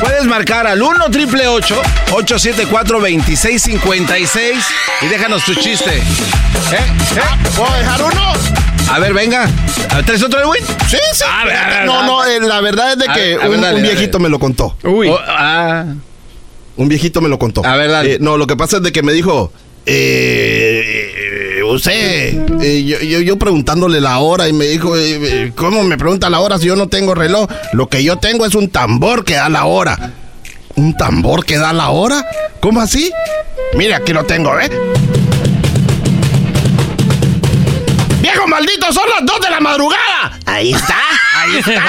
[0.02, 4.66] Puedes marcar al 1 triple 874 2656
[5.02, 5.92] y déjanos tu chiste.
[5.92, 6.02] ¿Eh?
[6.72, 7.20] ¿Eh?
[7.56, 8.34] ¿Puedo dejar uno?
[8.90, 9.48] A ver, venga.
[10.06, 10.66] ¿Traes otro Edwin?
[10.90, 11.24] Sí, sí.
[11.30, 13.78] A ver, a ver, no, no, eh, la verdad es de que ver, un, dale,
[13.78, 14.76] un viejito me lo contó.
[14.84, 15.08] Uy.
[15.08, 15.86] Oh, ah.
[16.78, 17.64] Un viejito me lo contó.
[17.64, 18.14] A ver, dale.
[18.14, 19.54] Eh, no, lo que pasa es de que me dijo,
[19.86, 25.84] eh, usted, eh, yo, yo, yo preguntándole la hora y me dijo, eh, eh, ¿cómo
[25.84, 27.50] me pregunta la hora si yo no tengo reloj?
[27.74, 30.12] Lo que yo tengo es un tambor que da la hora.
[30.76, 32.26] ¿Un tambor que da la hora?
[32.60, 33.12] ¿Cómo así?
[33.76, 34.70] Mira, aquí lo tengo, ¿eh?
[38.22, 38.92] ¡Viejo maldito!
[38.94, 40.40] ¡Son las 2 de la madrugada!
[40.46, 40.98] Ahí está,
[41.36, 41.72] ahí está.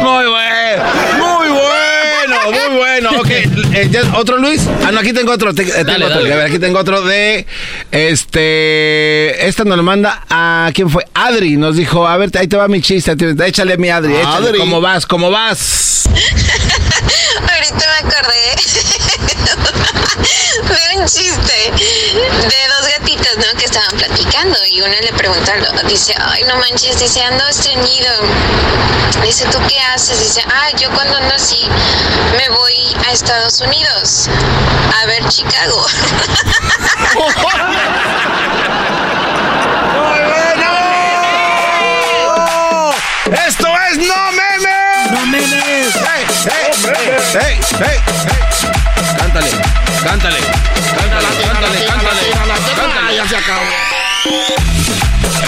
[0.00, 0.82] Muy bueno,
[1.18, 1.83] muy bueno,
[2.50, 3.10] muy bueno.
[3.20, 4.62] Ok, eh, ¿ya- ¿otro Luis?
[4.84, 5.54] Ah, no, aquí tengo otro.
[5.54, 6.16] te- eh, tengo Dale, otro.
[6.18, 6.32] dale.
[6.32, 7.46] A ver, aquí tengo otro de.
[7.90, 9.46] Este.
[9.46, 10.70] Esta nos lo manda a.
[10.74, 11.04] ¿Quién fue?
[11.14, 11.56] Adri.
[11.56, 13.16] Nos dijo: A ver, ahí te va mi chiste.
[13.16, 14.14] te- Échale a mi Adri.
[14.14, 14.48] Échale.
[14.48, 14.58] Adri.
[14.58, 15.06] ¿Cómo vas?
[15.06, 16.08] ¿Cómo vas?
[17.52, 18.54] Ahorita me acordé
[20.74, 23.58] de un chiste de dos gatitos, ¿no?
[23.58, 25.54] Que estaban platicando y una le pregunta
[25.86, 28.10] dice, ay, no manches, dice, ando estreñido.
[29.22, 30.18] Dice, ¿tú qué haces?
[30.18, 31.68] Dice, ah, yo cuando ando así
[32.36, 34.28] me voy a Estados Unidos
[35.00, 35.86] a ver Chicago.
[47.34, 48.68] hey, hey, hey!
[49.18, 49.50] Cántale,
[50.02, 50.38] cántale,
[50.96, 52.20] cántale, cántale, cántale,
[52.76, 53.16] cántale.
[53.16, 54.64] Ya se acabó.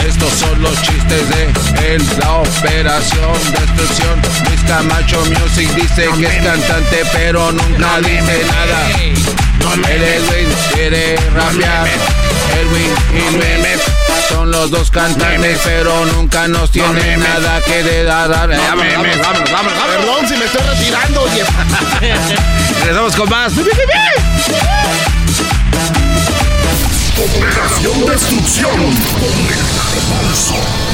[0.06, 4.20] Estos son los chistes de el- la operación destrucción.
[4.46, 8.88] Luis Camacho Music dice que es cantante, pero nunca dice nada.
[9.88, 11.86] El Edwin quiere rapear.
[12.60, 13.80] Edwin y Luis
[14.28, 18.28] son los dos cantantes, pero nunca nos tienen nada que de dar.
[18.28, 19.96] Vámonos, vámonos, vámonos, vámonos, vámonos.
[19.96, 21.44] Perdón si me estoy retirando, oye.
[22.80, 23.52] Regresamos con más.
[27.18, 30.85] Operación Destrucción con el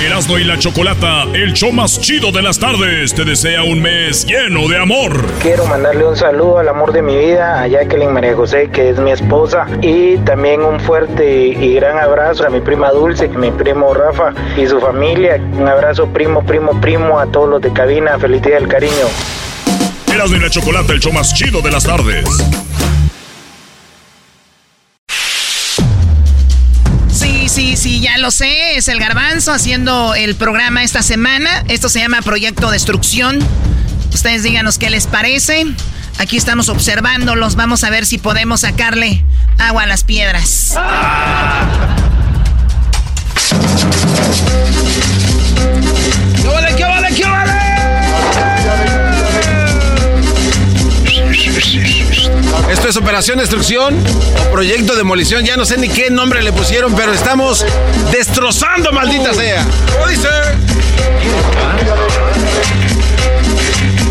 [0.00, 4.26] Erasmo y la Chocolata, el show más chido de las tardes, te desea un mes
[4.26, 5.24] lleno de amor.
[5.40, 8.98] Quiero mandarle un saludo al amor de mi vida, a Jacqueline María José, que es
[8.98, 13.94] mi esposa, y también un fuerte y gran abrazo a mi prima Dulce, mi primo
[13.94, 15.40] Rafa y su familia.
[15.52, 18.18] Un abrazo primo, primo, primo a todos los de cabina.
[18.18, 19.06] Feliz día del cariño.
[20.12, 22.24] Erasmo y la Chocolata, el show más chido de las tardes.
[27.84, 28.78] Sí, ya lo sé.
[28.78, 31.64] Es el garbanzo haciendo el programa esta semana.
[31.68, 33.46] Esto se llama Proyecto Destrucción.
[34.10, 35.66] Ustedes díganos qué les parece.
[36.16, 37.56] Aquí estamos observándolos.
[37.56, 39.22] Vamos a ver si podemos sacarle
[39.58, 40.78] agua a las piedras.
[46.40, 47.43] ¿Qué vale, qué vale, qué vale?
[52.70, 53.96] Esto es Operación Destrucción
[54.40, 55.44] o Proyecto Demolición.
[55.44, 57.64] Ya no sé ni qué nombre le pusieron, pero estamos
[58.10, 59.64] destrozando, maldita sea.
[59.92, 60.28] ¿Cómo dice?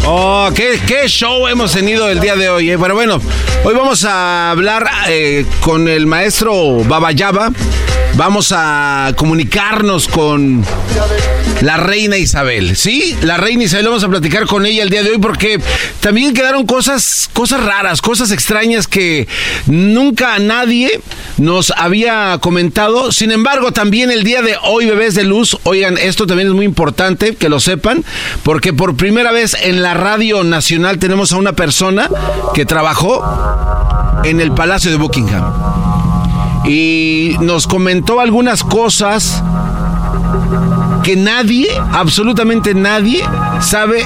[0.06, 2.70] Oh, qué, show hemos tenido el día de hoy.
[2.72, 2.78] eh.
[2.78, 3.22] Pero bueno,
[3.64, 7.52] hoy vamos a hablar eh, con el maestro Babayaba.
[8.16, 10.64] Vamos a comunicarnos con
[11.62, 12.76] la reina Isabel.
[12.76, 15.60] Sí, la reina Isabel, vamos a platicar con ella el día de hoy porque
[16.00, 19.28] también quedaron cosas, cosas raras, cosas extrañas que
[19.66, 21.02] nunca nadie
[21.38, 23.12] nos había comentado.
[23.12, 26.66] Sin embargo, también el día de hoy, bebés de luz, oigan, esto también es muy
[26.66, 28.06] importante que lo sepan,
[28.44, 32.10] porque por primera vez en la radio nacional tenemos a una persona
[32.54, 33.24] que trabajó
[34.24, 35.44] en el Palacio de Buckingham.
[36.66, 39.44] Y nos comentó algunas cosas
[41.04, 43.22] que nadie, absolutamente nadie,
[43.60, 44.06] sabe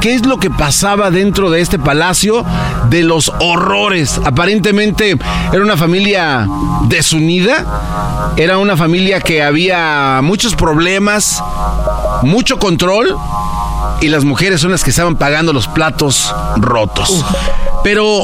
[0.00, 2.44] qué es lo que pasaba dentro de este palacio
[2.88, 4.20] de los horrores.
[4.24, 5.18] Aparentemente
[5.52, 6.48] era una familia
[6.84, 11.42] desunida, era una familia que había muchos problemas,
[12.22, 13.16] mucho control
[14.00, 17.24] y las mujeres son las que estaban pagando los platos rotos.
[17.82, 18.22] Pero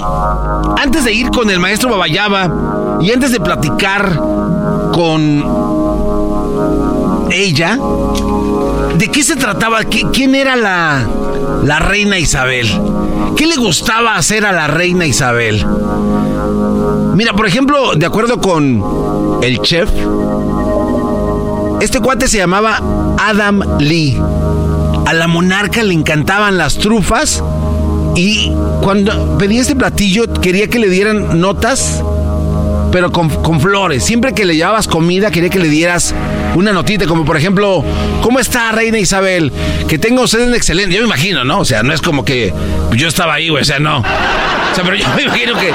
[0.79, 4.17] antes de ir con el maestro Babayaba y antes de platicar
[4.93, 5.45] con
[7.31, 7.79] ella,
[8.99, 9.81] ¿de qué se trataba?
[9.83, 11.07] ¿Qui- ¿Quién era la,
[11.65, 12.69] la reina Isabel?
[13.37, 15.65] ¿Qué le gustaba hacer a la reina Isabel?
[17.15, 18.83] Mira, por ejemplo, de acuerdo con
[19.43, 19.91] el chef,
[21.81, 22.81] este cuate se llamaba
[23.19, 24.21] Adam Lee.
[25.13, 27.45] A la monarca le encantaban las trufas
[28.17, 32.03] y cuando pedía este platillo quería que le dieran notas,
[32.91, 34.03] pero con, con flores.
[34.05, 36.15] Siempre que le llevabas comida quería que le dieras
[36.55, 37.85] una notita, como por ejemplo,
[38.23, 39.53] ¿cómo está Reina Isabel?
[39.87, 41.59] Que tenga usted un excelente, yo me imagino, ¿no?
[41.59, 42.51] O sea, no es como que
[42.97, 43.99] yo estaba ahí, güey, o sea, no.
[43.99, 45.73] O sea, pero yo me imagino que,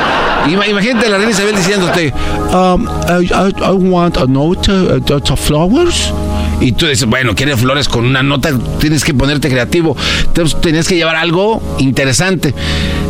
[0.51, 2.11] ima- imagínate a la Reina Isabel diciéndote,
[2.51, 6.11] um, I, I- I want a note, uh, uh, flowers.
[6.59, 9.95] Y tú dices, bueno, quiere flores con una nota, tienes que ponerte creativo.
[10.25, 12.53] Entonces tenías que llevar algo interesante.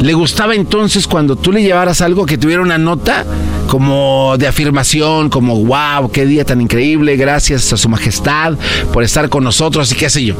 [0.01, 3.25] Le gustaba entonces cuando tú le llevaras algo que tuviera una nota
[3.67, 8.55] como de afirmación, como wow, qué día tan increíble, gracias a su majestad
[8.91, 10.35] por estar con nosotros y qué sé yo.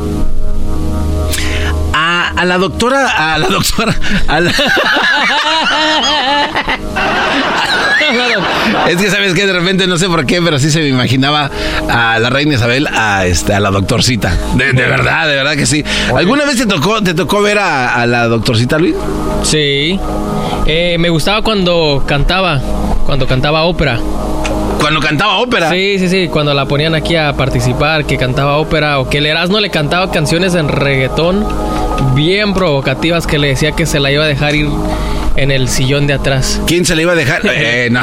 [2.35, 3.95] A, a la doctora, a la doctora,
[4.27, 4.51] a la...
[8.89, 11.49] Es que sabes que de repente no sé por qué, pero sí se me imaginaba
[11.89, 14.33] a la reina Isabel, a este, a la doctorcita.
[14.55, 15.83] De, de verdad, de verdad que sí.
[16.15, 18.95] ¿Alguna vez te tocó, te tocó ver a, a la doctorcita, Luis?
[19.43, 19.99] Sí.
[20.65, 22.61] Eh, me gustaba cuando cantaba,
[23.05, 23.99] cuando cantaba ópera.
[24.79, 25.69] Cuando cantaba ópera.
[25.69, 29.25] Sí, sí, sí, cuando la ponían aquí a participar, que cantaba ópera o que el
[29.25, 31.45] Erasmo le cantaba canciones en reggaetón
[32.15, 34.67] bien provocativas que le decía que se la iba a dejar ir
[35.35, 36.61] en el sillón de atrás.
[36.65, 37.41] ¿Quién se le iba a dejar?
[37.53, 38.01] Eh, no.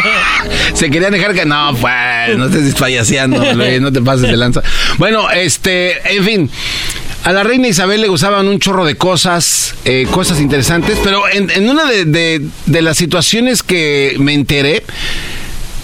[0.74, 4.62] se querían dejar que no, pues, no estés payaseando, Luis, no te pases de lanza.
[4.98, 6.50] Bueno, este, en fin.
[7.24, 11.50] A la reina Isabel le gustaban un chorro de cosas, eh, cosas interesantes, pero en,
[11.50, 14.82] en una de, de- de las situaciones que me enteré,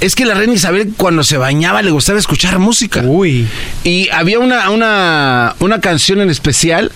[0.01, 3.03] es que la reina Isabel cuando se bañaba le gustaba escuchar música.
[3.05, 3.47] Uy.
[3.85, 6.91] Y había una, una, una canción en especial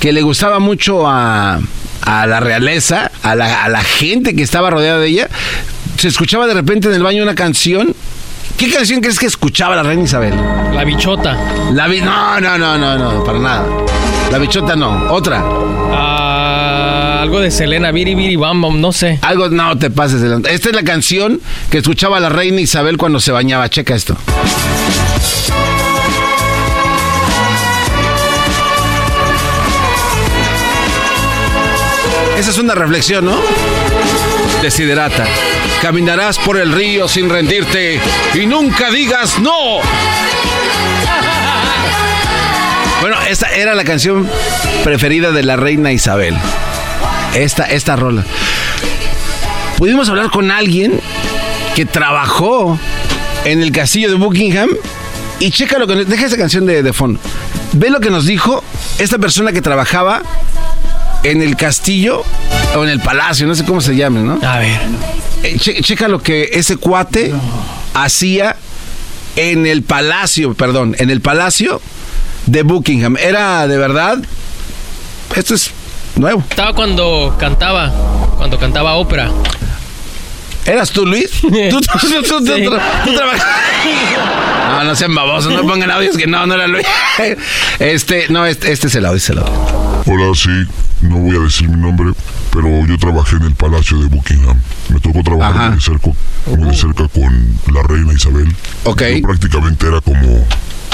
[0.00, 1.60] que le gustaba mucho a,
[2.02, 5.28] a la realeza, a la, a la gente que estaba rodeada de ella.
[5.96, 7.94] Se escuchaba de repente en el baño una canción.
[8.58, 10.34] ¿Qué canción crees que escuchaba la reina Isabel?
[10.74, 11.36] La bichota.
[11.72, 13.66] La bi- no, no, no, no, no, para nada.
[14.30, 15.12] La bichota no.
[15.12, 15.42] Otra.
[15.92, 19.18] Ah, algo de Selena, Biri Biri Bam Bam, no sé.
[19.22, 20.22] Algo, no te pases.
[20.22, 21.40] Esta es la canción
[21.70, 23.68] que escuchaba la reina Isabel cuando se bañaba.
[23.70, 24.16] Checa esto.
[32.44, 33.40] Esa es una reflexión, ¿no?
[34.60, 35.24] Desiderata.
[35.80, 37.98] Caminarás por el río sin rendirte
[38.34, 39.78] y nunca digas no.
[43.00, 44.28] Bueno, esta era la canción
[44.82, 46.36] preferida de la reina Isabel.
[47.34, 48.26] Esta, esta rola.
[49.78, 51.00] Pudimos hablar con alguien
[51.74, 52.78] que trabajó
[53.46, 54.68] en el castillo de Buckingham
[55.40, 56.04] y checa lo que...
[56.04, 57.20] Deja esa canción de, de fondo.
[57.72, 58.62] Ve lo que nos dijo
[58.98, 60.20] esta persona que trabajaba
[61.24, 62.22] en el castillo
[62.76, 64.38] o en el palacio, no sé cómo se llame, ¿no?
[64.46, 64.80] A ver.
[65.58, 67.32] checa lo que ese cuate
[67.94, 68.56] hacía
[69.36, 71.80] en el palacio, perdón, en el palacio
[72.46, 73.16] de Buckingham.
[73.16, 74.18] Era de verdad.
[75.34, 75.70] Esto es
[76.16, 76.44] nuevo.
[76.48, 77.90] Estaba cuando cantaba,
[78.36, 79.30] cuando cantaba ópera.
[80.66, 81.30] ¿Eras tú, Luis?
[81.40, 82.64] ¿Tú, tú, tú, tú, tú, Sí.
[83.04, 83.44] tú trabajas?
[84.70, 86.86] No, no sean babosos, no pongan audios que no, no era Luis.
[87.78, 89.93] Este, no, este, este es el audio, este es el audio.
[90.06, 90.50] Hola, sí,
[91.00, 92.12] no voy a decir mi nombre,
[92.52, 94.58] pero yo trabajé en el Palacio de Buckingham.
[94.90, 96.10] Me tocó trabajar muy de, cerca,
[96.46, 98.54] muy de cerca con la reina Isabel.
[98.84, 99.02] Ok.
[99.02, 100.44] Yo prácticamente era como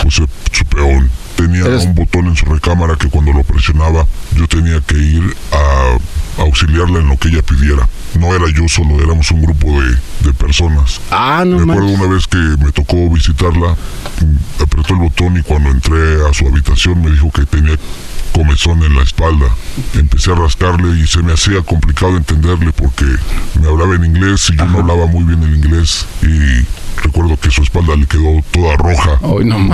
[0.01, 0.29] pues, su-
[0.67, 1.11] peón.
[1.35, 4.07] Tenía un botón en su recámara que cuando lo presionaba
[4.37, 7.89] yo tenía que ir a auxiliarla en lo que ella pidiera.
[8.19, 9.89] No era yo solo, éramos un grupo de,
[10.23, 11.01] de personas.
[11.11, 13.75] Ah, no Me acuerdo una vez que me tocó visitarla,
[14.63, 17.77] apretó el botón y cuando entré a su habitación me dijo que tenía
[18.33, 19.47] comezón en la espalda.
[19.95, 23.05] Empecé a rascarle y se me hacía complicado entenderle porque
[23.61, 26.65] me hablaba en inglés y yo no hablaba muy bien el inglés y
[27.03, 29.19] recuerdo que su espalda le quedó toda roja.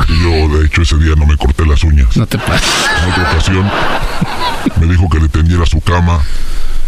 [0.09, 2.17] y yo de hecho ese día no me corté las uñas.
[2.17, 2.87] No te pases.
[3.05, 3.71] En otra ocasión
[4.81, 6.21] me dijo que le tendiera su cama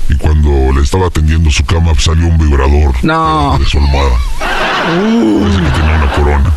[0.08, 3.56] y cuando le estaba tendiendo su cama salió un vibrador No.
[3.58, 4.16] de su almohada.
[4.38, 6.52] Parece que tenía una corona.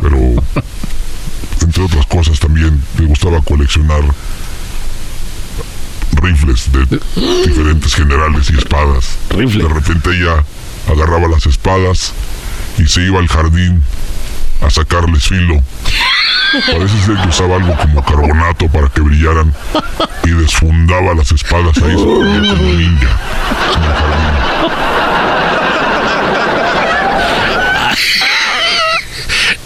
[0.00, 0.42] Pero
[1.62, 4.02] entre otras cosas también le gustaba coleccionar
[6.12, 7.00] rifles de
[7.46, 9.18] diferentes generales y espadas.
[9.30, 10.44] De repente ella
[10.90, 12.12] agarraba las espadas
[12.78, 13.82] y se iba al jardín
[14.62, 15.62] a sacarles filo.
[16.66, 19.52] Parece ser que usaba algo como carbonato para que brillaran
[20.24, 23.20] y desfundaba las espadas ahí se como ninja.
[23.76, 24.95] en el jardín.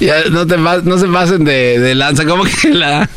[0.01, 2.25] Ya, no, te, no se pasen de, de lanza.
[2.25, 3.09] Como que la,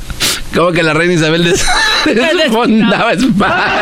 [0.53, 1.65] como que la reina Isabel des,
[2.05, 3.65] desfondaba espada.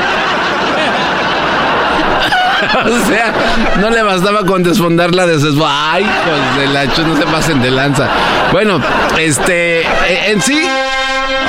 [2.85, 3.33] O sea,
[3.81, 5.55] no le bastaba con desfondarla de sus...
[5.65, 8.07] Ay, hijos de la ch- no se pasen de lanza.
[8.51, 8.79] Bueno,
[9.19, 9.87] este, eh,
[10.31, 10.61] en sí...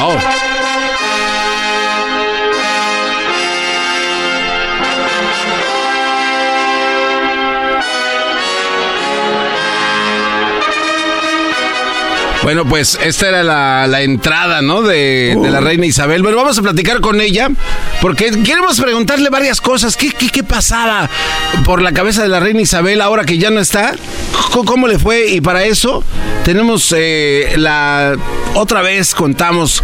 [0.01, 0.17] Oh.
[12.43, 14.83] Bueno, pues esta era la, la entrada, ¿no?
[14.83, 16.23] De, de la reina Isabel.
[16.23, 17.49] Bueno, vamos a platicar con ella
[18.01, 19.97] porque queremos preguntarle varias cosas.
[19.97, 21.09] ¿Qué, qué, qué pasaba
[21.65, 23.95] por la cabeza de la reina Isabel ahora que ya no está?
[24.51, 25.29] ¿Cómo, cómo le fue?
[25.29, 26.03] Y para eso
[26.45, 28.17] tenemos eh, la...
[28.55, 29.81] Otra vez contamos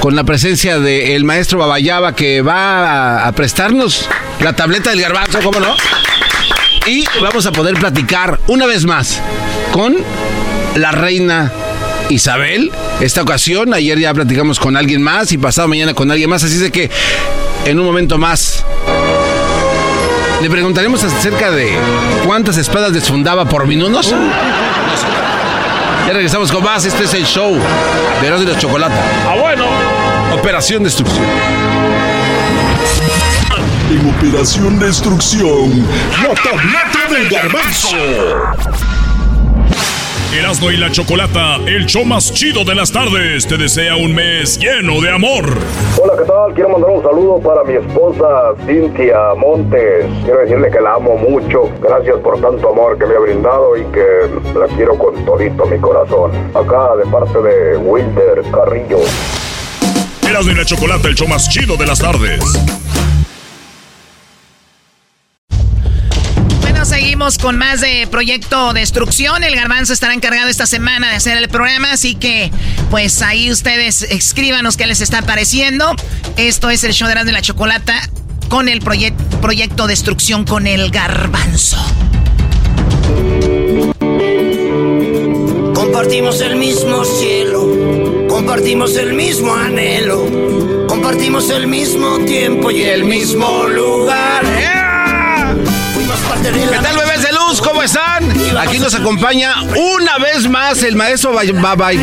[0.00, 4.06] con la presencia del maestro Babayaba que va a, a prestarnos
[4.40, 5.74] la tableta del garbanzo, ¿cómo no?
[6.86, 9.18] Y vamos a poder platicar una vez más
[9.72, 9.96] con
[10.76, 11.50] la reina
[12.08, 12.70] Isabel.
[13.00, 16.54] Esta ocasión, ayer ya platicamos con alguien más y pasado mañana con alguien más, así
[16.54, 16.90] es de que
[17.64, 18.64] en un momento más
[20.42, 21.76] le preguntaremos acerca de
[22.24, 24.14] cuántas espadas desfundaba por minutos.
[26.06, 27.58] Ya regresamos con más, este es el show
[28.20, 28.94] de Erasmo y la Chocolata.
[29.26, 29.64] Ah, bueno.
[30.34, 31.24] Operación Destrucción.
[33.90, 35.86] En Operación Destrucción,
[36.22, 37.88] la tableta del garbanzo.
[40.36, 44.58] Erasmo y la Chocolata, el show más chido de las tardes, te desea un mes
[44.58, 45.44] lleno de amor.
[45.98, 46.52] Hola, ¿qué tal?
[46.52, 50.04] Quiero mandar un saludo para mi esposa Cintia Montes.
[50.24, 51.70] Quiero decirle que la amo mucho.
[51.80, 55.78] Gracias por tanto amor que me ha brindado y que la quiero con todito mi
[55.78, 56.30] corazón.
[56.54, 58.98] Acá de parte de Wilder Carrillo.
[60.28, 62.85] Erasmo y la Chocolata, el show más chido de las tardes.
[67.30, 69.42] Seguimos con más de Proyecto Destrucción.
[69.42, 72.52] El Garbanzo estará encargado esta semana de hacer el programa, así que
[72.90, 75.94] pues ahí ustedes escríbanos qué les está pareciendo.
[76.36, 77.94] Esto es el show de Erasmo y la Chocolata
[78.48, 81.78] con el proye- Proyecto Destrucción con el Garbanzo.
[85.74, 93.64] Compartimos el mismo cielo, compartimos el mismo anhelo, compartimos el mismo tiempo y el mismo
[93.64, 94.44] lugar.
[95.94, 96.96] Fuimos parte de ¿Qué la tal,
[97.46, 98.28] ¿Cómo están?
[98.58, 101.32] Aquí nos acompaña una vez más el maestro.
[101.32, 102.02] Babaya.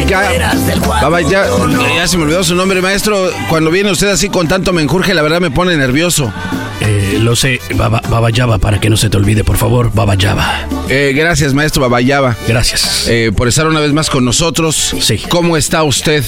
[1.97, 3.29] Ya se me olvidó su nombre, maestro.
[3.49, 6.31] Cuando viene usted así con tanto menjurje, la verdad me pone nervioso.
[6.79, 10.65] Eh, lo sé, Baba, Babayaba, para que no se te olvide, por favor, Babayaba.
[10.87, 12.37] Eh, gracias, maestro Babayaba.
[12.47, 13.05] Gracias.
[13.09, 14.95] Eh, por estar una vez más con nosotros.
[15.01, 15.17] Sí.
[15.27, 16.23] ¿Cómo está usted?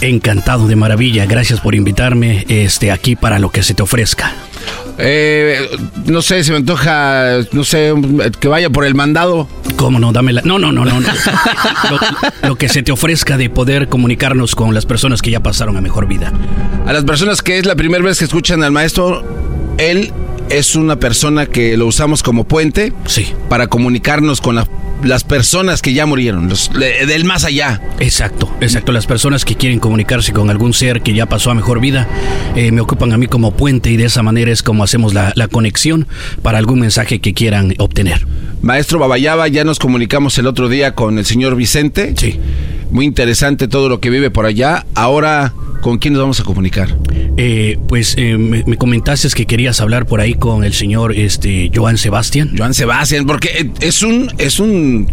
[0.00, 4.34] Encantado de maravilla, gracias por invitarme este, aquí para lo que se te ofrezca.
[4.98, 5.68] Eh,
[6.06, 7.92] no sé, se me antoja, no sé,
[8.40, 9.48] que vaya por el mandado.
[9.76, 10.12] ¿Cómo no?
[10.12, 10.42] Dámela.
[10.44, 11.00] No, no, no, no.
[11.00, 11.08] no.
[12.42, 15.76] Lo, lo que se te ofrezca de poder comunicarnos con las personas que ya pasaron
[15.76, 16.32] a mejor vida.
[16.86, 19.22] A las personas que es la primera vez que escuchan al maestro,
[19.78, 20.12] él
[20.50, 23.26] es una persona que lo usamos como puente sí.
[23.48, 24.66] para comunicarnos con la-
[25.02, 27.80] las personas que ya murieron, los, le- del más allá.
[28.00, 28.92] Exacto, exacto.
[28.92, 32.08] Las personas que quieren comunicarse con algún ser que ya pasó a mejor vida
[32.56, 35.32] eh, me ocupan a mí como puente y de esa manera es como hacemos la,
[35.36, 36.06] la conexión
[36.42, 38.26] para algún mensaje que quieran obtener.
[38.62, 42.14] Maestro Babayaba, ya nos comunicamos el otro día con el señor Vicente.
[42.16, 42.40] Sí.
[42.90, 44.84] Muy interesante todo lo que vive por allá.
[44.94, 46.96] Ahora, ¿con quién nos vamos a comunicar?
[47.36, 51.70] Eh, pues eh, me, me comentaste que querías hablar por ahí con el señor este,
[51.74, 52.52] Joan Sebastián.
[52.56, 55.08] Joan Sebastián, porque eh, es un, es un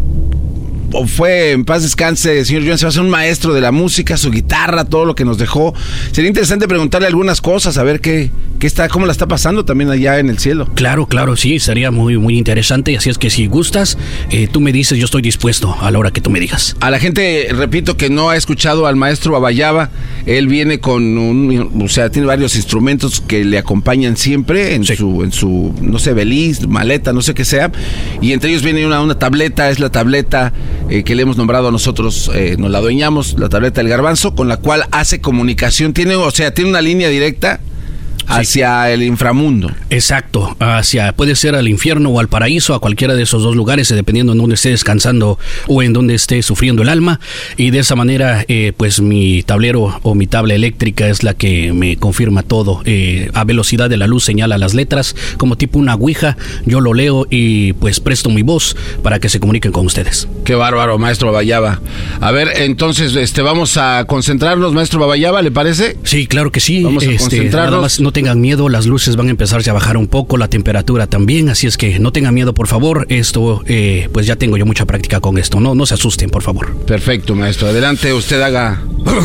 [1.07, 5.05] fue en paz descanse, señor Joan Sebastián, un maestro de la música, su guitarra, todo
[5.05, 5.73] lo que nos dejó.
[6.11, 9.89] Sería interesante preguntarle algunas cosas, a ver qué, qué está, cómo la está pasando también
[9.89, 10.67] allá en el cielo.
[10.75, 12.95] Claro, claro, sí, sería muy, muy interesante.
[12.97, 13.97] Así es que si gustas,
[14.29, 16.75] eh, tú me dices, yo estoy dispuesto a la hora que tú me digas.
[16.79, 19.89] A la gente, repito, que no ha escuchado al maestro Babayaba,
[20.25, 25.23] él viene con un, o sea, tiene varios instrumentos que le acompañan siempre en su,
[25.23, 27.71] en su, no sé, beliz, maleta, no sé qué sea,
[28.21, 30.53] y entre ellos viene una, una tableta, es la tableta
[30.89, 34.35] eh, que le hemos nombrado a nosotros, eh, nos la adueñamos, la tableta del garbanzo,
[34.35, 37.59] con la cual hace comunicación, tiene, o sea, tiene una línea directa
[38.27, 39.71] hacia el inframundo.
[39.89, 43.89] Exacto, hacia puede ser al infierno o al paraíso, a cualquiera de esos dos lugares,
[43.91, 45.37] eh, dependiendo en donde esté descansando
[45.67, 47.19] o en donde esté sufriendo el alma.
[47.57, 51.73] Y de esa manera, eh, pues mi tablero o mi tabla eléctrica es la que
[51.73, 52.81] me confirma todo.
[52.85, 56.37] Eh, a velocidad de la luz señala las letras como tipo una ouija.
[56.65, 60.27] Yo lo leo y pues presto mi voz para que se comuniquen con ustedes.
[60.43, 61.81] Qué bárbaro, maestro Babayaba.
[62.21, 65.97] A ver, entonces, este, vamos a concentrarnos, maestro Babayaba, ¿le parece?
[66.03, 66.83] Sí, claro que sí.
[66.83, 67.71] Vamos a Este, concentrarnos.
[67.71, 70.47] nada más no tengan miedo, las luces van a empezarse a bajar un poco, la
[70.47, 73.05] temperatura también, así es que no tengan miedo, por favor.
[73.09, 75.59] Esto, eh, pues ya tengo yo mucha práctica con esto.
[75.59, 76.73] No, no se asusten, por favor.
[76.85, 77.67] Perfecto, maestro.
[77.67, 78.81] Adelante, usted haga,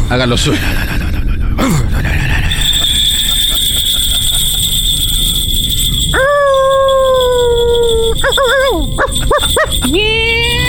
[0.09, 0.59] haga lo suyo.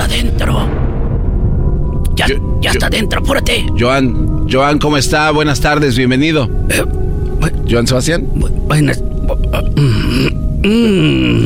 [0.00, 0.68] está dentro.
[2.16, 2.26] Ya,
[2.60, 3.64] ya está dentro, apúrate.
[3.78, 5.30] Joan, Joan, ¿cómo está?
[5.30, 6.48] Buenas tardes, bienvenido.
[7.68, 8.26] Joan Sebastián.
[8.66, 9.02] Buenas.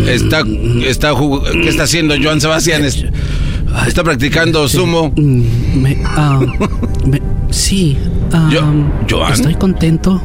[0.09, 0.43] Está,
[0.87, 2.85] está jug- ¿Qué está haciendo Joan Sebastián?
[2.85, 3.05] Es-
[3.89, 5.13] Está practicando sumo.
[5.17, 6.41] Me, ah,
[7.07, 7.21] me-
[7.51, 7.97] sí.
[8.33, 8.49] ah,
[9.11, 9.33] Joan.
[9.33, 10.21] Estoy contento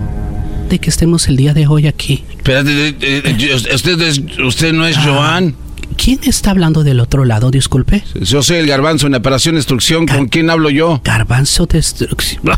[0.70, 2.24] de que estemos el día de hoy aquí.
[2.38, 5.56] Espérate, eh, eh, yo- usted, es- usted no es Joan.
[6.02, 7.52] ¿Quién está hablando del otro lado?
[7.52, 8.06] Disculpe.
[8.16, 10.08] Yo soy el garbanzo en Operación Destrucción.
[10.08, 11.02] ¿Con quién hablo yo?
[11.04, 12.42] Garbanzo Destrucción.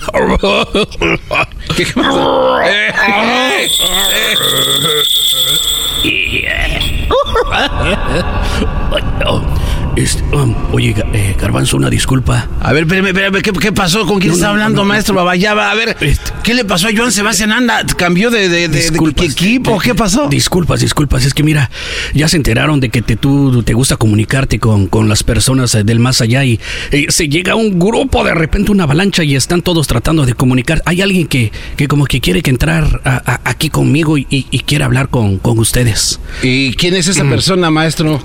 [1.75, 1.85] ¿Qué
[9.95, 12.47] Este, um, oye, eh, Garbanzo, una disculpa.
[12.61, 14.05] A ver, espérame, espérame, ¿qué, qué pasó?
[14.05, 15.69] ¿Con quién No, está no, hablando, no, maestro Babayaba?
[15.69, 15.97] A ver,
[16.43, 17.51] ¿qué le pasó a Joan Sebastián?
[17.51, 19.25] Anda, ¿cambió de, de, de- de Disculpas.
[19.25, 19.77] equipo?
[19.79, 20.27] ¿Qué pasó?
[20.29, 21.25] Disculpas, disculpas.
[21.25, 21.69] Es que mira,
[22.13, 25.83] ya se enteraron de que te, tú te gusta comunicarte con, con las personas eh,
[25.83, 26.59] del más allá y
[26.91, 30.81] eh, se llega un grupo, de repente una avalancha y están todos tratando de comunicar.
[30.85, 34.47] Hay alguien que, que como que quiere que entrar a- a- aquí conmigo y, y-
[34.51, 36.19] y quiere hablar con, con ustedes.
[36.41, 37.11] ¿Y quién es Mm.
[37.11, 38.21] esa persona, maestro?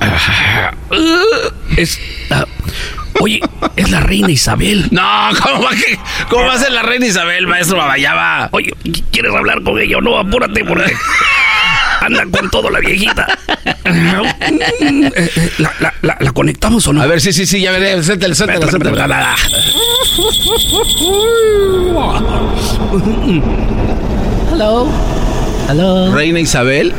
[1.76, 1.98] Es.
[2.30, 2.44] ah,
[3.20, 3.40] oye,
[3.76, 4.88] es la reina Isabel.
[4.90, 5.02] No,
[5.42, 5.98] ¿cómo va, que-
[6.30, 8.48] cómo va a ser la reina Isabel, maestro Babayaba?
[8.52, 8.72] Oye,
[9.12, 10.18] ¿quieres hablar con ella o no?
[10.18, 10.92] Apúrate porque
[12.00, 13.26] anda con todo la viejita.
[13.84, 17.02] Eh, eh, ¿La, la, la- la conectamos o no?
[17.02, 18.02] A ver, sí, sí, sí, ya veré.
[18.02, 18.96] Suéltale, suéltale, suéltale.
[24.52, 24.86] Hello.
[25.68, 26.12] Hello.
[26.14, 26.92] Reina Isabel,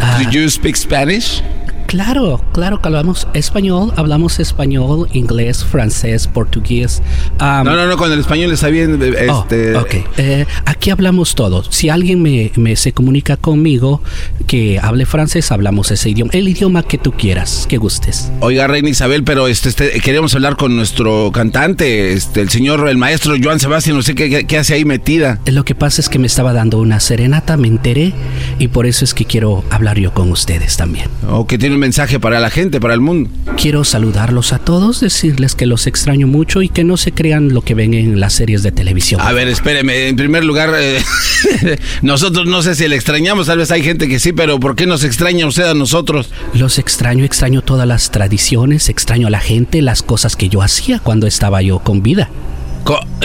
[0.00, 0.18] Ah.
[0.22, 1.42] do you speak Spanish?
[1.86, 7.02] Claro, claro que hablamos español, hablamos español, inglés, francés, portugués.
[7.38, 8.98] am, No, no, no, con el español está bien.
[9.02, 9.94] eh, Oh, Este, ok.
[10.18, 11.62] Eh, aquí hablamos todo.
[11.70, 14.02] Si alguien me, me se comunica conmigo
[14.46, 16.30] que hable francés, hablamos ese idioma.
[16.34, 18.30] El idioma que tú quieras, que gustes.
[18.40, 22.96] Oiga, Reina Isabel, pero este, este, queríamos hablar con nuestro cantante, este, el señor, el
[22.96, 25.38] maestro Joan Sebastián, no sé qué, qué- qué hace ahí metida.
[25.46, 28.12] Lo que pasa es que me estaba dando una serenata, me enteré,
[28.58, 31.08] y por eso es que quiero hablar yo con ustedes también.
[31.28, 33.30] O que tiene un mensaje para la gente, para el mundo.
[33.56, 37.62] Quiero saludarlos a todos, decirles que los extraño mucho y que no se crean lo
[37.62, 39.20] que ven en las series de televisión.
[39.20, 41.02] A ver, espéreme, en primer lugar, eh,
[42.02, 44.86] nosotros no sé si le extrañamos, tal vez hay gente que sí, pero ¿por qué
[44.86, 46.30] nos extraña usted a nosotros?
[46.54, 50.98] Los extraño, extraño todas las tradiciones, extraño a la gente, las cosas que yo hacía
[50.98, 52.30] cuando estaba yo con vida.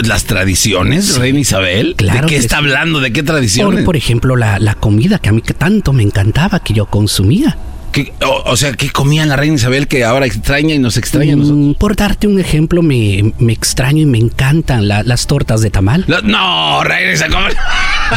[0.04, 1.96] ¿Las tradiciones, Reina Isabel?
[1.98, 3.02] Claro ¿De qué está hablando?
[3.02, 3.80] ¿De qué tradiciones?
[3.80, 7.58] Por, por ejemplo, la, la comida que a mí tanto me encantaba, que yo consumía.
[7.92, 11.34] ¿Qué- o, o sea, ¿qué comía la Reina Isabel que ahora extraña y nos extraña
[11.34, 11.60] a nosotros?
[11.60, 15.70] Mm, Por darte un ejemplo, me, me extraño y me encantan la- las tortas de
[15.70, 16.06] tamal.
[16.08, 17.56] La- no, Reina Isabel.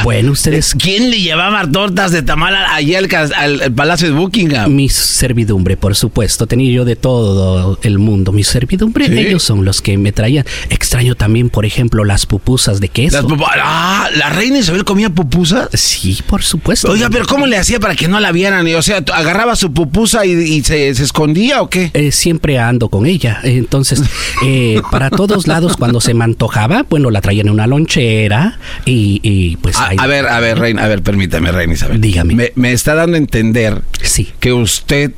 [0.04, 0.74] Bueno, ustedes...
[0.78, 4.72] ¿Quién le llevaba tortas de tamal allá al, cas- al- al Palacio de Buckingham?
[4.74, 6.46] Mi servidumbre, por supuesto.
[6.46, 8.32] Tenía yo de todo el mundo.
[8.32, 9.18] Mi servidumbre, Sí.
[9.18, 10.44] ellos son los que me traían.
[10.70, 13.16] Extraño también, por ejemplo, las pupusas de queso.
[13.16, 15.68] Las pupu- ah, ¿la Reina Isabel comía pupusas?
[15.74, 16.90] Sí, por supuesto.
[16.90, 18.66] Oiga, pero ¿cómo le hacía para que no la vieran?
[18.74, 21.90] O sea, agarraba su pupusa y, y se, se escondía o qué?
[21.94, 23.38] Eh, siempre ando con ella.
[23.44, 24.02] Entonces,
[24.44, 29.20] eh, para todos lados, cuando se me antojaba, bueno, la traían en una lonchera y,
[29.22, 29.76] y, pues...
[29.78, 32.00] A, ahí- a ver, a ver, Reina, a ver, permítame, Reina Isabel.
[32.00, 32.34] Dígame.
[32.34, 34.28] Me, me está dando a entender Sí.
[34.40, 35.12] que usted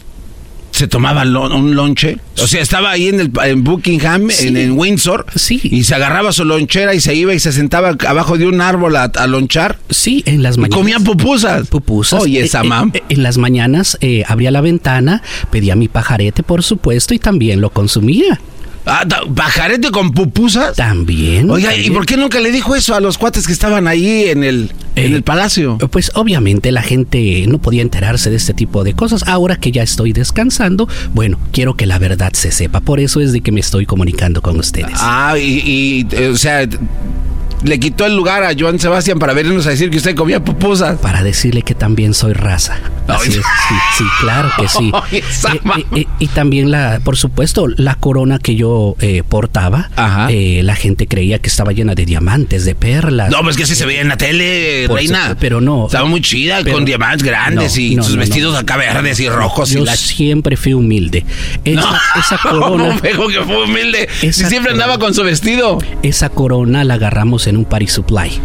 [0.75, 2.19] se tomaba lo- un lonche.
[2.43, 4.49] O sea, estaba ahí en, el, en Buckingham, Sí.
[4.49, 5.25] en, en Windsor.
[5.37, 5.61] Sí.
[5.63, 8.97] Y se agarraba su lonchera y se iba y se sentaba abajo de un árbol
[8.97, 9.79] a, a lonchar.
[9.89, 10.77] Sí, en las Y mañanas.
[10.79, 11.69] comía pupusas.
[11.69, 12.23] Pupusas.
[12.23, 12.91] Oye, esa eh, mam.
[12.93, 15.23] eh, en las mañanas eh, abría la ventana,
[15.53, 18.41] pedía mi pajarete, por supuesto, y también lo consumía.
[18.87, 20.77] Ah, ta- ¿Pajarete con pupusas?
[20.77, 21.51] También.
[21.51, 24.45] Oiga, ¿y por qué nunca le dijo eso a los cuates que estaban ahí en
[24.45, 25.79] el, en Eh, el palacio?
[25.91, 29.23] Pues obviamente la gente no podía enterarse de este tipo de cosas.
[29.27, 32.81] Ahora que ya estoy descansando, bueno, quiero que la verdad se sepa.
[32.81, 34.93] Por eso es de que me estoy comunicando con ustedes.
[34.97, 36.69] Ah, y, y, eh, o sea,
[37.65, 40.99] le quitó el lugar a Joan Sebastián para vernos a decir que usted comía pupusas.
[41.01, 42.79] Para decirle que también soy raza.
[43.09, 44.93] Así es, sí, sí, claro que sí.
[45.13, 45.23] Eh,
[45.77, 51.07] eh, eh, y también la, por supuesto, la corona que yo eh, portaba, la gente
[51.07, 53.31] creía que estaba llena de diamantes, de perlas.
[53.31, 55.37] No, pues que sí se veía en la tele, reina.
[55.39, 55.87] pero no.
[55.87, 58.59] Estaba muy chida, Pero- con diamantes grandes No, y no, sus no, vestidos no.
[58.59, 61.25] acá verdes y rojos Yo y la siempre fui humilde.
[61.65, 62.85] Esa, No, esa corona.
[62.89, 64.09] ¿cómo veo que fue humilde?
[64.21, 65.79] Si siempre corona- andaba con su vestido.
[66.03, 68.41] Esa corona la agarramos en un party supply.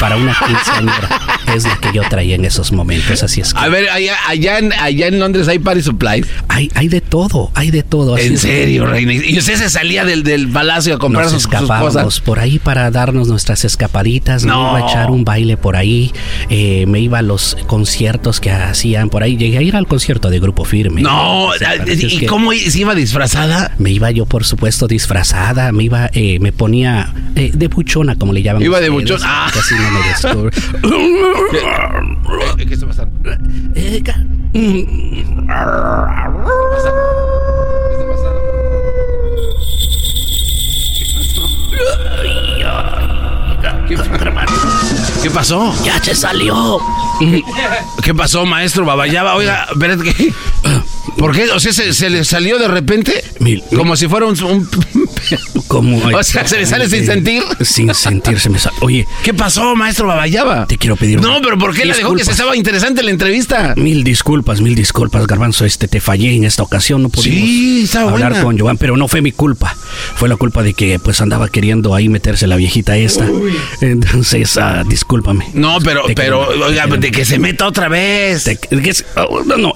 [0.00, 1.08] Para una quinceañera.
[1.54, 3.22] es la que yo traía en esos momentos.
[3.22, 3.60] Así es que.
[3.60, 6.26] A ver, allá, allá, en, allá en Londres hay party supplies.
[6.48, 8.14] Hay, hay de todo, hay de todo.
[8.16, 9.12] así En serio, reina.
[9.14, 12.90] Y usted se salía del, del palacio a comprar Nos sus, escapábamos por ahí para
[12.90, 14.44] darnos nuestras escapaditas.
[14.44, 14.72] No.
[14.72, 16.12] Me iba a echar un baile por ahí.
[16.48, 19.36] eh, me iba a los conciertos que hacían por ahí.
[19.36, 21.02] Llegué a ir al concierto de Grupo Firme.
[21.02, 21.50] No,
[21.86, 23.72] ¿y cómo se iba disfrazada?
[23.78, 25.72] Me iba yo, por supuesto, disfrazada.
[25.72, 28.62] Me iba, eh, me ponía eh, de buchona, como le llaman.
[28.62, 29.46] Iba de ustedes, buchona.
[29.46, 29.50] Ah.
[29.58, 30.56] así no me descubre.
[32.56, 33.30] ¿Qué, qué está pasando?
[33.74, 34.18] Eh, ca-
[34.54, 35.44] mm,
[45.22, 45.74] ¿Qué pasó?
[45.84, 46.78] Ya se salió.
[48.02, 49.34] ¿Qué pasó, maestro Babayaba?
[49.36, 50.32] Oiga, espérate que...
[51.16, 51.44] ¿Por qué?
[51.50, 53.22] O sea, ¿se, se le salió de repente?
[53.74, 54.42] Como si fuera un...
[54.42, 54.68] un-
[55.68, 57.42] Como o sea, ¿se le sale sin sentir?
[57.62, 58.76] Sin sentirse me sale.
[58.82, 60.66] Oye, ¿Qué pasó, maestro Babayaba?
[60.66, 61.20] te quiero pedir.
[61.20, 63.74] No, pero ¿por qué le dejó que se estaba interesante la entrevista?
[63.76, 65.64] Mil disculpas, mil disculpas, Garbanzo.
[65.64, 67.02] Este, te fallé en esta ocasión.
[67.02, 68.42] No pudimos Sí, hablar buena.
[68.42, 69.74] con Joan, pero no fue mi culpa.
[70.16, 73.26] Fue la culpa de que pues andaba queriendo ahí meterse la viejita esta.
[73.80, 75.46] Entonces, ah, discúlpame.
[75.54, 78.44] No, pero, Te pero, quiero- oiga, de que se meta otra vez.
[78.44, 79.72] Te- que oh, no, no.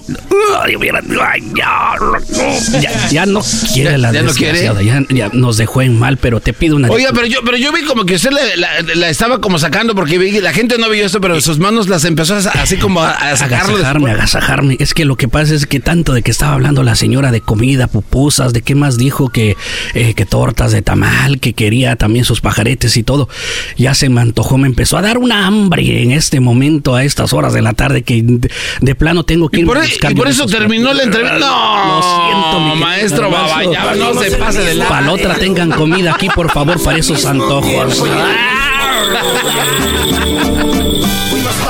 [1.55, 3.41] Ya, no, ya, ya no
[3.73, 4.61] quiere Ya- la ya no quiere.
[4.61, 7.57] desgraciada, Ya, ya nos dejó en mal, pero te pido una Oiga, pero yo, pero
[7.57, 8.41] yo vi como que usted la,
[8.83, 11.89] la- la estaba como sacando porque vi la gente no vio esto, pero sus manos
[11.89, 13.77] las empezó a, así como a, a sacarlo.
[13.77, 14.77] agasajarme.
[14.81, 17.41] Es que lo que pasa es que tanto de que estaba hablando la señora de
[17.41, 19.57] comida, pupusas, de qué más dijo que,
[19.95, 23.29] eh, que tortas de tamal, que quería también sus pajaretes y todo.
[23.77, 27.33] Ya se me antojó, me empezó a dar una hambre en este momento, a estas
[27.33, 28.51] horas de la tarde, que de,
[28.81, 31.03] de plano tengo que Y ir por, a y buscar por yo eso terminó la
[31.03, 31.18] entrevista.
[31.23, 33.31] No, Lo siento, mi maestro.
[33.31, 34.89] Babayaba, no se pase de la.
[34.89, 38.03] Para la otra tengan comida aquí, por favor, para esos antojos.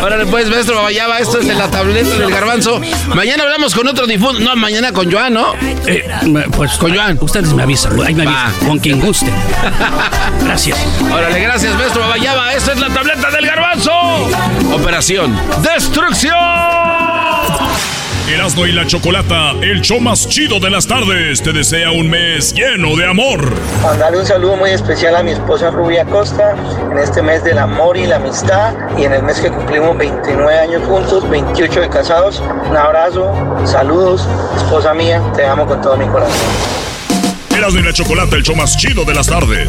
[0.03, 2.81] Órale, pues, maestro Babayaba, esto es de la tableta del garbanzo.
[3.15, 4.41] Mañana hablamos con otro difunto.
[4.41, 5.55] No, mañana con Joan, ¿no?
[5.87, 6.09] Eh,
[6.53, 7.19] pues Con Joan.
[7.21, 9.33] Ustedes me avisan, ahí me avisan, con quien guste.
[10.45, 10.79] Gracias.
[11.13, 12.55] Órale, gracias, maestro Babayaba.
[12.55, 13.93] Esto es la tableta del garbanzo.
[14.73, 17.18] Operación Destrucción.
[18.29, 22.53] Erasmo y la Chocolata, el show más chido de las tardes, te desea un mes
[22.53, 23.55] lleno de amor.
[23.83, 26.55] Mandarle un saludo muy especial a mi esposa Rubia Costa
[26.93, 30.59] en este mes del amor y la amistad y en el mes que cumplimos 29
[30.59, 32.43] años juntos, 28 de casados.
[32.69, 33.33] Un abrazo,
[33.65, 36.37] saludos, esposa mía, te amo con todo mi corazón.
[37.57, 39.69] Erasmo y la Chocolata, el show más chido de las tardes.